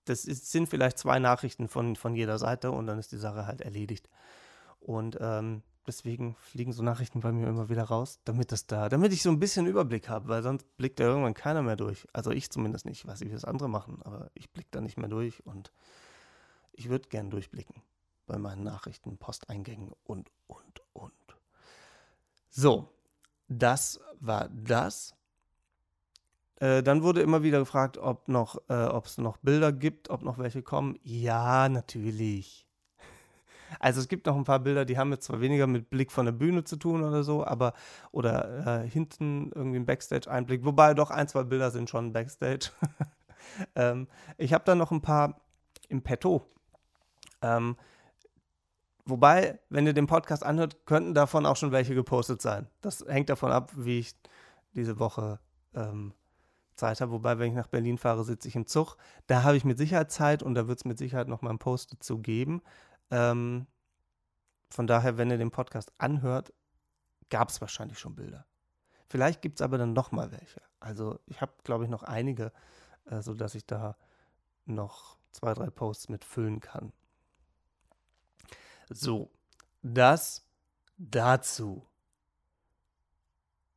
das 0.04 0.26
ist, 0.26 0.52
sind 0.52 0.68
vielleicht 0.68 0.98
zwei 0.98 1.18
Nachrichten 1.20 1.70
von, 1.70 1.96
von 1.96 2.16
jeder 2.16 2.38
Seite 2.38 2.72
und 2.72 2.88
dann 2.88 3.00
ist 3.00 3.14
die 3.14 3.18
Sache 3.18 3.48
halt 3.48 3.62
erledigt. 3.62 4.10
Und 4.82 5.18
ähm, 5.22 5.64
deswegen 5.88 6.36
fliegen 6.36 6.74
so 6.74 6.84
Nachrichten 6.84 7.22
bei 7.22 7.32
mir 7.32 7.48
immer 7.48 7.70
wieder 7.70 7.84
raus, 7.84 8.20
damit 8.26 8.52
das 8.52 8.68
da, 8.68 8.90
damit 8.90 9.14
ich 9.14 9.24
so 9.24 9.30
ein 9.30 9.40
bisschen 9.40 9.68
Überblick 9.68 10.10
habe, 10.10 10.28
weil 10.28 10.44
sonst 10.44 10.66
blickt 10.76 11.00
da 11.00 11.06
irgendwann 11.06 11.34
keiner 11.34 11.62
mehr 11.62 11.78
durch. 11.78 12.08
Also 12.12 12.32
ich 12.32 12.52
zumindest 12.52 12.86
nicht, 12.86 13.00
ich 13.00 13.08
weiß 13.08 13.22
nicht, 13.22 13.30
wie 13.30 13.36
das 13.36 13.46
andere 13.46 13.70
machen, 13.70 14.02
aber 14.04 14.30
ich 14.34 14.52
blicke 14.52 14.70
da 14.72 14.82
nicht 14.82 14.98
mehr 14.98 15.08
durch 15.08 15.46
und 15.46 15.72
ich 16.74 16.90
würde 16.90 17.08
gern 17.08 17.30
durchblicken 17.30 17.82
bei 18.26 18.38
meinen 18.38 18.64
Nachrichten, 18.64 19.18
Posteingängen 19.18 19.94
und, 20.04 20.30
und, 20.48 20.82
und. 20.92 21.14
So, 22.54 22.90
das 23.48 24.02
war 24.20 24.50
das. 24.50 25.16
Äh, 26.58 26.84
dann 26.84 27.02
wurde 27.02 27.22
immer 27.22 27.44
wieder 27.44 27.60
gefragt, 27.60 27.98
ob 27.98 28.28
noch, 28.28 28.58
äh, 28.68 28.74
ob 28.74 29.06
es 29.06 29.18
noch 29.18 29.38
Bilder 29.38 29.72
gibt, 29.72 30.10
ob 30.10 30.22
noch 30.22 30.38
welche 30.38 30.62
kommen. 30.62 31.00
Ja, 31.02 31.70
natürlich. 31.70 32.68
Also 33.80 34.02
es 34.02 34.10
gibt 34.10 34.26
noch 34.26 34.36
ein 34.36 34.44
paar 34.44 34.60
Bilder, 34.60 34.84
die 34.84 34.98
haben 34.98 35.14
jetzt 35.14 35.28
zwar 35.28 35.40
weniger 35.40 35.66
mit 35.66 35.90
Blick 35.90 36.12
von 36.12 36.26
der 36.26 36.34
Bühne 36.34 36.66
zu 36.66 36.76
tun 36.76 37.06
oder 37.06 37.24
so, 37.24 37.46
aber 37.46 37.72
oder 38.12 38.84
äh, 38.84 38.90
hinten 38.90 39.50
irgendwie 39.56 39.80
ein 39.80 39.86
Backstage-Einblick, 39.86 40.66
wobei 40.66 40.94
doch 40.94 41.10
ein, 41.10 41.30
zwei 41.30 41.44
Bilder 41.44 41.72
sind 41.72 41.90
schon 41.90 42.12
Backstage. 42.12 42.72
ähm, 43.76 44.10
ich 44.38 44.52
habe 44.52 44.66
da 44.66 44.76
noch 44.76 44.92
ein 44.92 45.02
paar 45.02 45.40
im 45.88 46.02
Petto. 46.02 46.46
Ähm, 47.42 47.78
wobei, 49.06 49.60
wenn 49.70 49.86
ihr 49.86 49.94
den 49.94 50.08
Podcast 50.08 50.44
anhört, 50.46 50.86
könnten 50.86 51.14
davon 51.14 51.46
auch 51.46 51.56
schon 51.56 51.72
welche 51.72 51.96
gepostet 51.96 52.42
sein. 52.42 52.68
Das 52.82 53.04
hängt 53.08 53.30
davon 53.30 53.52
ab, 53.52 53.72
wie 53.76 54.00
ich 54.00 54.16
diese 54.74 55.00
Woche 55.00 55.40
ähm, 55.74 56.14
Zeit 56.76 57.02
habe. 57.02 57.12
Wobei, 57.12 57.40
wenn 57.40 57.50
ich 57.50 57.56
nach 57.56 57.68
Berlin 57.68 57.98
fahre, 57.98 58.24
sitze 58.24 58.48
ich 58.48 58.56
im 58.56 58.66
Zug. 58.66 58.98
Da 59.28 59.44
habe 59.44 59.58
ich 59.58 59.66
mit 59.66 59.78
Sicherheit 59.78 60.12
Zeit 60.12 60.44
und 60.44 60.56
da 60.56 60.68
wird 60.68 60.80
es 60.80 60.86
mit 60.86 60.98
Sicherheit 60.98 61.28
noch 61.28 61.42
mal 61.42 61.50
einen 61.50 61.60
Post 61.60 61.94
dazu 61.94 62.20
geben. 62.20 62.62
Ähm, 63.10 63.68
von 64.70 64.88
daher, 64.88 65.18
wenn 65.18 65.30
ihr 65.30 65.38
den 65.38 65.52
Podcast 65.52 65.92
anhört, 65.98 66.54
gab 67.30 67.50
es 67.50 67.62
wahrscheinlich 67.62 68.00
schon 68.00 68.16
Bilder. 68.16 68.46
Vielleicht 69.10 69.42
gibt 69.42 69.60
es 69.60 69.62
aber 69.62 69.78
dann 69.78 69.94
noch 69.94 70.12
mal 70.12 70.32
welche. 70.32 70.62
Also 70.80 71.20
ich 71.28 71.42
habe, 71.42 71.52
glaube 71.64 71.84
ich, 71.84 71.90
noch 71.90 72.04
einige, 72.04 72.52
äh, 73.06 73.22
sodass 73.22 73.56
ich 73.56 73.66
da 73.66 73.98
noch 74.66 75.18
zwei, 75.32 75.54
drei 75.54 75.70
Posts 75.70 76.10
mit 76.10 76.24
füllen 76.24 76.62
kann. 76.62 76.94
So, 78.94 79.32
das 79.82 80.46
dazu. 80.98 81.86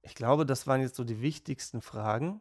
Ich 0.03 0.15
glaube, 0.15 0.45
das 0.45 0.67
waren 0.67 0.81
jetzt 0.81 0.97
so 0.97 1.05
die 1.05 1.23
wichtigsten 1.23 1.81
Fragen. 1.81 2.41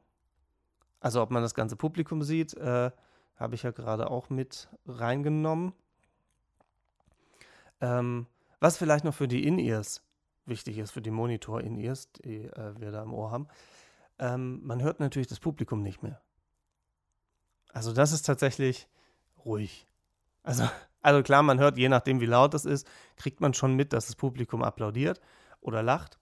Also 0.99 1.21
ob 1.21 1.31
man 1.31 1.43
das 1.43 1.53
ganze 1.53 1.75
Publikum 1.75 2.23
sieht, 2.23 2.55
äh, 2.55 2.91
habe 3.35 3.55
ich 3.55 3.63
ja 3.63 3.71
gerade 3.71 4.09
auch 4.09 4.29
mit 4.29 4.69
reingenommen. 4.85 5.73
Ähm, 7.79 8.27
was 8.59 8.77
vielleicht 8.77 9.05
noch 9.05 9.13
für 9.13 9.27
die 9.27 9.45
In-Ears 9.45 10.01
wichtig 10.45 10.77
ist, 10.77 10.91
für 10.91 11.01
die 11.01 11.11
Monitor-In-Ears, 11.11 12.11
die 12.13 12.45
äh, 12.45 12.79
wir 12.79 12.91
da 12.91 13.03
im 13.03 13.13
Ohr 13.13 13.31
haben, 13.31 13.47
ähm, 14.19 14.65
man 14.65 14.81
hört 14.81 14.99
natürlich 14.99 15.27
das 15.27 15.39
Publikum 15.39 15.83
nicht 15.83 16.01
mehr. 16.01 16.21
Also 17.71 17.93
das 17.93 18.11
ist 18.11 18.25
tatsächlich 18.25 18.87
ruhig. 19.45 19.87
Also, 20.43 20.67
also 21.03 21.21
klar, 21.21 21.43
man 21.43 21.59
hört, 21.59 21.77
je 21.77 21.89
nachdem 21.89 22.19
wie 22.21 22.25
laut 22.25 22.53
es 22.53 22.65
ist, 22.65 22.87
kriegt 23.17 23.41
man 23.41 23.53
schon 23.53 23.75
mit, 23.75 23.93
dass 23.93 24.07
das 24.07 24.15
Publikum 24.15 24.63
applaudiert 24.63 25.21
oder 25.61 25.83
lacht. 25.83 26.17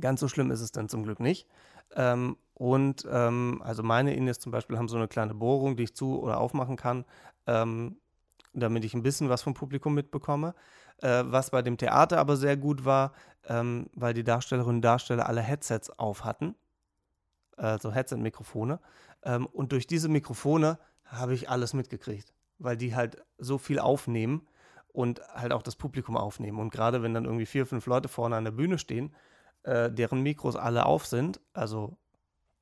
Ganz 0.00 0.20
so 0.20 0.28
schlimm 0.28 0.50
ist 0.50 0.60
es 0.60 0.72
dann 0.72 0.88
zum 0.88 1.04
Glück 1.04 1.20
nicht. 1.20 1.48
Ähm, 1.94 2.36
und 2.54 3.06
ähm, 3.10 3.62
also 3.64 3.82
meine 3.82 4.14
Indes 4.14 4.38
zum 4.38 4.52
Beispiel 4.52 4.76
haben 4.76 4.88
so 4.88 4.96
eine 4.96 5.08
kleine 5.08 5.34
Bohrung, 5.34 5.76
die 5.76 5.84
ich 5.84 5.94
zu- 5.94 6.20
oder 6.20 6.38
aufmachen 6.38 6.76
kann, 6.76 7.04
ähm, 7.46 7.96
damit 8.52 8.84
ich 8.84 8.94
ein 8.94 9.02
bisschen 9.02 9.28
was 9.28 9.42
vom 9.42 9.54
Publikum 9.54 9.94
mitbekomme. 9.94 10.54
Äh, 11.02 11.24
was 11.26 11.50
bei 11.50 11.60
dem 11.62 11.76
Theater 11.76 12.18
aber 12.18 12.36
sehr 12.36 12.56
gut 12.56 12.84
war, 12.84 13.12
ähm, 13.46 13.90
weil 13.94 14.14
die 14.14 14.24
Darstellerinnen 14.24 14.76
und 14.76 14.82
Darsteller 14.82 15.28
alle 15.28 15.42
Headsets 15.42 15.90
auf 15.90 16.24
hatten, 16.24 16.54
also 17.56 17.92
Headset-Mikrofone. 17.92 18.80
Ähm, 19.22 19.46
und 19.46 19.72
durch 19.72 19.86
diese 19.86 20.08
Mikrofone 20.08 20.78
habe 21.04 21.34
ich 21.34 21.50
alles 21.50 21.74
mitgekriegt, 21.74 22.32
weil 22.58 22.76
die 22.76 22.94
halt 22.94 23.22
so 23.38 23.58
viel 23.58 23.78
aufnehmen 23.78 24.46
und 24.88 25.20
halt 25.34 25.52
auch 25.52 25.62
das 25.62 25.76
Publikum 25.76 26.16
aufnehmen. 26.16 26.58
Und 26.58 26.70
gerade 26.70 27.02
wenn 27.02 27.14
dann 27.14 27.24
irgendwie 27.24 27.46
vier, 27.46 27.66
fünf 27.66 27.86
Leute 27.86 28.08
vorne 28.08 28.36
an 28.36 28.44
der 28.44 28.52
Bühne 28.52 28.78
stehen, 28.78 29.14
äh, 29.62 29.90
deren 29.90 30.22
Mikros 30.22 30.56
alle 30.56 30.86
auf 30.86 31.06
sind, 31.06 31.40
also 31.52 31.96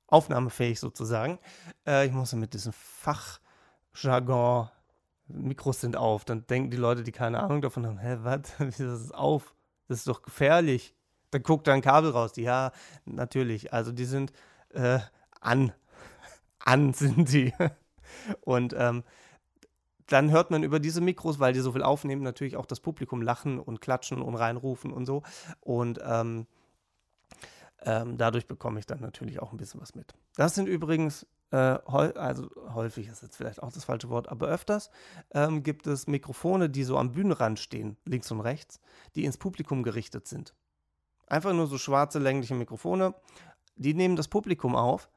aufnahmefähig 0.06 0.80
sozusagen. 0.80 1.38
Äh, 1.86 2.06
ich 2.06 2.12
musste 2.12 2.36
mit 2.36 2.54
diesem 2.54 2.72
Fachjargon, 2.72 4.68
Mikros 5.28 5.80
sind 5.80 5.96
auf, 5.96 6.24
dann 6.24 6.46
denken 6.46 6.70
die 6.70 6.76
Leute, 6.76 7.02
die 7.02 7.12
keine 7.12 7.42
Ahnung 7.42 7.62
davon 7.62 7.86
haben, 7.86 7.98
hä, 7.98 8.18
was, 8.22 8.40
das 8.58 8.80
ist 8.80 9.14
auf, 9.14 9.54
das 9.88 9.98
ist 9.98 10.08
doch 10.08 10.22
gefährlich. 10.22 10.94
Dann 11.30 11.42
guckt 11.42 11.66
da 11.66 11.72
ein 11.72 11.82
Kabel 11.82 12.10
raus. 12.10 12.32
Ja, 12.36 12.72
natürlich, 13.04 13.72
also 13.72 13.90
die 13.92 14.04
sind 14.04 14.32
äh, 14.70 15.00
an, 15.40 15.72
an 16.58 16.92
sind 16.94 17.32
die. 17.32 17.52
Und 18.40 18.74
ähm, 18.76 19.04
dann 20.06 20.30
hört 20.30 20.50
man 20.50 20.62
über 20.62 20.80
diese 20.80 21.00
Mikros, 21.00 21.38
weil 21.38 21.52
die 21.52 21.60
so 21.60 21.72
viel 21.72 21.82
aufnehmen, 21.82 22.22
natürlich 22.22 22.56
auch 22.56 22.66
das 22.66 22.80
Publikum 22.80 23.22
lachen 23.22 23.58
und 23.58 23.80
klatschen 23.80 24.20
und 24.20 24.34
reinrufen 24.34 24.92
und 24.92 25.06
so. 25.06 25.22
Und 25.60 26.00
ähm, 26.04 26.46
ähm, 27.82 28.16
dadurch 28.16 28.46
bekomme 28.46 28.78
ich 28.78 28.86
dann 28.86 29.00
natürlich 29.00 29.40
auch 29.40 29.52
ein 29.52 29.56
bisschen 29.56 29.80
was 29.80 29.94
mit. 29.94 30.14
Das 30.36 30.54
sind 30.54 30.66
übrigens, 30.66 31.26
äh, 31.50 31.56
also 31.56 32.48
häufig 32.74 33.08
ist 33.08 33.22
jetzt 33.22 33.36
vielleicht 33.36 33.62
auch 33.62 33.72
das 33.72 33.84
falsche 33.84 34.08
Wort, 34.08 34.28
aber 34.28 34.48
öfters 34.48 34.90
ähm, 35.32 35.62
gibt 35.62 35.86
es 35.86 36.06
Mikrofone, 36.06 36.70
die 36.70 36.84
so 36.84 36.98
am 36.98 37.12
Bühnenrand 37.12 37.58
stehen, 37.58 37.96
links 38.04 38.30
und 38.30 38.40
rechts, 38.40 38.80
die 39.14 39.24
ins 39.24 39.36
Publikum 39.36 39.82
gerichtet 39.82 40.26
sind. 40.26 40.54
Einfach 41.26 41.52
nur 41.52 41.66
so 41.66 41.78
schwarze, 41.78 42.18
längliche 42.18 42.54
Mikrofone, 42.54 43.14
die 43.76 43.94
nehmen 43.94 44.16
das 44.16 44.28
Publikum 44.28 44.76
auf 44.76 45.08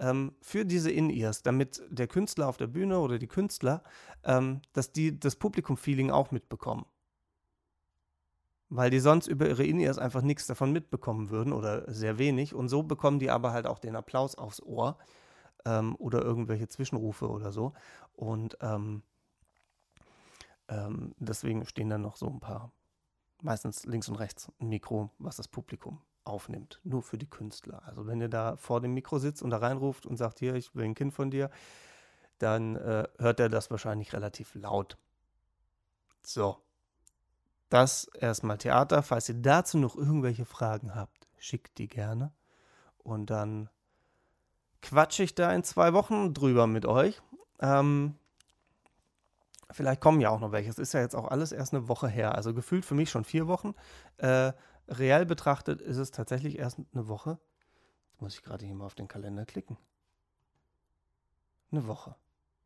ähm, 0.00 0.32
für 0.40 0.64
diese 0.64 0.90
In-Ears, 0.90 1.42
damit 1.42 1.82
der 1.88 2.08
Künstler 2.08 2.48
auf 2.48 2.56
der 2.56 2.66
Bühne 2.66 2.98
oder 2.98 3.18
die 3.18 3.28
Künstler, 3.28 3.84
ähm, 4.24 4.62
dass 4.72 4.92
die 4.92 5.18
das 5.18 5.36
Publikum-Feeling 5.36 6.10
auch 6.10 6.30
mitbekommen 6.32 6.86
weil 8.70 8.90
die 8.90 9.00
sonst 9.00 9.26
über 9.26 9.48
ihre 9.48 9.64
In-Ears 9.64 9.98
einfach 9.98 10.22
nichts 10.22 10.46
davon 10.46 10.72
mitbekommen 10.72 11.28
würden 11.28 11.52
oder 11.52 11.92
sehr 11.92 12.18
wenig. 12.18 12.54
Und 12.54 12.68
so 12.68 12.84
bekommen 12.84 13.18
die 13.18 13.30
aber 13.30 13.52
halt 13.52 13.66
auch 13.66 13.80
den 13.80 13.96
Applaus 13.96 14.36
aufs 14.36 14.62
Ohr 14.62 14.96
ähm, 15.64 15.96
oder 15.96 16.22
irgendwelche 16.22 16.68
Zwischenrufe 16.68 17.28
oder 17.28 17.50
so. 17.50 17.74
Und 18.12 18.56
ähm, 18.60 19.02
ähm, 20.68 21.14
deswegen 21.18 21.66
stehen 21.66 21.90
dann 21.90 22.02
noch 22.02 22.16
so 22.16 22.28
ein 22.28 22.38
paar, 22.38 22.72
meistens 23.42 23.84
links 23.86 24.08
und 24.08 24.16
rechts, 24.16 24.52
ein 24.60 24.68
Mikro, 24.68 25.10
was 25.18 25.36
das 25.36 25.48
Publikum 25.48 26.00
aufnimmt. 26.30 26.80
Nur 26.84 27.02
für 27.02 27.18
die 27.18 27.28
Künstler. 27.28 27.82
Also 27.86 28.06
wenn 28.06 28.20
ihr 28.20 28.28
da 28.28 28.56
vor 28.56 28.80
dem 28.80 28.94
Mikro 28.94 29.18
sitzt 29.18 29.42
und 29.42 29.50
da 29.50 29.58
reinruft 29.58 30.06
und 30.06 30.16
sagt, 30.16 30.38
hier, 30.38 30.54
ich 30.54 30.74
will 30.74 30.84
ein 30.84 30.94
Kind 30.94 31.12
von 31.12 31.30
dir, 31.30 31.50
dann 32.38 32.76
äh, 32.76 33.06
hört 33.18 33.40
er 33.40 33.48
das 33.48 33.70
wahrscheinlich 33.70 34.12
relativ 34.12 34.54
laut. 34.54 34.96
So. 36.22 36.56
Das 37.68 38.04
erstmal 38.14 38.58
Theater. 38.58 39.02
Falls 39.02 39.28
ihr 39.28 39.36
dazu 39.36 39.78
noch 39.78 39.96
irgendwelche 39.96 40.44
Fragen 40.44 40.94
habt, 40.94 41.28
schickt 41.38 41.78
die 41.78 41.88
gerne. 41.88 42.32
Und 42.98 43.30
dann 43.30 43.68
quatsche 44.82 45.22
ich 45.22 45.34
da 45.34 45.52
in 45.52 45.62
zwei 45.62 45.92
Wochen 45.92 46.34
drüber 46.34 46.66
mit 46.66 46.86
euch. 46.86 47.20
Ähm, 47.60 48.16
vielleicht 49.70 50.00
kommen 50.00 50.20
ja 50.20 50.30
auch 50.30 50.40
noch 50.40 50.52
welche. 50.52 50.70
Es 50.70 50.78
ist 50.78 50.94
ja 50.94 51.00
jetzt 51.00 51.14
auch 51.14 51.28
alles 51.28 51.52
erst 51.52 51.74
eine 51.74 51.88
Woche 51.88 52.08
her. 52.08 52.34
Also 52.34 52.54
gefühlt 52.54 52.84
für 52.84 52.94
mich 52.94 53.10
schon 53.10 53.24
vier 53.24 53.46
Wochen. 53.46 53.74
Äh, 54.16 54.52
reell 54.90 55.24
betrachtet 55.24 55.80
ist 55.80 55.96
es 55.96 56.10
tatsächlich 56.10 56.58
erst 56.58 56.78
eine 56.92 57.08
Woche. 57.08 57.38
Jetzt 58.10 58.20
muss 58.20 58.34
ich 58.34 58.42
gerade 58.42 58.66
hier 58.66 58.74
mal 58.74 58.86
auf 58.86 58.94
den 58.94 59.08
Kalender 59.08 59.46
klicken. 59.46 59.78
Eine 61.70 61.86
Woche. 61.86 62.16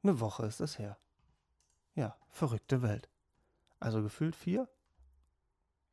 Eine 0.02 0.20
Woche 0.20 0.46
ist 0.46 0.60
es 0.60 0.78
her. 0.78 0.98
Ja, 1.94 2.16
verrückte 2.30 2.82
Welt. 2.82 3.08
Also 3.78 4.02
gefühlt 4.02 4.34
vier, 4.34 4.68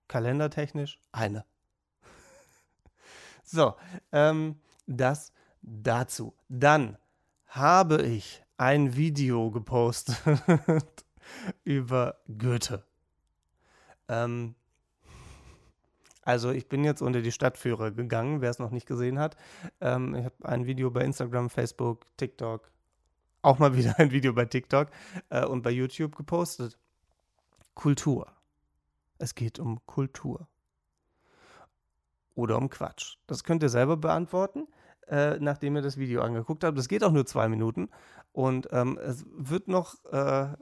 kalendertechnisch 0.07 0.99
eine. 1.11 1.45
so, 3.43 3.75
ähm, 4.11 4.59
das 4.87 5.33
dazu. 5.61 6.33
Dann 6.47 6.97
habe 7.47 8.01
ich 8.03 8.43
ein 8.57 8.95
Video 8.95 9.51
gepostet 9.51 10.17
über 11.63 12.21
Goethe. 12.37 12.85
Ähm, 14.07 14.55
also 16.21 16.51
ich 16.51 16.67
bin 16.69 16.83
jetzt 16.83 17.01
unter 17.01 17.21
die 17.21 17.31
Stadtführer 17.31 17.91
gegangen, 17.91 18.41
wer 18.41 18.49
es 18.49 18.59
noch 18.59 18.71
nicht 18.71 18.87
gesehen 18.87 19.19
hat. 19.19 19.35
Ähm, 19.79 20.15
ich 20.15 20.25
habe 20.25 20.35
ein 20.43 20.65
Video 20.65 20.91
bei 20.91 21.03
Instagram, 21.03 21.49
Facebook, 21.49 22.05
TikTok, 22.17 22.71
auch 23.41 23.59
mal 23.59 23.75
wieder 23.75 23.97
ein 23.99 24.11
Video 24.11 24.33
bei 24.33 24.45
TikTok 24.45 24.89
äh, 25.29 25.45
und 25.45 25.63
bei 25.63 25.71
YouTube 25.71 26.15
gepostet. 26.15 26.77
Kultur. 27.73 28.31
Es 29.17 29.35
geht 29.35 29.59
um 29.59 29.85
Kultur. 29.85 30.47
Oder 32.35 32.57
um 32.57 32.69
Quatsch. 32.69 33.17
Das 33.27 33.43
könnt 33.43 33.61
ihr 33.63 33.69
selber 33.69 33.97
beantworten, 33.97 34.67
äh, 35.07 35.37
nachdem 35.39 35.75
ihr 35.75 35.81
das 35.81 35.97
Video 35.97 36.21
angeguckt 36.21 36.63
habt. 36.63 36.77
Das 36.77 36.87
geht 36.87 37.03
auch 37.03 37.11
nur 37.11 37.25
zwei 37.25 37.49
Minuten. 37.49 37.89
Und 38.31 38.67
ähm, 38.71 38.97
es 38.97 39.25
wird 39.27 39.67
noch. 39.67 40.03
Äh, 40.05 40.55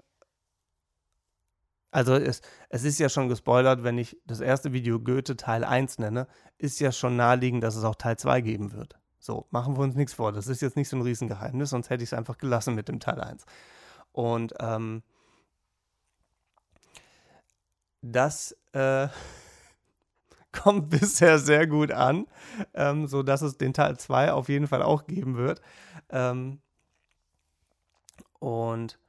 also 1.91 2.13
es, 2.13 2.41
es 2.69 2.83
ist 2.83 2.99
ja 2.99 3.09
schon 3.09 3.29
gespoilert, 3.29 3.83
wenn 3.83 3.97
ich 3.97 4.17
das 4.25 4.41
erste 4.41 4.73
Video 4.73 4.99
Goethe 4.99 5.35
Teil 5.35 5.63
1 5.63 5.99
nenne, 5.99 6.27
ist 6.57 6.79
ja 6.79 6.91
schon 6.91 7.15
naheliegend, 7.15 7.63
dass 7.63 7.75
es 7.75 7.83
auch 7.83 7.95
Teil 7.95 8.17
2 8.17 8.41
geben 8.41 8.73
wird. 8.73 8.99
So, 9.19 9.47
machen 9.49 9.75
wir 9.75 9.83
uns 9.83 9.95
nichts 9.95 10.13
vor. 10.13 10.31
Das 10.31 10.47
ist 10.47 10.61
jetzt 10.61 10.77
nicht 10.77 10.87
so 10.87 10.97
ein 10.97 11.01
Riesengeheimnis, 11.01 11.71
sonst 11.71 11.89
hätte 11.89 12.03
ich 12.03 12.09
es 12.09 12.13
einfach 12.13 12.37
gelassen 12.37 12.75
mit 12.75 12.87
dem 12.87 12.99
Teil 12.99 13.19
1. 13.19 13.45
Und 14.11 14.53
ähm, 14.59 15.03
das 18.01 18.55
äh, 18.73 19.07
kommt 20.51 20.89
bisher 20.89 21.39
sehr 21.39 21.67
gut 21.67 21.91
an, 21.91 22.27
ähm, 22.73 23.07
sodass 23.07 23.41
es 23.41 23.57
den 23.57 23.73
Teil 23.73 23.97
2 23.97 24.31
auf 24.31 24.47
jeden 24.47 24.67
Fall 24.67 24.83
auch 24.83 25.05
geben 25.05 25.37
wird. 25.37 25.61
Ähm, 26.09 26.61
und 28.39 28.99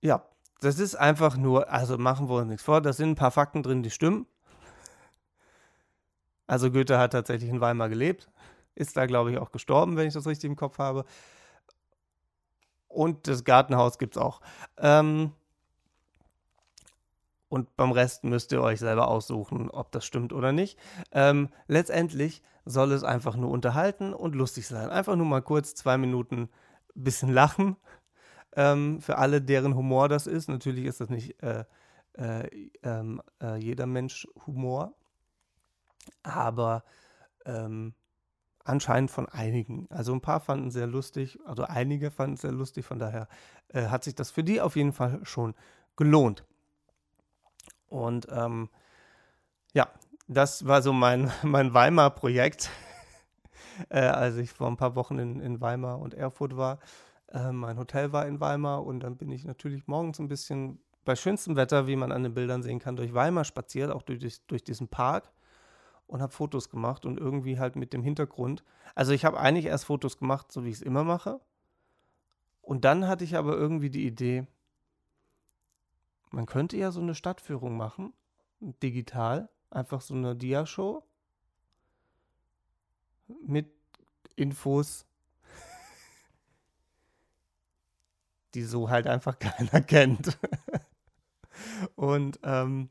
ja, 0.00 0.24
das 0.60 0.78
ist 0.78 0.94
einfach 0.94 1.36
nur, 1.36 1.70
also 1.70 1.98
machen 1.98 2.28
wir 2.28 2.36
uns 2.36 2.48
nichts 2.48 2.62
vor, 2.64 2.80
da 2.80 2.92
sind 2.92 3.10
ein 3.10 3.14
paar 3.16 3.30
Fakten 3.30 3.62
drin, 3.62 3.82
die 3.82 3.90
stimmen. 3.90 4.26
Also 6.46 6.70
Goethe 6.70 6.98
hat 6.98 7.12
tatsächlich 7.12 7.50
in 7.50 7.60
Weimar 7.60 7.88
gelebt, 7.88 8.30
ist 8.74 8.96
da, 8.96 9.06
glaube 9.06 9.30
ich, 9.32 9.38
auch 9.38 9.52
gestorben, 9.52 9.96
wenn 9.96 10.08
ich 10.08 10.14
das 10.14 10.26
richtig 10.26 10.48
im 10.50 10.56
Kopf 10.56 10.78
habe. 10.78 11.04
Und 12.88 13.28
das 13.28 13.44
Gartenhaus 13.44 13.98
gibt 13.98 14.16
es 14.16 14.22
auch. 14.22 14.40
Ähm, 14.78 15.32
Und 17.50 17.76
beim 17.76 17.92
Rest 17.92 18.24
müsst 18.24 18.52
ihr 18.52 18.60
euch 18.62 18.78
selber 18.78 19.08
aussuchen, 19.08 19.70
ob 19.70 19.90
das 19.92 20.04
stimmt 20.04 20.32
oder 20.34 20.52
nicht. 20.52 20.78
Ähm, 21.12 21.48
letztendlich 21.66 22.42
soll 22.66 22.92
es 22.92 23.04
einfach 23.04 23.36
nur 23.36 23.50
unterhalten 23.50 24.12
und 24.12 24.34
lustig 24.34 24.66
sein. 24.66 24.90
Einfach 24.90 25.16
nur 25.16 25.26
mal 25.26 25.40
kurz 25.40 25.74
zwei 25.74 25.96
Minuten 25.96 26.50
ein 26.94 27.04
bisschen 27.04 27.32
lachen. 27.32 27.76
Ähm, 28.56 29.00
für 29.00 29.18
alle, 29.18 29.42
deren 29.42 29.74
Humor 29.74 30.08
das 30.08 30.26
ist. 30.26 30.48
Natürlich 30.48 30.84
ist 30.84 31.00
das 31.00 31.10
nicht 31.10 31.42
äh, 31.42 31.64
äh, 32.14 32.70
ähm, 32.82 33.22
äh, 33.42 33.56
jeder 33.56 33.86
Mensch 33.86 34.26
Humor. 34.46 34.94
Aber 36.22 36.84
ähm, 37.44 37.94
anscheinend 38.68 39.10
von 39.10 39.26
einigen. 39.28 39.86
Also 39.90 40.12
ein 40.12 40.20
paar 40.20 40.40
fanden 40.40 40.68
es 40.68 40.74
sehr 40.74 40.86
lustig, 40.86 41.38
also 41.46 41.64
einige 41.64 42.10
fanden 42.10 42.34
es 42.34 42.42
sehr 42.42 42.52
lustig, 42.52 42.84
von 42.84 42.98
daher 42.98 43.28
äh, 43.68 43.86
hat 43.86 44.04
sich 44.04 44.14
das 44.14 44.30
für 44.30 44.44
die 44.44 44.60
auf 44.60 44.76
jeden 44.76 44.92
Fall 44.92 45.20
schon 45.22 45.54
gelohnt. 45.96 46.44
Und 47.88 48.28
ähm, 48.30 48.68
ja, 49.72 49.88
das 50.28 50.66
war 50.66 50.82
so 50.82 50.92
mein, 50.92 51.32
mein 51.42 51.72
Weimar-Projekt, 51.72 52.70
äh, 53.88 54.00
als 54.00 54.36
ich 54.36 54.52
vor 54.52 54.68
ein 54.68 54.76
paar 54.76 54.94
Wochen 54.94 55.18
in, 55.18 55.40
in 55.40 55.60
Weimar 55.60 55.98
und 55.98 56.14
Erfurt 56.14 56.56
war. 56.56 56.78
Äh, 57.32 57.52
mein 57.52 57.78
Hotel 57.78 58.12
war 58.12 58.26
in 58.26 58.40
Weimar 58.40 58.84
und 58.84 59.00
dann 59.00 59.16
bin 59.16 59.30
ich 59.30 59.44
natürlich 59.44 59.86
morgens 59.86 60.18
ein 60.18 60.28
bisschen 60.28 60.80
bei 61.04 61.16
schönstem 61.16 61.56
Wetter, 61.56 61.86
wie 61.86 61.96
man 61.96 62.12
an 62.12 62.22
den 62.22 62.34
Bildern 62.34 62.62
sehen 62.62 62.78
kann, 62.78 62.96
durch 62.96 63.14
Weimar 63.14 63.44
spaziert, 63.44 63.90
auch 63.90 64.02
durch, 64.02 64.42
durch 64.46 64.64
diesen 64.64 64.88
Park 64.88 65.32
und 66.06 66.22
habe 66.22 66.32
Fotos 66.32 66.70
gemacht 66.70 67.06
und 67.06 67.18
irgendwie 67.18 67.58
halt 67.58 67.76
mit 67.76 67.92
dem 67.92 68.02
Hintergrund. 68.02 68.64
Also 68.94 69.12
ich 69.12 69.24
habe 69.24 69.38
eigentlich 69.38 69.66
erst 69.66 69.84
Fotos 69.84 70.18
gemacht, 70.18 70.50
so 70.50 70.64
wie 70.64 70.70
ich 70.70 70.76
es 70.76 70.82
immer 70.82 71.04
mache. 71.04 71.40
Und 72.62 72.84
dann 72.84 73.06
hatte 73.06 73.24
ich 73.24 73.36
aber 73.36 73.56
irgendwie 73.56 73.90
die 73.90 74.06
Idee, 74.06 74.46
man 76.30 76.46
könnte 76.46 76.76
ja 76.76 76.90
so 76.90 77.00
eine 77.00 77.14
Stadtführung 77.14 77.76
machen, 77.76 78.12
digital, 78.60 79.48
einfach 79.70 80.00
so 80.00 80.14
eine 80.14 80.36
Dia-Show 80.36 81.02
mit 83.46 83.70
Infos, 84.36 85.06
die 88.54 88.62
so 88.62 88.90
halt 88.90 89.06
einfach 89.06 89.38
keiner 89.38 89.80
kennt. 89.80 90.38
Und 91.96 92.38
ähm, 92.42 92.88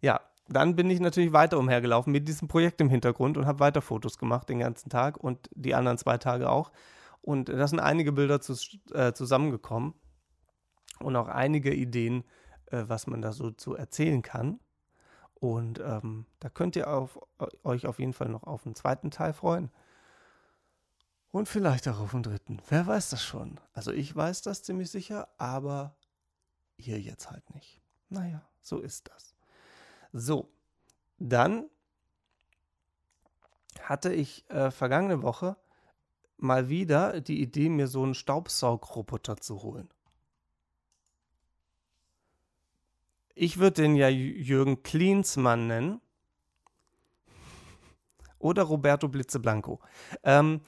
ja, 0.00 0.20
dann 0.48 0.74
bin 0.74 0.90
ich 0.90 1.00
natürlich 1.00 1.32
weiter 1.32 1.58
umhergelaufen 1.58 2.12
mit 2.12 2.26
diesem 2.26 2.48
Projekt 2.48 2.80
im 2.80 2.90
Hintergrund 2.90 3.36
und 3.36 3.46
habe 3.46 3.60
weiter 3.60 3.82
Fotos 3.82 4.18
gemacht 4.18 4.48
den 4.48 4.58
ganzen 4.58 4.90
Tag 4.90 5.16
und 5.16 5.48
die 5.54 5.74
anderen 5.74 5.98
zwei 5.98 6.18
Tage 6.18 6.50
auch. 6.50 6.72
Und 7.22 7.48
da 7.48 7.66
sind 7.68 7.80
einige 7.80 8.12
Bilder 8.12 8.40
zu, 8.40 8.54
äh, 8.92 9.12
zusammengekommen 9.12 9.94
und 10.98 11.16
auch 11.16 11.28
einige 11.28 11.72
Ideen, 11.72 12.24
äh, 12.66 12.84
was 12.86 13.06
man 13.06 13.22
da 13.22 13.32
so 13.32 13.50
zu 13.50 13.74
erzählen 13.74 14.22
kann. 14.22 14.58
Und 15.34 15.80
ähm, 15.80 16.26
da 16.40 16.48
könnt 16.48 16.76
ihr 16.76 16.88
auf, 16.88 17.18
euch 17.62 17.86
auf 17.86 17.98
jeden 17.98 18.12
Fall 18.12 18.28
noch 18.28 18.44
auf 18.44 18.64
den 18.64 18.74
zweiten 18.74 19.10
Teil 19.10 19.32
freuen. 19.32 19.70
Und 21.30 21.48
vielleicht 21.48 21.86
auch 21.88 22.00
auf 22.00 22.10
den 22.10 22.22
dritten. 22.22 22.60
Wer 22.68 22.86
weiß 22.86 23.10
das 23.10 23.22
schon? 23.22 23.60
Also 23.72 23.92
ich 23.92 24.14
weiß 24.14 24.42
das 24.42 24.62
ziemlich 24.62 24.90
sicher, 24.90 25.28
aber 25.38 25.96
ihr 26.76 27.00
jetzt 27.00 27.30
halt 27.30 27.54
nicht. 27.54 27.80
Naja, 28.08 28.42
so 28.60 28.80
ist 28.80 29.08
das. 29.08 29.34
So, 30.12 30.50
dann 31.18 31.68
hatte 33.82 34.12
ich 34.12 34.48
äh, 34.50 34.70
vergangene 34.70 35.22
Woche 35.22 35.56
mal 36.36 36.68
wieder 36.68 37.20
die 37.20 37.40
Idee, 37.40 37.68
mir 37.68 37.86
so 37.86 38.02
einen 38.02 38.14
Staubsaugroboter 38.14 39.36
zu 39.36 39.62
holen. 39.62 39.88
Ich 43.34 43.58
würde 43.58 43.82
den 43.82 43.94
ja 43.94 44.08
Jürgen 44.08 44.82
Klinsmann 44.82 45.66
nennen. 45.66 46.00
Oder 48.38 48.62
Roberto 48.62 49.06
Blitzeblanco. 49.08 49.80
Ähm, 50.22 50.62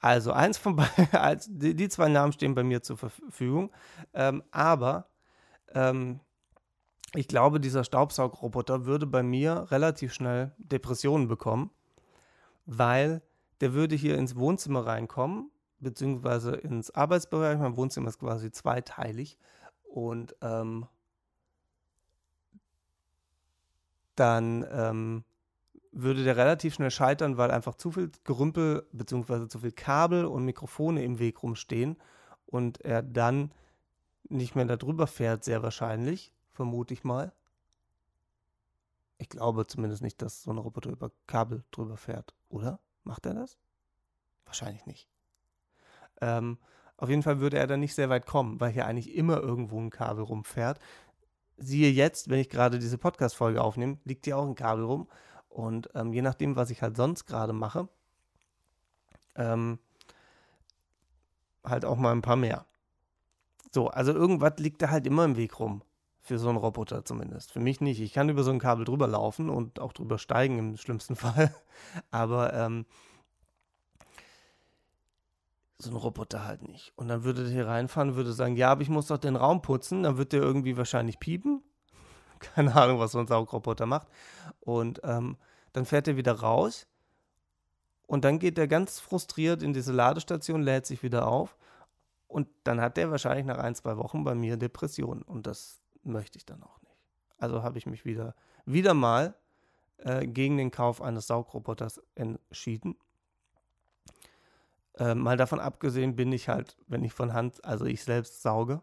also 0.00 0.32
eins 0.32 0.58
von 0.58 0.76
die, 1.48 1.74
die, 1.74 1.88
zwei 1.88 2.08
Namen 2.08 2.32
stehen 2.32 2.54
bei 2.54 2.62
mir 2.62 2.82
zur 2.82 2.96
Verfügung. 2.96 3.72
Ähm, 4.14 4.42
aber 4.50 5.08
ähm, 5.74 6.20
ich 7.14 7.28
glaube, 7.28 7.60
dieser 7.60 7.84
Staubsaugroboter 7.84 8.84
würde 8.84 9.06
bei 9.06 9.22
mir 9.22 9.66
relativ 9.70 10.12
schnell 10.12 10.52
Depressionen 10.58 11.26
bekommen, 11.26 11.70
weil 12.66 13.22
der 13.60 13.72
würde 13.72 13.96
hier 13.96 14.16
ins 14.18 14.36
Wohnzimmer 14.36 14.86
reinkommen, 14.86 15.50
beziehungsweise 15.80 16.52
ins 16.52 16.90
Arbeitsbereich. 16.90 17.58
Mein 17.58 17.76
Wohnzimmer 17.76 18.08
ist 18.08 18.18
quasi 18.18 18.50
zweiteilig 18.52 19.38
und 19.84 20.36
ähm, 20.42 20.86
dann 24.14 24.66
ähm, 24.70 25.24
würde 26.02 26.24
der 26.24 26.36
relativ 26.36 26.74
schnell 26.74 26.90
scheitern, 26.90 27.36
weil 27.36 27.50
einfach 27.50 27.74
zu 27.74 27.92
viel 27.92 28.10
Gerümpel 28.24 28.86
beziehungsweise 28.92 29.48
zu 29.48 29.58
viel 29.60 29.72
Kabel 29.72 30.24
und 30.24 30.44
Mikrofone 30.44 31.02
im 31.02 31.18
Weg 31.18 31.42
rumstehen 31.42 31.96
und 32.46 32.80
er 32.84 33.02
dann 33.02 33.52
nicht 34.28 34.54
mehr 34.54 34.64
darüber 34.64 35.06
fährt, 35.06 35.44
sehr 35.44 35.62
wahrscheinlich 35.62 36.32
vermute 36.50 36.94
ich 36.94 37.04
mal. 37.04 37.32
Ich 39.18 39.28
glaube 39.28 39.66
zumindest 39.66 40.02
nicht, 40.02 40.22
dass 40.22 40.42
so 40.42 40.50
ein 40.50 40.58
Roboter 40.58 40.90
über 40.90 41.10
Kabel 41.26 41.64
drüber 41.70 41.96
fährt, 41.96 42.34
oder? 42.48 42.80
Macht 43.04 43.26
er 43.26 43.34
das? 43.34 43.58
Wahrscheinlich 44.44 44.86
nicht. 44.86 45.08
Ähm, 46.20 46.58
auf 46.96 47.08
jeden 47.08 47.22
Fall 47.22 47.40
würde 47.40 47.58
er 47.58 47.66
dann 47.66 47.80
nicht 47.80 47.94
sehr 47.94 48.08
weit 48.08 48.26
kommen, 48.26 48.60
weil 48.60 48.72
hier 48.72 48.86
eigentlich 48.86 49.14
immer 49.14 49.38
irgendwo 49.38 49.80
ein 49.80 49.90
Kabel 49.90 50.24
rumfährt. 50.24 50.78
Siehe 51.56 51.90
jetzt, 51.90 52.28
wenn 52.28 52.38
ich 52.38 52.50
gerade 52.50 52.78
diese 52.78 52.98
Podcast-Folge 52.98 53.62
aufnehme, 53.62 53.98
liegt 54.04 54.24
hier 54.24 54.36
auch 54.36 54.46
ein 54.46 54.54
Kabel 54.54 54.84
rum. 54.84 55.08
Und 55.58 55.90
ähm, 55.96 56.12
je 56.12 56.22
nachdem, 56.22 56.54
was 56.54 56.70
ich 56.70 56.82
halt 56.82 56.96
sonst 56.96 57.26
gerade 57.26 57.52
mache, 57.52 57.88
ähm, 59.34 59.80
halt 61.64 61.84
auch 61.84 61.96
mal 61.96 62.12
ein 62.12 62.22
paar 62.22 62.36
mehr. 62.36 62.64
So, 63.72 63.88
also 63.88 64.12
irgendwas 64.12 64.52
liegt 64.58 64.82
da 64.82 64.90
halt 64.90 65.04
immer 65.04 65.24
im 65.24 65.36
Weg 65.36 65.58
rum. 65.58 65.82
Für 66.20 66.38
so 66.38 66.48
einen 66.48 66.58
Roboter 66.58 67.04
zumindest. 67.04 67.50
Für 67.50 67.58
mich 67.58 67.80
nicht. 67.80 68.00
Ich 68.00 68.12
kann 68.12 68.28
über 68.28 68.44
so 68.44 68.52
ein 68.52 68.60
Kabel 68.60 68.84
drüber 68.84 69.08
laufen 69.08 69.50
und 69.50 69.80
auch 69.80 69.92
drüber 69.92 70.18
steigen 70.18 70.60
im 70.60 70.76
schlimmsten 70.76 71.16
Fall. 71.16 71.52
Aber 72.12 72.52
ähm, 72.54 72.86
so 75.78 75.90
ein 75.90 75.96
Roboter 75.96 76.44
halt 76.44 76.62
nicht. 76.62 76.92
Und 76.94 77.08
dann 77.08 77.24
würde 77.24 77.42
der 77.42 77.52
hier 77.52 77.66
reinfahren 77.66 78.14
würde 78.14 78.32
sagen, 78.32 78.54
ja, 78.54 78.70
aber 78.70 78.82
ich 78.82 78.90
muss 78.90 79.08
doch 79.08 79.18
den 79.18 79.34
Raum 79.34 79.60
putzen. 79.60 80.04
Dann 80.04 80.18
wird 80.18 80.32
der 80.32 80.40
irgendwie 80.40 80.76
wahrscheinlich 80.76 81.18
piepen. 81.18 81.64
Keine 82.38 82.76
Ahnung, 82.76 83.00
was 83.00 83.10
so 83.10 83.18
ein 83.18 83.26
Saugroboter 83.26 83.86
macht. 83.86 84.06
Und 84.60 85.00
ähm, 85.02 85.36
dann 85.72 85.84
fährt 85.84 86.08
er 86.08 86.16
wieder 86.16 86.32
raus. 86.32 86.86
Und 88.06 88.24
dann 88.24 88.38
geht 88.38 88.58
er 88.58 88.68
ganz 88.68 89.00
frustriert 89.00 89.62
in 89.62 89.72
diese 89.72 89.92
Ladestation, 89.92 90.62
lädt 90.62 90.86
sich 90.86 91.02
wieder 91.02 91.26
auf. 91.26 91.56
Und 92.26 92.48
dann 92.64 92.80
hat 92.80 92.96
der 92.96 93.10
wahrscheinlich 93.10 93.46
nach 93.46 93.58
ein, 93.58 93.74
zwei 93.74 93.96
Wochen 93.96 94.24
bei 94.24 94.34
mir 94.34 94.56
Depressionen. 94.56 95.22
Und 95.22 95.46
das 95.46 95.80
möchte 96.02 96.38
ich 96.38 96.46
dann 96.46 96.62
auch 96.62 96.80
nicht. 96.82 96.96
Also 97.38 97.62
habe 97.62 97.78
ich 97.78 97.86
mich 97.86 98.04
wieder, 98.04 98.34
wieder 98.64 98.94
mal 98.94 99.34
äh, 99.98 100.26
gegen 100.26 100.56
den 100.56 100.70
Kauf 100.70 101.02
eines 101.02 101.26
Saugroboters 101.26 102.00
entschieden. 102.14 102.96
Äh, 104.94 105.14
mal 105.14 105.36
davon 105.36 105.60
abgesehen 105.60 106.16
bin 106.16 106.32
ich 106.32 106.48
halt, 106.48 106.76
wenn 106.86 107.04
ich 107.04 107.12
von 107.12 107.32
Hand, 107.32 107.64
also 107.64 107.84
ich 107.84 108.02
selbst 108.02 108.42
sauge, 108.42 108.80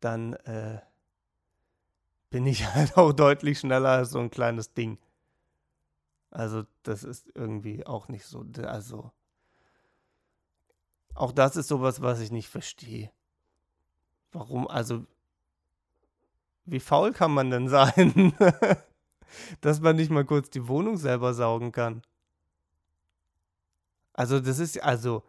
dann 0.00 0.34
äh, 0.34 0.80
bin 2.30 2.46
ich 2.46 2.66
halt 2.74 2.96
auch 2.96 3.12
deutlich 3.12 3.60
schneller 3.60 3.90
als 3.90 4.10
so 4.10 4.20
ein 4.20 4.30
kleines 4.30 4.74
Ding. 4.74 4.98
Also 6.30 6.64
das 6.82 7.04
ist 7.04 7.30
irgendwie 7.34 7.86
auch 7.86 8.08
nicht 8.08 8.24
so, 8.24 8.44
also 8.62 9.10
auch 11.14 11.32
das 11.32 11.56
ist 11.56 11.68
sowas, 11.68 12.00
was 12.02 12.20
ich 12.20 12.30
nicht 12.30 12.48
verstehe. 12.48 13.10
Warum, 14.32 14.68
also 14.68 15.06
wie 16.64 16.80
faul 16.80 17.12
kann 17.12 17.32
man 17.32 17.50
denn 17.50 17.68
sein, 17.68 18.34
dass 19.60 19.80
man 19.80 19.96
nicht 19.96 20.10
mal 20.10 20.24
kurz 20.24 20.50
die 20.50 20.68
Wohnung 20.68 20.96
selber 20.96 21.34
saugen 21.34 21.72
kann? 21.72 22.02
Also, 24.12 24.40
das 24.40 24.58
ist, 24.58 24.82
also, 24.82 25.22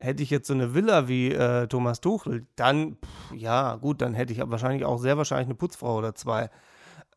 hätte 0.00 0.22
ich 0.22 0.30
jetzt 0.30 0.48
so 0.48 0.54
eine 0.54 0.74
Villa 0.74 1.08
wie 1.08 1.30
äh, 1.32 1.66
Thomas 1.66 2.00
Tuchel, 2.00 2.46
dann, 2.56 2.96
pff, 2.96 3.34
ja, 3.34 3.76
gut, 3.76 4.00
dann 4.00 4.14
hätte 4.14 4.32
ich 4.32 4.40
wahrscheinlich 4.42 4.84
auch 4.84 4.98
sehr 4.98 5.18
wahrscheinlich 5.18 5.48
eine 5.48 5.56
Putzfrau 5.56 5.98
oder 5.98 6.14
zwei. 6.14 6.50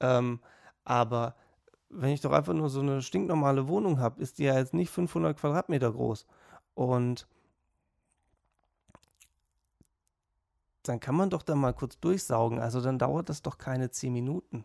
Ähm, 0.01 0.41
aber 0.83 1.35
wenn 1.91 2.11
ich 2.11 2.21
doch 2.21 2.31
einfach 2.31 2.53
nur 2.53 2.69
so 2.69 2.79
eine 2.79 3.01
stinknormale 3.01 3.67
Wohnung 3.67 3.99
habe, 3.99 4.21
ist 4.21 4.37
die 4.39 4.43
ja 4.43 4.57
jetzt 4.57 4.73
nicht 4.73 4.89
500 4.89 5.37
Quadratmeter 5.37 5.91
groß. 5.91 6.25
Und 6.73 7.27
dann 10.83 10.99
kann 10.99 11.15
man 11.15 11.29
doch 11.29 11.43
da 11.43 11.55
mal 11.55 11.73
kurz 11.73 11.99
durchsaugen. 11.99 12.59
Also 12.59 12.81
dann 12.81 12.97
dauert 12.97 13.29
das 13.29 13.41
doch 13.41 13.57
keine 13.57 13.91
zehn 13.91 14.13
Minuten. 14.13 14.63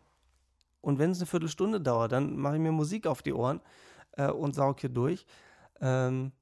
Und 0.81 0.99
wenn 0.99 1.11
es 1.11 1.19
eine 1.19 1.27
Viertelstunde 1.27 1.81
dauert, 1.81 2.13
dann 2.13 2.37
mache 2.37 2.55
ich 2.57 2.61
mir 2.61 2.73
Musik 2.73 3.07
auf 3.07 3.23
die 3.23 3.35
Ohren 3.35 3.61
äh, 4.13 4.31
und 4.31 4.55
saug 4.55 4.81
hier 4.81 4.91
durch. 4.91 5.27
Ähm, 5.81 6.33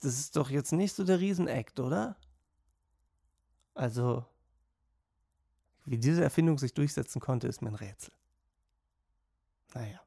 das 0.00 0.18
ist 0.18 0.36
doch 0.36 0.48
jetzt 0.48 0.72
nicht 0.72 0.94
so 0.94 1.04
der 1.04 1.20
Riesenakt, 1.20 1.78
oder? 1.78 2.16
Also, 3.74 4.24
Wie 5.84 5.98
diese 5.98 6.22
Erfindung 6.22 6.58
sich 6.58 6.74
durchsetzen 6.74 7.20
konnte, 7.20 7.48
ist 7.48 7.62
mir 7.62 7.68
ein 7.68 7.74
Rätsel. 7.74 8.12
Naja. 9.74 10.00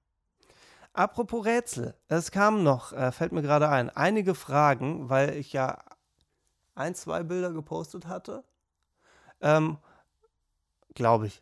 Apropos 0.94 1.46
Rätsel, 1.46 1.96
es 2.08 2.32
kamen 2.32 2.64
noch, 2.64 2.94
äh, 2.94 3.12
fällt 3.12 3.32
mir 3.32 3.42
gerade 3.42 3.70
ein, 3.70 3.90
einige 3.90 4.36
Fragen, 4.36 5.10
weil 5.10 5.36
ich 5.36 5.52
ja 5.54 5.84
ein, 6.76 6.94
zwei 6.94 7.24
Bilder 7.24 7.52
gepostet 7.52 8.08
hatte. 8.08 8.44
Ähm, 9.42 9.78
Glaube 10.94 11.28
ich. 11.28 11.42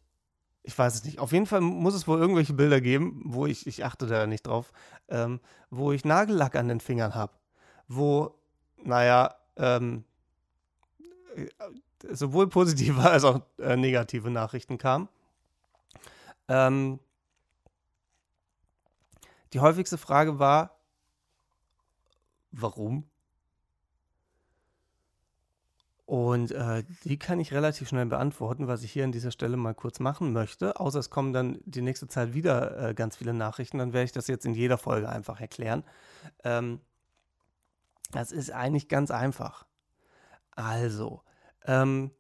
Ich 0.64 0.78
weiß 0.78 0.94
es 0.94 1.04
nicht. 1.04 1.20
Auf 1.20 1.32
jeden 1.32 1.48
Fall 1.48 1.62
muss 1.62 1.96
es 1.96 2.08
wohl 2.08 2.20
irgendwelche 2.20 2.54
Bilder 2.54 2.82
geben, 2.82 3.22
wo 3.26 3.48
ich, 3.48 3.66
ich 3.66 3.84
achte 3.84 4.06
da 4.06 4.28
nicht 4.28 4.46
drauf, 4.46 4.72
ähm, 5.10 5.40
wo 5.70 5.92
ich 5.92 6.06
Nagellack 6.06 6.56
an 6.56 6.68
den 6.68 6.80
Fingern 6.80 7.16
habe. 7.16 7.34
Wo, 7.88 8.36
naja, 8.78 9.36
ähm, 9.58 10.06
äh, 11.36 11.48
sowohl 12.14 12.48
positive 12.48 13.02
als 13.10 13.24
auch 13.24 13.42
äh, 13.58 13.76
negative 13.76 14.30
Nachrichten 14.30 14.78
kamen. 14.78 15.10
Ähm, 16.48 17.00
die 19.54 19.60
häufigste 19.60 19.98
Frage 19.98 20.40
war, 20.40 20.80
warum? 22.52 23.10
Und 26.06 26.52
äh, 26.52 26.84
die 27.06 27.18
kann 27.18 27.40
ich 27.40 27.54
relativ 27.54 27.88
schnell 27.88 28.06
beantworten, 28.06 28.68
was 28.68 28.84
ich 28.84 28.92
hier 28.92 29.06
an 29.06 29.14
dieser 29.14 29.32
Stelle 29.32 29.56
mal 29.56 29.74
kurz 29.74 30.02
machen 30.02 30.34
möchte. 30.34 30.78
Außer 30.78 31.00
es 31.00 31.10
kommen 31.10 31.32
dann 31.32 31.60
die 31.64 31.82
nächste 31.82 32.10
Zeit 32.10 32.34
wieder 32.34 32.90
äh, 32.90 32.94
ganz 32.94 33.16
viele 33.16 33.34
Nachrichten, 33.34 33.78
dann 33.78 33.94
werde 33.94 34.06
ich 34.06 34.12
das 34.12 34.28
jetzt 34.28 34.46
in 34.46 34.54
jeder 34.54 34.78
Folge 34.78 35.08
einfach 35.08 35.40
erklären. 35.40 35.86
Ähm, 36.44 36.82
das 38.12 38.34
ist 38.34 38.52
eigentlich 38.52 38.90
ganz 38.90 39.10
einfach. 39.10 39.66
Also, 40.52 41.24
ähm, 41.64 42.12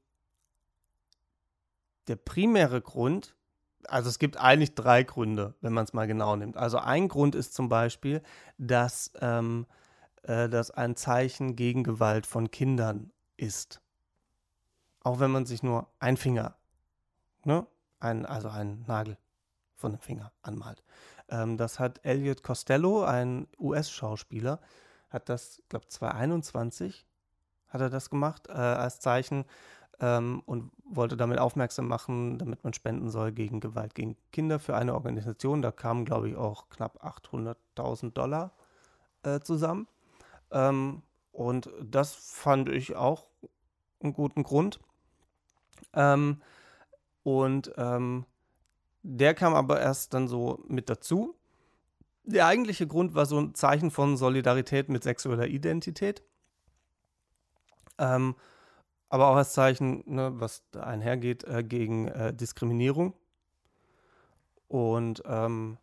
der 2.07 2.15
primäre 2.15 2.81
Grund 2.81 3.35
also 3.87 4.09
es 4.09 4.19
gibt 4.19 4.37
eigentlich 4.37 4.75
drei 4.75 5.03
Gründe, 5.03 5.55
wenn 5.61 5.73
man 5.73 5.85
es 5.85 5.93
mal 5.93 6.07
genau 6.07 6.35
nimmt. 6.35 6.57
Also 6.57 6.77
ein 6.77 7.07
Grund 7.07 7.35
ist 7.35 7.53
zum 7.53 7.69
Beispiel, 7.69 8.21
dass 8.57 9.11
ähm, 9.21 9.65
äh, 10.23 10.49
das 10.49 10.71
ein 10.71 10.95
Zeichen 10.95 11.55
gegen 11.55 11.83
Gewalt 11.83 12.25
von 12.25 12.51
Kindern 12.51 13.11
ist. 13.37 13.81
Auch 15.03 15.19
wenn 15.19 15.31
man 15.31 15.45
sich 15.45 15.63
nur 15.63 15.87
ein 15.99 16.17
Finger, 16.17 16.55
ne, 17.43 17.65
ein, 17.99 18.25
also 18.25 18.49
einen 18.49 18.83
Nagel 18.87 19.17
von 19.75 19.91
dem 19.91 19.99
Finger 19.99 20.31
anmalt. 20.41 20.83
Ähm, 21.29 21.57
das 21.57 21.79
hat 21.79 21.99
Elliot 22.03 22.43
Costello, 22.43 23.03
ein 23.03 23.47
US-Schauspieler, 23.59 24.59
hat 25.09 25.27
das, 25.29 25.61
glaube 25.69 25.87
2021 25.87 27.05
hat 27.71 27.81
er 27.81 27.89
das 27.89 28.09
gemacht, 28.09 28.47
äh, 28.49 28.51
als 28.51 28.99
Zeichen 28.99 29.45
ähm, 30.01 30.41
und 30.45 30.71
wollte 30.83 31.15
damit 31.15 31.39
aufmerksam 31.39 31.87
machen, 31.87 32.39
damit 32.39 32.63
man 32.63 32.73
spenden 32.73 33.09
soll 33.09 33.31
gegen 33.31 33.59
Gewalt 33.59 33.95
gegen 33.95 34.17
Kinder 34.31 34.59
für 34.59 34.75
eine 34.75 34.95
Organisation. 34.95 35.61
Da 35.61 35.71
kamen, 35.71 36.05
glaube 36.05 36.29
ich, 36.29 36.35
auch 36.35 36.69
knapp 36.69 37.03
800.000 37.05 38.11
Dollar 38.11 38.51
äh, 39.23 39.39
zusammen. 39.39 39.87
Ähm, 40.51 41.03
und 41.31 41.69
das 41.81 42.15
fand 42.15 42.67
ich 42.67 42.95
auch 42.95 43.27
einen 44.01 44.13
guten 44.13 44.43
Grund. 44.43 44.79
Ähm, 45.93 46.41
und 47.23 47.71
ähm, 47.77 48.25
der 49.03 49.35
kam 49.35 49.53
aber 49.53 49.79
erst 49.79 50.13
dann 50.15 50.27
so 50.27 50.63
mit 50.67 50.89
dazu. 50.89 51.35
Der 52.23 52.47
eigentliche 52.47 52.87
Grund 52.87 53.13
war 53.13 53.27
so 53.27 53.39
ein 53.39 53.53
Zeichen 53.53 53.91
von 53.91 54.17
Solidarität 54.17 54.89
mit 54.89 55.03
sexueller 55.03 55.47
Identität. 55.47 56.23
Ähm, 57.97 58.35
aber 59.11 59.27
auch 59.27 59.35
als 59.35 59.51
Zeichen, 59.51 60.03
ne, 60.05 60.31
was 60.35 60.63
einhergeht, 60.73 61.43
äh, 61.43 61.65
gegen 61.65 62.07
äh, 62.07 62.33
Diskriminierung. 62.33 63.13
Und 64.69 65.21
ähm, 65.25 65.77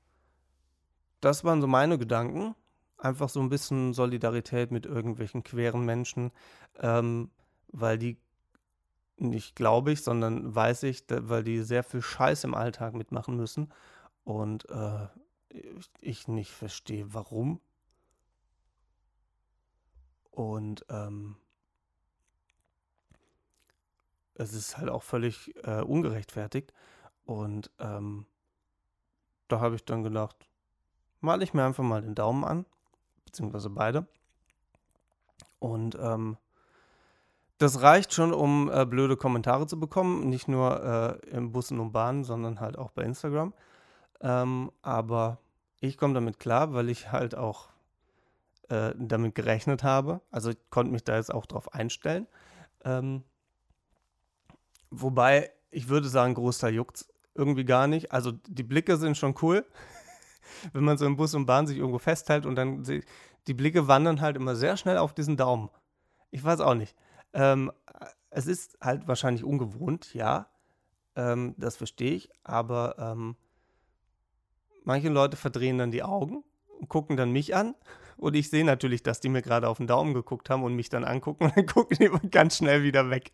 das 1.21 1.45
waren 1.45 1.61
so 1.61 1.67
meine 1.67 1.99
Gedanken. 1.99 2.55
Einfach 2.97 3.29
so 3.29 3.41
ein 3.41 3.51
bisschen 3.51 3.93
Solidarität 3.93 4.71
mit 4.71 4.87
irgendwelchen 4.87 5.45
queren 5.45 5.85
Menschen, 5.85 6.33
ähm, 6.81 7.31
weil 7.71 7.99
die, 7.99 8.19
nicht 9.19 9.55
glaube 9.55 9.93
ich, 9.93 10.03
sondern 10.03 10.55
weiß 10.55 10.85
ich, 10.85 11.07
da, 11.07 11.29
weil 11.29 11.45
die 11.45 11.61
sehr 11.61 11.83
viel 11.83 12.01
Scheiß 12.01 12.45
im 12.45 12.55
Alltag 12.55 12.95
mitmachen 12.95 13.37
müssen. 13.37 13.71
Und 14.25 14.67
äh, 14.71 15.07
ich 16.01 16.29
nicht 16.29 16.53
verstehe, 16.53 17.13
warum. 17.13 17.61
Und 20.31 20.87
ähm, 20.89 21.37
es 24.39 24.55
ist 24.55 24.79
halt 24.79 24.89
auch 24.89 25.03
völlig 25.03 25.55
äh, 25.65 25.83
ungerechtfertigt. 25.83 26.73
Und 27.25 27.71
ähm, 27.79 28.27
da 29.49 29.61
habe 29.61 29.75
ich 29.75 29.85
dann 29.85 30.03
gedacht, 30.03 30.49
male 31.21 31.45
ich 31.45 31.53
mir 31.53 31.65
einfach 31.65 31.85
mal 31.85 32.01
den 32.01 32.15
Daumen 32.15 32.45
an, 32.45 32.65
beziehungsweise 33.25 33.69
beide. 33.69 34.07
Und 35.59 35.97
ähm, 36.01 36.39
das 37.59 37.83
reicht 37.83 38.15
schon, 38.15 38.33
um 38.33 38.71
äh, 38.71 38.87
blöde 38.87 39.17
Kommentare 39.17 39.67
zu 39.67 39.79
bekommen, 39.81 40.29
nicht 40.29 40.47
nur 40.47 41.21
äh, 41.25 41.29
im 41.31 41.51
Bussen 41.53 41.81
und 41.81 41.93
Bahnen, 41.93 42.23
sondern 42.23 42.61
halt 42.61 42.79
auch 42.79 42.93
bei 42.93 43.03
Instagram. 43.03 43.53
Ähm, 44.21 44.71
aber 44.81 45.39
ich 45.81 45.99
komme 45.99 46.15
damit 46.15 46.39
klar, 46.39 46.73
weil 46.73 46.89
ich 46.89 47.11
halt 47.11 47.35
auch 47.35 47.69
äh, 48.69 48.95
damit 48.97 49.35
gerechnet 49.35 49.83
habe. 49.83 50.21
Also 50.31 50.51
ich 50.51 50.59
konnte 50.71 50.93
mich 50.93 51.03
da 51.03 51.17
jetzt 51.17 51.35
auch 51.35 51.47
drauf 51.47 51.75
einstellen. 51.75 52.29
Ähm, 52.85 53.25
Wobei, 54.91 55.51
ich 55.71 55.89
würde 55.89 56.09
sagen, 56.09 56.35
Großteil 56.35 56.75
juckt 56.75 57.07
irgendwie 57.35 57.65
gar 57.65 57.87
nicht. 57.87 58.13
Also 58.13 58.33
die 58.33 58.63
Blicke 58.63 58.97
sind 58.97 59.17
schon 59.17 59.35
cool, 59.43 59.65
wenn 60.73 60.85
man 60.85 60.99
so 60.99 61.07
im 61.07 61.17
Bus 61.17 61.35
und 61.35 61.47
Bahn 61.47 61.67
sich 61.67 61.79
irgendwo 61.79 61.99
festhält 61.99 62.47
und 62.47 62.57
dann 62.57 62.83
die 63.47 63.55
Blicke 63.55 63.89
wandern 63.89 64.21
halt 64.21 64.37
immer 64.37 64.57
sehr 64.57 64.77
schnell 64.77 64.99
auf 64.99 65.15
diesen 65.15 65.37
Daumen. 65.37 65.71
Ich 66.31 66.45
weiß 66.45 66.61
auch 66.61 66.75
nicht. 66.75 66.95
Ähm, 67.33 67.73
es 68.31 68.47
ist 68.47 68.77
halt 68.81 69.09
wahrscheinlich 69.09 69.45
ungewohnt, 69.45 70.13
ja. 70.15 70.49
Ähm, 71.17 71.55
das 71.57 71.77
verstehe 71.77 72.13
ich. 72.13 72.31
Aber 72.45 72.97
ähm, 72.99 73.37
manche 74.85 75.09
Leute 75.09 75.37
verdrehen 75.37 75.79
dann 75.79 75.91
die 75.91 76.03
Augen 76.03 76.45
und 76.79 76.89
gucken 76.89 77.17
dann 77.17 77.33
mich 77.33 77.55
an. 77.55 77.75
Und 78.17 78.35
ich 78.35 78.51
sehe 78.51 78.65
natürlich, 78.65 79.03
dass 79.03 79.21
die 79.21 79.29
mir 79.29 79.43
gerade 79.43 79.69
auf 79.69 79.79
den 79.79 79.87
Daumen 79.87 80.13
geguckt 80.13 80.51
haben 80.51 80.65
und 80.65 80.75
mich 80.75 80.89
dann 80.89 81.05
angucken 81.05 81.45
und 81.45 81.53
dann 81.57 81.67
gucken 81.67 81.97
die 81.99 82.29
ganz 82.29 82.57
schnell 82.57 82.83
wieder 82.83 83.11
weg. 83.11 83.33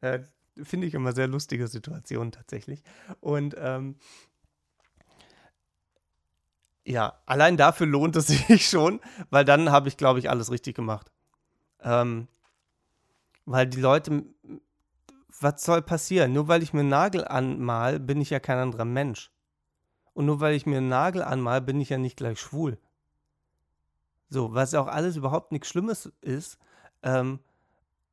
Äh, 0.00 0.20
finde 0.62 0.86
ich 0.86 0.94
immer 0.94 1.12
sehr 1.12 1.26
lustige 1.26 1.66
Situationen 1.66 2.32
tatsächlich. 2.32 2.82
Und 3.20 3.54
ähm, 3.58 3.96
ja, 6.86 7.18
allein 7.26 7.56
dafür 7.56 7.86
lohnt 7.86 8.16
es 8.16 8.26
sich 8.48 8.68
schon, 8.68 9.00
weil 9.30 9.44
dann 9.44 9.70
habe 9.70 9.88
ich, 9.88 9.96
glaube 9.96 10.18
ich, 10.18 10.30
alles 10.30 10.50
richtig 10.50 10.76
gemacht. 10.76 11.10
Ähm, 11.80 12.28
weil 13.46 13.66
die 13.66 13.80
Leute, 13.80 14.24
was 15.40 15.62
soll 15.62 15.82
passieren? 15.82 16.32
Nur 16.32 16.48
weil 16.48 16.62
ich 16.62 16.72
mir 16.72 16.80
einen 16.80 16.88
Nagel 16.88 17.26
anmal, 17.26 18.00
bin 18.00 18.20
ich 18.20 18.30
ja 18.30 18.40
kein 18.40 18.58
anderer 18.58 18.84
Mensch. 18.84 19.30
Und 20.14 20.26
nur 20.26 20.40
weil 20.40 20.54
ich 20.54 20.66
mir 20.66 20.78
einen 20.78 20.88
Nagel 20.88 21.22
anmal, 21.22 21.60
bin 21.60 21.80
ich 21.80 21.90
ja 21.90 21.98
nicht 21.98 22.16
gleich 22.16 22.40
schwul. 22.40 22.78
So, 24.28 24.54
was 24.54 24.74
auch 24.74 24.86
alles 24.86 25.16
überhaupt 25.16 25.52
nichts 25.52 25.68
Schlimmes 25.68 26.12
ist. 26.20 26.58
Ähm, 27.02 27.40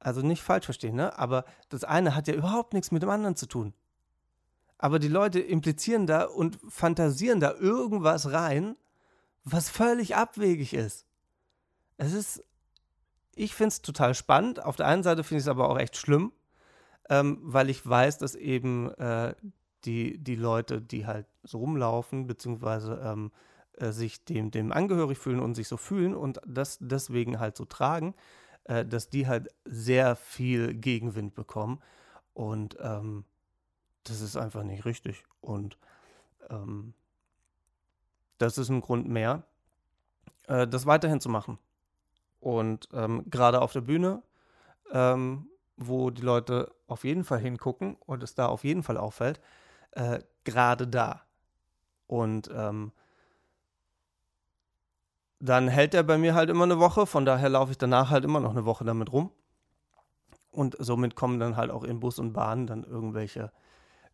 also 0.01 0.21
nicht 0.21 0.41
falsch 0.41 0.65
verstehen, 0.65 0.95
ne? 0.95 1.17
Aber 1.17 1.45
das 1.69 1.83
eine 1.83 2.15
hat 2.15 2.27
ja 2.27 2.33
überhaupt 2.33 2.73
nichts 2.73 2.91
mit 2.91 3.03
dem 3.03 3.09
anderen 3.09 3.35
zu 3.35 3.45
tun. 3.45 3.73
Aber 4.77 4.97
die 4.97 5.07
Leute 5.07 5.39
implizieren 5.39 6.07
da 6.07 6.25
und 6.25 6.59
fantasieren 6.67 7.39
da 7.39 7.53
irgendwas 7.53 8.31
rein, 8.31 8.75
was 9.43 9.69
völlig 9.69 10.15
abwegig 10.15 10.73
ist. 10.73 11.05
Es 11.97 12.13
ist, 12.13 12.43
ich 13.35 13.53
finde 13.53 13.69
es 13.69 13.81
total 13.83 14.15
spannend. 14.15 14.63
Auf 14.63 14.75
der 14.75 14.87
einen 14.87 15.03
Seite 15.03 15.23
finde 15.23 15.39
ich 15.39 15.45
es 15.45 15.49
aber 15.49 15.69
auch 15.69 15.77
echt 15.77 15.97
schlimm, 15.97 16.31
ähm, 17.09 17.37
weil 17.43 17.69
ich 17.69 17.87
weiß, 17.87 18.17
dass 18.17 18.33
eben 18.33 18.89
äh, 18.95 19.35
die, 19.85 20.17
die 20.17 20.35
Leute, 20.35 20.81
die 20.81 21.05
halt 21.05 21.27
so 21.43 21.59
rumlaufen, 21.59 22.25
beziehungsweise 22.25 22.99
ähm, 23.03 23.31
äh, 23.73 23.91
sich 23.91 24.25
dem, 24.25 24.49
dem 24.49 24.71
angehörig 24.71 25.19
fühlen 25.19 25.39
und 25.39 25.53
sich 25.53 25.67
so 25.67 25.77
fühlen 25.77 26.15
und 26.15 26.41
das 26.47 26.79
deswegen 26.81 27.39
halt 27.39 27.55
so 27.55 27.65
tragen, 27.65 28.15
äh, 28.71 28.85
dass 28.85 29.09
die 29.09 29.27
halt 29.27 29.49
sehr 29.65 30.15
viel 30.15 30.73
Gegenwind 30.73 31.35
bekommen. 31.35 31.81
Und 32.33 32.77
ähm, 32.79 33.25
das 34.05 34.21
ist 34.21 34.37
einfach 34.37 34.63
nicht 34.63 34.85
richtig. 34.85 35.25
Und 35.41 35.77
ähm, 36.49 36.93
das 38.37 38.57
ist 38.57 38.69
ein 38.69 38.79
Grund 38.79 39.09
mehr, 39.09 39.43
äh, 40.47 40.65
das 40.67 40.85
weiterhin 40.85 41.19
zu 41.19 41.27
machen. 41.27 41.57
Und 42.39 42.87
ähm, 42.93 43.25
gerade 43.29 43.61
auf 43.61 43.73
der 43.73 43.81
Bühne, 43.81 44.23
ähm, 44.91 45.49
wo 45.75 46.09
die 46.09 46.21
Leute 46.21 46.73
auf 46.87 47.03
jeden 47.03 47.25
Fall 47.25 47.39
hingucken 47.39 47.97
und 48.05 48.23
es 48.23 48.35
da 48.35 48.45
auf 48.45 48.63
jeden 48.63 48.83
Fall 48.83 48.97
auffällt, 48.97 49.41
äh, 49.91 50.19
gerade 50.45 50.87
da. 50.87 51.23
Und 52.07 52.49
ähm, 52.53 52.93
dann 55.41 55.67
hält 55.67 55.95
er 55.95 56.03
bei 56.03 56.17
mir 56.17 56.35
halt 56.35 56.49
immer 56.49 56.65
eine 56.65 56.79
Woche, 56.79 57.07
von 57.07 57.25
daher 57.25 57.49
laufe 57.49 57.71
ich 57.71 57.77
danach 57.77 58.11
halt 58.11 58.23
immer 58.23 58.39
noch 58.39 58.51
eine 58.51 58.65
Woche 58.65 58.85
damit 58.85 59.11
rum. 59.11 59.31
Und 60.51 60.75
somit 60.79 61.15
kommen 61.15 61.39
dann 61.39 61.57
halt 61.57 61.71
auch 61.71 61.83
in 61.83 61.99
Bus 61.99 62.19
und 62.19 62.33
Bahn 62.33 62.67
dann 62.67 62.83
irgendwelche 62.83 63.51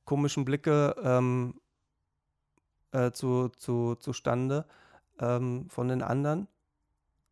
komischen 0.06 0.46
Blicke 0.46 0.96
ähm, 1.04 1.60
äh, 2.92 3.12
zu, 3.12 3.50
zu, 3.50 3.96
zustande 3.96 4.66
ähm, 5.20 5.70
von 5.70 5.90
den 5.90 6.02
anderen. 6.02 6.48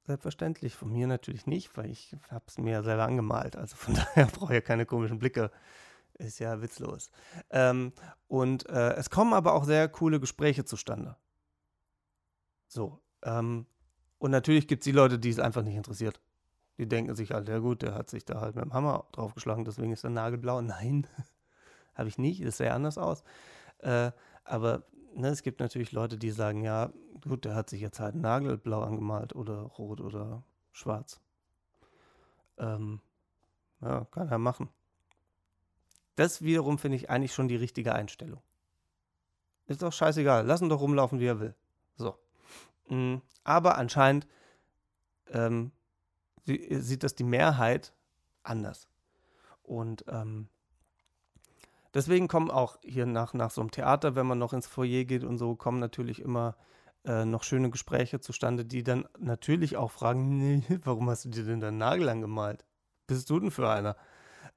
Selbstverständlich, 0.03 0.75
von 0.75 0.91
mir 0.91 1.07
natürlich 1.07 1.47
nicht, 1.47 1.77
weil 1.77 1.89
ich 1.89 2.15
habe 2.29 2.43
es 2.47 2.57
mir 2.57 2.71
ja 2.71 2.83
selber 2.83 3.05
angemalt. 3.05 3.55
Also 3.55 3.77
von 3.77 3.93
daher 4.15 4.25
brauche 4.25 4.53
ich 4.53 4.57
ja 4.57 4.61
keine 4.61 4.85
komischen 4.85 5.19
Blicke. 5.19 5.51
Ist 6.15 6.39
ja 6.39 6.61
witzlos. 6.61 7.11
Ähm, 7.49 7.93
und 8.27 8.67
äh, 8.69 8.93
es 8.95 9.09
kommen 9.09 9.33
aber 9.33 9.53
auch 9.53 9.63
sehr 9.63 9.87
coole 9.87 10.19
Gespräche 10.19 10.65
zustande. 10.65 11.15
So. 12.67 13.01
Ähm, 13.23 13.65
und 14.17 14.31
natürlich 14.31 14.67
gibt 14.67 14.81
es 14.81 14.85
die 14.85 14.91
Leute, 14.91 15.19
die 15.19 15.29
es 15.29 15.39
einfach 15.39 15.63
nicht 15.63 15.75
interessiert. 15.75 16.21
Die 16.77 16.87
denken 16.87 17.15
sich 17.15 17.31
halt, 17.31 17.47
ja 17.47 17.59
gut, 17.59 17.81
der 17.81 17.93
hat 17.93 18.09
sich 18.09 18.25
da 18.25 18.41
halt 18.41 18.55
mit 18.55 18.65
dem 18.65 18.73
Hammer 18.73 19.05
draufgeschlagen, 19.11 19.65
deswegen 19.65 19.91
ist 19.91 20.03
er 20.03 20.09
nagelblau. 20.09 20.61
Nein, 20.61 21.07
habe 21.95 22.09
ich 22.09 22.17
nicht, 22.17 22.43
das 22.45 22.57
sähe 22.57 22.73
anders 22.73 22.97
aus. 22.97 23.23
Äh, 23.79 24.11
aber 24.43 24.83
ne, 25.13 25.29
es 25.29 25.43
gibt 25.43 25.59
natürlich 25.59 25.91
Leute, 25.91 26.17
die 26.17 26.31
sagen, 26.31 26.63
ja, 26.63 26.91
gut, 27.21 27.45
der 27.45 27.55
hat 27.55 27.69
sich 27.69 27.81
jetzt 27.81 27.99
halt 27.99 28.15
nagelblau 28.15 28.81
angemalt 28.81 29.35
oder 29.35 29.61
rot 29.61 30.01
oder 30.01 30.43
schwarz. 30.71 31.21
Ähm, 32.57 32.99
ja, 33.81 34.05
kann 34.11 34.29
er 34.29 34.37
machen. 34.37 34.69
Das 36.15 36.41
wiederum 36.41 36.77
finde 36.77 36.97
ich 36.97 37.09
eigentlich 37.09 37.33
schon 37.33 37.47
die 37.47 37.55
richtige 37.55 37.93
Einstellung. 37.93 38.41
Ist 39.67 39.81
doch 39.81 39.91
scheißegal, 39.91 40.45
lass 40.45 40.61
ihn 40.61 40.69
doch 40.69 40.79
rumlaufen, 40.79 41.19
wie 41.19 41.25
er 41.25 41.39
will. 41.39 41.55
So. 41.97 42.17
Mm, 42.87 43.17
aber 43.43 43.77
anscheinend 43.77 44.27
ähm, 45.29 45.71
sieht 46.45 47.03
das 47.03 47.15
die 47.15 47.23
Mehrheit 47.23 47.93
anders. 48.43 48.87
Und 49.63 50.05
ähm, 50.07 50.49
deswegen 51.93 52.27
kommen 52.27 52.51
auch 52.51 52.77
hier 52.83 53.05
nach, 53.05 53.33
nach 53.33 53.51
so 53.51 53.61
einem 53.61 53.71
Theater, 53.71 54.15
wenn 54.15 54.27
man 54.27 54.37
noch 54.37 54.53
ins 54.53 54.67
Foyer 54.67 55.05
geht 55.05 55.23
und 55.23 55.37
so, 55.37 55.55
kommen 55.55 55.79
natürlich 55.79 56.21
immer 56.21 56.55
äh, 57.05 57.25
noch 57.25 57.43
schöne 57.43 57.69
Gespräche 57.69 58.19
zustande, 58.19 58.65
die 58.65 58.83
dann 58.83 59.07
natürlich 59.17 59.77
auch 59.77 59.91
fragen, 59.91 60.37
nee, 60.37 60.63
warum 60.83 61.09
hast 61.09 61.25
du 61.25 61.29
dir 61.29 61.45
denn 61.45 61.59
deinen 61.59 61.77
Nagel 61.77 62.09
angemalt? 62.09 62.65
Bist 63.07 63.29
du 63.29 63.39
denn 63.39 63.51
für 63.51 63.69
einer? 63.69 63.95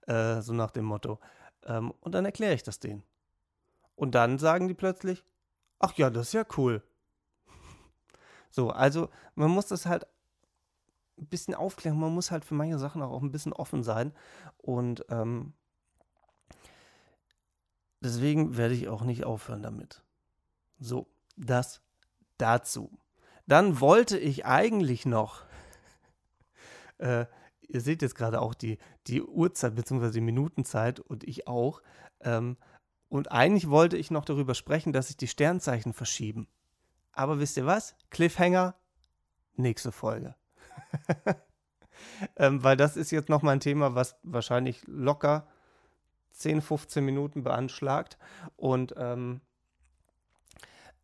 Äh, 0.06 0.40
so 0.40 0.52
nach 0.52 0.70
dem 0.70 0.84
Motto. 0.84 1.20
Ähm, 1.64 1.92
und 2.00 2.12
dann 2.12 2.24
erkläre 2.24 2.54
ich 2.54 2.62
das 2.62 2.80
denen. 2.80 3.02
Und 3.94 4.14
dann 4.14 4.38
sagen 4.38 4.68
die 4.68 4.74
plötzlich, 4.74 5.24
ach 5.78 5.94
ja, 5.94 6.08
das 6.08 6.28
ist 6.28 6.32
ja 6.34 6.44
cool. 6.56 6.82
So, 8.58 8.70
also 8.70 9.08
man 9.36 9.52
muss 9.52 9.68
das 9.68 9.86
halt 9.86 10.04
ein 11.16 11.28
bisschen 11.28 11.54
aufklären, 11.54 11.96
man 11.96 12.12
muss 12.12 12.32
halt 12.32 12.44
für 12.44 12.54
manche 12.54 12.76
Sachen 12.76 13.02
auch 13.02 13.22
ein 13.22 13.30
bisschen 13.30 13.52
offen 13.52 13.84
sein. 13.84 14.12
Und 14.56 15.06
ähm, 15.10 15.52
deswegen 18.00 18.56
werde 18.56 18.74
ich 18.74 18.88
auch 18.88 19.02
nicht 19.02 19.24
aufhören 19.24 19.62
damit. 19.62 20.02
So, 20.80 21.06
das 21.36 21.82
dazu. 22.36 22.98
Dann 23.46 23.78
wollte 23.80 24.18
ich 24.18 24.44
eigentlich 24.44 25.06
noch, 25.06 25.44
äh, 26.98 27.26
ihr 27.60 27.80
seht 27.80 28.02
jetzt 28.02 28.16
gerade 28.16 28.40
auch 28.40 28.54
die, 28.54 28.78
die 29.06 29.22
Uhrzeit 29.22 29.76
bzw. 29.76 30.10
die 30.10 30.20
Minutenzeit 30.20 30.98
und 30.98 31.22
ich 31.22 31.46
auch. 31.46 31.80
Ähm, 32.22 32.56
und 33.08 33.30
eigentlich 33.30 33.70
wollte 33.70 33.96
ich 33.96 34.10
noch 34.10 34.24
darüber 34.24 34.56
sprechen, 34.56 34.92
dass 34.92 35.06
sich 35.06 35.16
die 35.16 35.28
Sternzeichen 35.28 35.92
verschieben. 35.92 36.48
Aber 37.18 37.40
wisst 37.40 37.56
ihr 37.56 37.66
was? 37.66 37.96
Cliffhanger, 38.10 38.76
nächste 39.56 39.90
Folge. 39.90 40.36
ähm, 42.36 42.62
weil 42.62 42.76
das 42.76 42.96
ist 42.96 43.10
jetzt 43.10 43.28
nochmal 43.28 43.56
ein 43.56 43.60
Thema, 43.60 43.96
was 43.96 44.14
wahrscheinlich 44.22 44.86
locker 44.86 45.48
10, 46.30 46.62
15 46.62 47.04
Minuten 47.04 47.42
beanschlagt. 47.42 48.18
Und 48.54 48.94
ähm, 48.96 49.40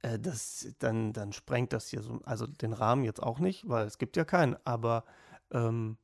äh, 0.02 0.20
das, 0.20 0.68
dann, 0.78 1.12
dann 1.12 1.32
sprengt 1.32 1.72
das 1.72 1.88
hier 1.88 2.00
so, 2.00 2.20
also 2.24 2.46
den 2.46 2.74
Rahmen 2.74 3.02
jetzt 3.02 3.20
auch 3.20 3.40
nicht, 3.40 3.68
weil 3.68 3.84
es 3.84 3.98
gibt 3.98 4.16
ja 4.16 4.24
keinen. 4.24 4.56
Aber 4.64 5.02
ähm, 5.50 5.96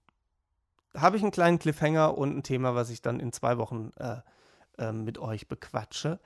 habe 0.97 1.19
ich 1.19 1.23
einen 1.23 1.31
kleinen 1.31 1.61
Cliffhanger 1.61 2.19
und 2.19 2.37
ein 2.37 2.43
Thema, 2.43 2.75
was 2.75 2.91
ich 2.91 3.01
dann 3.01 3.21
in 3.21 3.33
zwei 3.33 3.59
Wochen 3.59 3.93
äh, 3.97 4.17
äh, 4.79 4.91
mit 4.91 5.19
euch 5.19 5.47
bequatsche. 5.47 6.19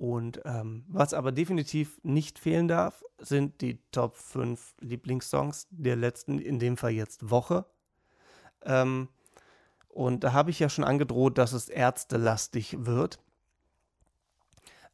Und 0.00 0.40
ähm, 0.46 0.86
was 0.88 1.12
aber 1.12 1.30
definitiv 1.30 2.00
nicht 2.02 2.38
fehlen 2.38 2.68
darf, 2.68 3.04
sind 3.18 3.60
die 3.60 3.82
Top 3.92 4.16
5 4.16 4.76
Lieblingssongs 4.80 5.66
der 5.70 5.94
letzten, 5.94 6.38
in 6.38 6.58
dem 6.58 6.78
Fall 6.78 6.92
jetzt 6.92 7.28
Woche. 7.28 7.66
Ähm, 8.62 9.08
und 9.88 10.24
da 10.24 10.32
habe 10.32 10.48
ich 10.48 10.58
ja 10.58 10.70
schon 10.70 10.84
angedroht, 10.84 11.36
dass 11.36 11.52
es 11.52 11.68
ärztelastig 11.68 12.86
wird. 12.86 13.18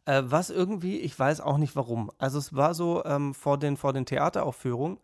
Äh, 0.07 0.25
was 0.27 0.51
irgendwie, 0.51 0.99
ich 0.99 1.17
weiß 1.17 1.41
auch 1.41 1.59
nicht 1.59 1.77
warum. 1.77 2.11
Also 2.19 2.41
es 2.41 2.57
war 2.57 2.75
so, 2.75 3.05
ähm, 3.05 3.33
vor, 3.33 3.61
den, 3.61 3.77
vor 3.77 3.93
den 3.93 4.07
Theateraufführungen 4.07 4.99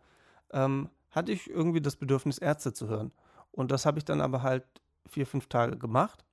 ähm, 0.51 0.89
hatte 1.11 1.31
ich 1.31 1.49
irgendwie 1.49 1.79
das 1.79 1.95
Bedürfnis, 1.95 2.39
Ärzte 2.39 2.73
zu 2.73 2.89
hören. 2.89 3.13
Und 3.53 3.71
das 3.71 3.85
habe 3.85 3.99
ich 3.99 4.03
dann 4.03 4.19
aber 4.19 4.41
halt 4.41 4.65
vier, 5.07 5.25
fünf 5.25 5.47
Tage 5.47 5.77
gemacht. 5.77 6.25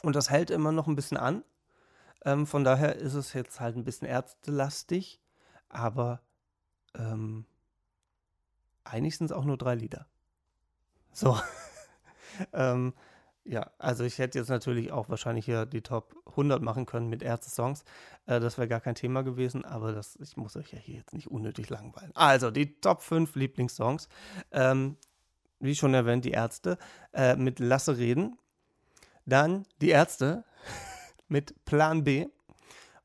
Und 0.00 0.16
das 0.16 0.30
hält 0.30 0.48
immer 0.48 0.72
noch 0.72 0.86
ein 0.86 0.96
bisschen 0.96 1.18
an. 1.18 1.44
Ähm, 2.24 2.46
von 2.46 2.64
daher 2.64 2.96
ist 2.96 3.14
es 3.14 3.32
jetzt 3.32 3.60
halt 3.60 3.76
ein 3.76 3.84
bisschen 3.84 4.08
ärztelastig, 4.08 5.20
aber 5.68 6.20
ähm, 6.94 7.46
eigentlich 8.84 9.16
sind 9.16 9.26
es 9.26 9.32
auch 9.32 9.44
nur 9.44 9.56
drei 9.56 9.74
Lieder. 9.74 10.06
So. 11.12 11.38
ähm, 12.52 12.94
ja, 13.44 13.70
also 13.78 14.04
ich 14.04 14.18
hätte 14.18 14.38
jetzt 14.38 14.50
natürlich 14.50 14.92
auch 14.92 15.08
wahrscheinlich 15.08 15.46
hier 15.46 15.64
die 15.64 15.80
Top 15.80 16.14
100 16.26 16.60
machen 16.62 16.84
können 16.84 17.08
mit 17.08 17.22
Ärzte-Songs. 17.22 17.84
Äh, 18.26 18.40
das 18.40 18.58
wäre 18.58 18.68
gar 18.68 18.80
kein 18.80 18.94
Thema 18.94 19.22
gewesen, 19.22 19.64
aber 19.64 19.92
das, 19.92 20.16
ich 20.16 20.36
muss 20.36 20.56
euch 20.56 20.72
ja 20.72 20.78
hier 20.78 20.96
jetzt 20.96 21.14
nicht 21.14 21.28
unnötig 21.28 21.70
langweilen. 21.70 22.12
Also 22.14 22.50
die 22.50 22.78
Top 22.80 23.00
5 23.00 23.34
Lieblingssongs. 23.36 24.08
Ähm, 24.52 24.96
wie 25.60 25.74
schon 25.74 25.94
erwähnt, 25.94 26.24
die 26.24 26.30
Ärzte 26.30 26.78
äh, 27.12 27.36
mit 27.36 27.58
Lasse 27.58 27.96
reden. 27.96 28.38
Dann 29.24 29.66
die 29.80 29.90
Ärzte 29.90 30.44
mit 31.28 31.64
Plan 31.64 32.04
B 32.04 32.26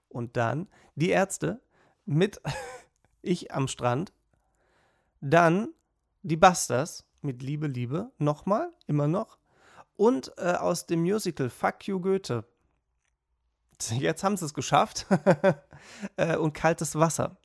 und 0.10 0.38
dann 0.38 0.68
die 0.96 1.10
Ärzte 1.10 1.62
mit 2.06 2.42
Ich 3.26 3.54
am 3.54 3.70
Strand. 3.70 4.12
Dann 5.22 5.70
die 6.24 6.36
Busters 6.36 7.06
mit 7.22 7.42
Liebe, 7.42 7.68
Liebe, 7.68 8.12
nochmal, 8.18 8.70
immer 8.86 9.08
noch. 9.08 9.38
Und 9.96 10.34
äh, 10.38 10.52
aus 10.54 10.86
dem 10.88 11.04
Musical 11.04 11.50
Fuck 11.50 11.88
You 11.88 12.02
Goethe. 12.02 12.44
Jetzt 13.92 14.24
haben 14.24 14.36
sie 14.36 14.46
es 14.46 14.54
geschafft. 14.54 15.08
äh, 16.18 16.36
und 16.36 16.54
Kaltes 16.54 16.96
Wasser. 16.96 17.38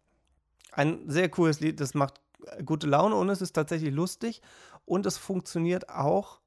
Ein 0.73 1.09
sehr 1.09 1.29
cooles 1.29 1.61
Lied, 1.61 1.81
das 1.81 1.95
macht 1.95 2.21
gute 2.65 2.87
Laune 2.87 3.15
und 3.15 3.29
es 3.29 3.41
ist 3.41 3.53
tatsächlich 3.53 3.93
lustig 3.93 4.43
und 4.85 5.07
es 5.07 5.17
funktioniert 5.17 5.89
auch 5.89 6.41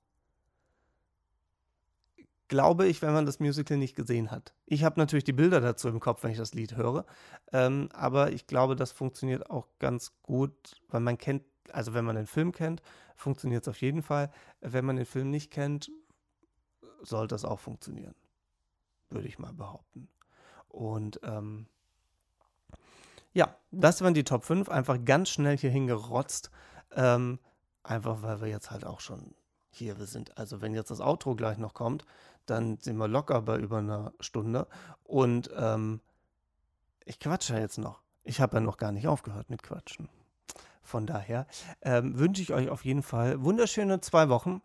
glaube 2.52 2.86
ich, 2.86 3.02
wenn 3.02 3.14
man 3.14 3.26
das 3.26 3.40
Musical 3.40 3.78
nicht 3.78 3.96
gesehen 3.96 4.30
hat. 4.30 4.54
Ich 4.66 4.84
habe 4.84 5.00
natürlich 5.00 5.24
die 5.24 5.32
Bilder 5.32 5.62
dazu 5.62 5.88
im 5.88 6.02
Kopf, 6.02 6.22
wenn 6.22 6.32
ich 6.32 6.38
das 6.38 6.54
Lied 6.54 6.76
höre. 6.76 7.06
Ähm, 7.54 7.88
aber 7.94 8.34
ich 8.34 8.46
glaube, 8.46 8.76
das 8.76 8.92
funktioniert 8.92 9.50
auch 9.50 9.70
ganz 9.80 10.12
gut, 10.22 10.52
weil 10.90 11.00
man 11.00 11.18
kennt, 11.18 11.44
also 11.72 11.94
wenn 11.94 12.04
man 12.04 12.18
den 12.18 12.28
Film 12.28 12.52
kennt, 12.52 12.82
funktioniert 13.16 13.64
es 13.64 13.70
auf 13.70 13.80
jeden 13.80 14.02
Fall. 14.02 14.32
Wenn 14.60 14.84
man 14.84 14.98
den 14.98 15.06
Film 15.06 15.30
nicht 15.30 15.50
kennt, 15.50 15.92
sollte 17.02 17.36
es 17.36 17.46
auch 17.46 17.62
funktionieren. 17.62 18.16
Würde 19.10 19.30
ich 19.30 19.40
mal 19.40 19.54
behaupten. 19.54 20.10
Und 20.68 21.22
ähm, 21.24 21.68
ja, 23.32 23.56
das 23.72 24.02
waren 24.02 24.14
die 24.14 24.26
Top 24.26 24.44
5. 24.44 24.68
Einfach 24.68 24.98
ganz 25.06 25.30
schnell 25.30 25.58
hier 25.58 25.72
hingerotzt. 25.72 26.52
Ähm, 26.98 27.40
einfach 27.82 28.22
weil 28.24 28.42
wir 28.42 28.50
jetzt 28.50 28.72
halt 28.72 28.86
auch 28.86 29.00
schon 29.00 29.36
hier 29.72 29.96
sind. 30.06 30.38
Also 30.38 30.62
wenn 30.62 30.74
jetzt 30.74 30.92
das 30.92 31.00
Outro 31.00 31.36
gleich 31.36 31.58
noch 31.58 31.74
kommt, 31.74 32.06
dann 32.46 32.78
sind 32.80 32.98
wir 32.98 33.08
locker 33.08 33.42
bei 33.42 33.58
über 33.58 33.78
einer 33.78 34.14
Stunde. 34.20 34.68
Und 35.04 35.50
ähm, 35.56 36.02
ich 37.06 37.20
quatsche 37.20 37.58
jetzt 37.58 37.78
noch. 37.78 38.02
Ich 38.24 38.40
habe 38.42 38.58
ja 38.58 38.62
noch 38.62 38.78
gar 38.78 38.92
nicht 38.92 39.08
aufgehört 39.08 39.50
mit 39.50 39.64
Quatschen. 39.64 40.10
Von 40.84 41.08
daher 41.08 41.48
ähm, 41.82 42.18
wünsche 42.18 42.42
ich 42.42 42.54
euch 42.54 42.70
auf 42.70 42.86
jeden 42.86 43.04
Fall 43.04 43.44
wunderschöne 43.44 44.02
zwei 44.02 44.30
Wochen. 44.30 44.62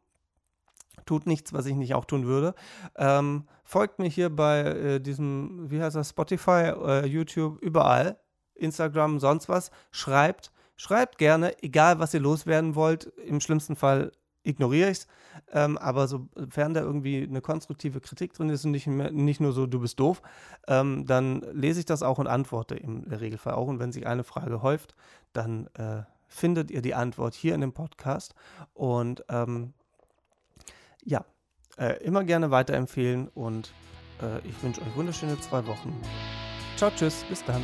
Tut 1.05 1.27
nichts, 1.27 1.53
was 1.53 1.67
ich 1.67 1.75
nicht 1.75 1.95
auch 1.95 2.05
tun 2.05 2.27
würde. 2.27 2.55
Ähm, 2.97 3.47
folgt 3.65 3.99
mir 3.99 4.09
hier 4.09 4.35
bei 4.35 4.61
äh, 4.61 5.01
diesem, 5.01 5.71
wie 5.71 5.81
heißt 5.81 5.95
das, 5.95 6.11
Spotify, 6.11 6.73
äh, 6.85 7.07
YouTube, 7.07 7.61
überall. 7.63 8.19
Instagram, 8.55 9.21
sonst 9.21 9.49
was. 9.49 9.71
Schreibt, 9.91 10.51
schreibt 10.77 11.19
gerne, 11.19 11.63
egal 11.63 11.99
was 11.99 12.15
ihr 12.15 12.21
loswerden 12.21 12.75
wollt. 12.75 13.05
Im 13.25 13.41
schlimmsten 13.41 13.77
Fall 13.77 14.13
ignoriere 14.47 14.91
ich 14.91 14.99
es. 14.99 15.07
Ähm, 15.53 15.79
aber 15.79 16.09
sofern 16.09 16.75
da 16.75 16.81
irgendwie 16.81 17.23
eine 17.23 17.41
konstruktive 17.41 18.01
Kritik 18.01 18.33
drin 18.33 18.49
ist 18.49 18.65
und 18.65 18.71
nicht, 18.71 18.87
mehr, 18.87 19.11
nicht 19.11 19.41
nur 19.41 19.53
so, 19.53 19.67
du 19.67 19.81
bist 19.81 20.01
doof, 20.01 20.23
ähm, 20.67 21.07
dann 21.07 21.43
lese 21.53 21.81
ich 21.81 21.87
das 21.87 22.03
auch 22.03 22.19
und 22.19 22.27
antworte 22.27 22.75
im 22.75 23.05
Regelfall 23.05 23.55
auch. 23.55 23.69
Und 23.69 23.79
wenn 23.79 23.93
sich 23.93 24.07
eine 24.07 24.25
Frage 24.25 24.63
häuft, 24.63 24.95
dann 25.33 25.69
äh, 25.75 26.03
findet 26.29 26.71
ihr 26.71 26.83
die 26.83 26.95
Antwort 26.95 27.35
hier 27.35 27.55
in 27.55 27.61
dem 27.61 27.73
Podcast. 27.73 28.35
Und 28.75 29.25
ähm, 29.29 29.73
ja, 31.05 31.25
äh, 31.79 32.03
immer 32.03 32.25
gerne 32.25 32.51
weiterempfehlen 32.51 33.29
und 33.29 33.73
äh, 34.23 34.47
ich 34.47 34.63
wünsche 34.63 34.81
euch 34.81 34.97
wunderschöne 34.97 35.39
zwei 35.41 35.67
Wochen. 35.67 35.95
Ciao, 36.77 36.91
tschüss, 36.91 37.25
bis 37.29 37.45
dann. 37.45 37.63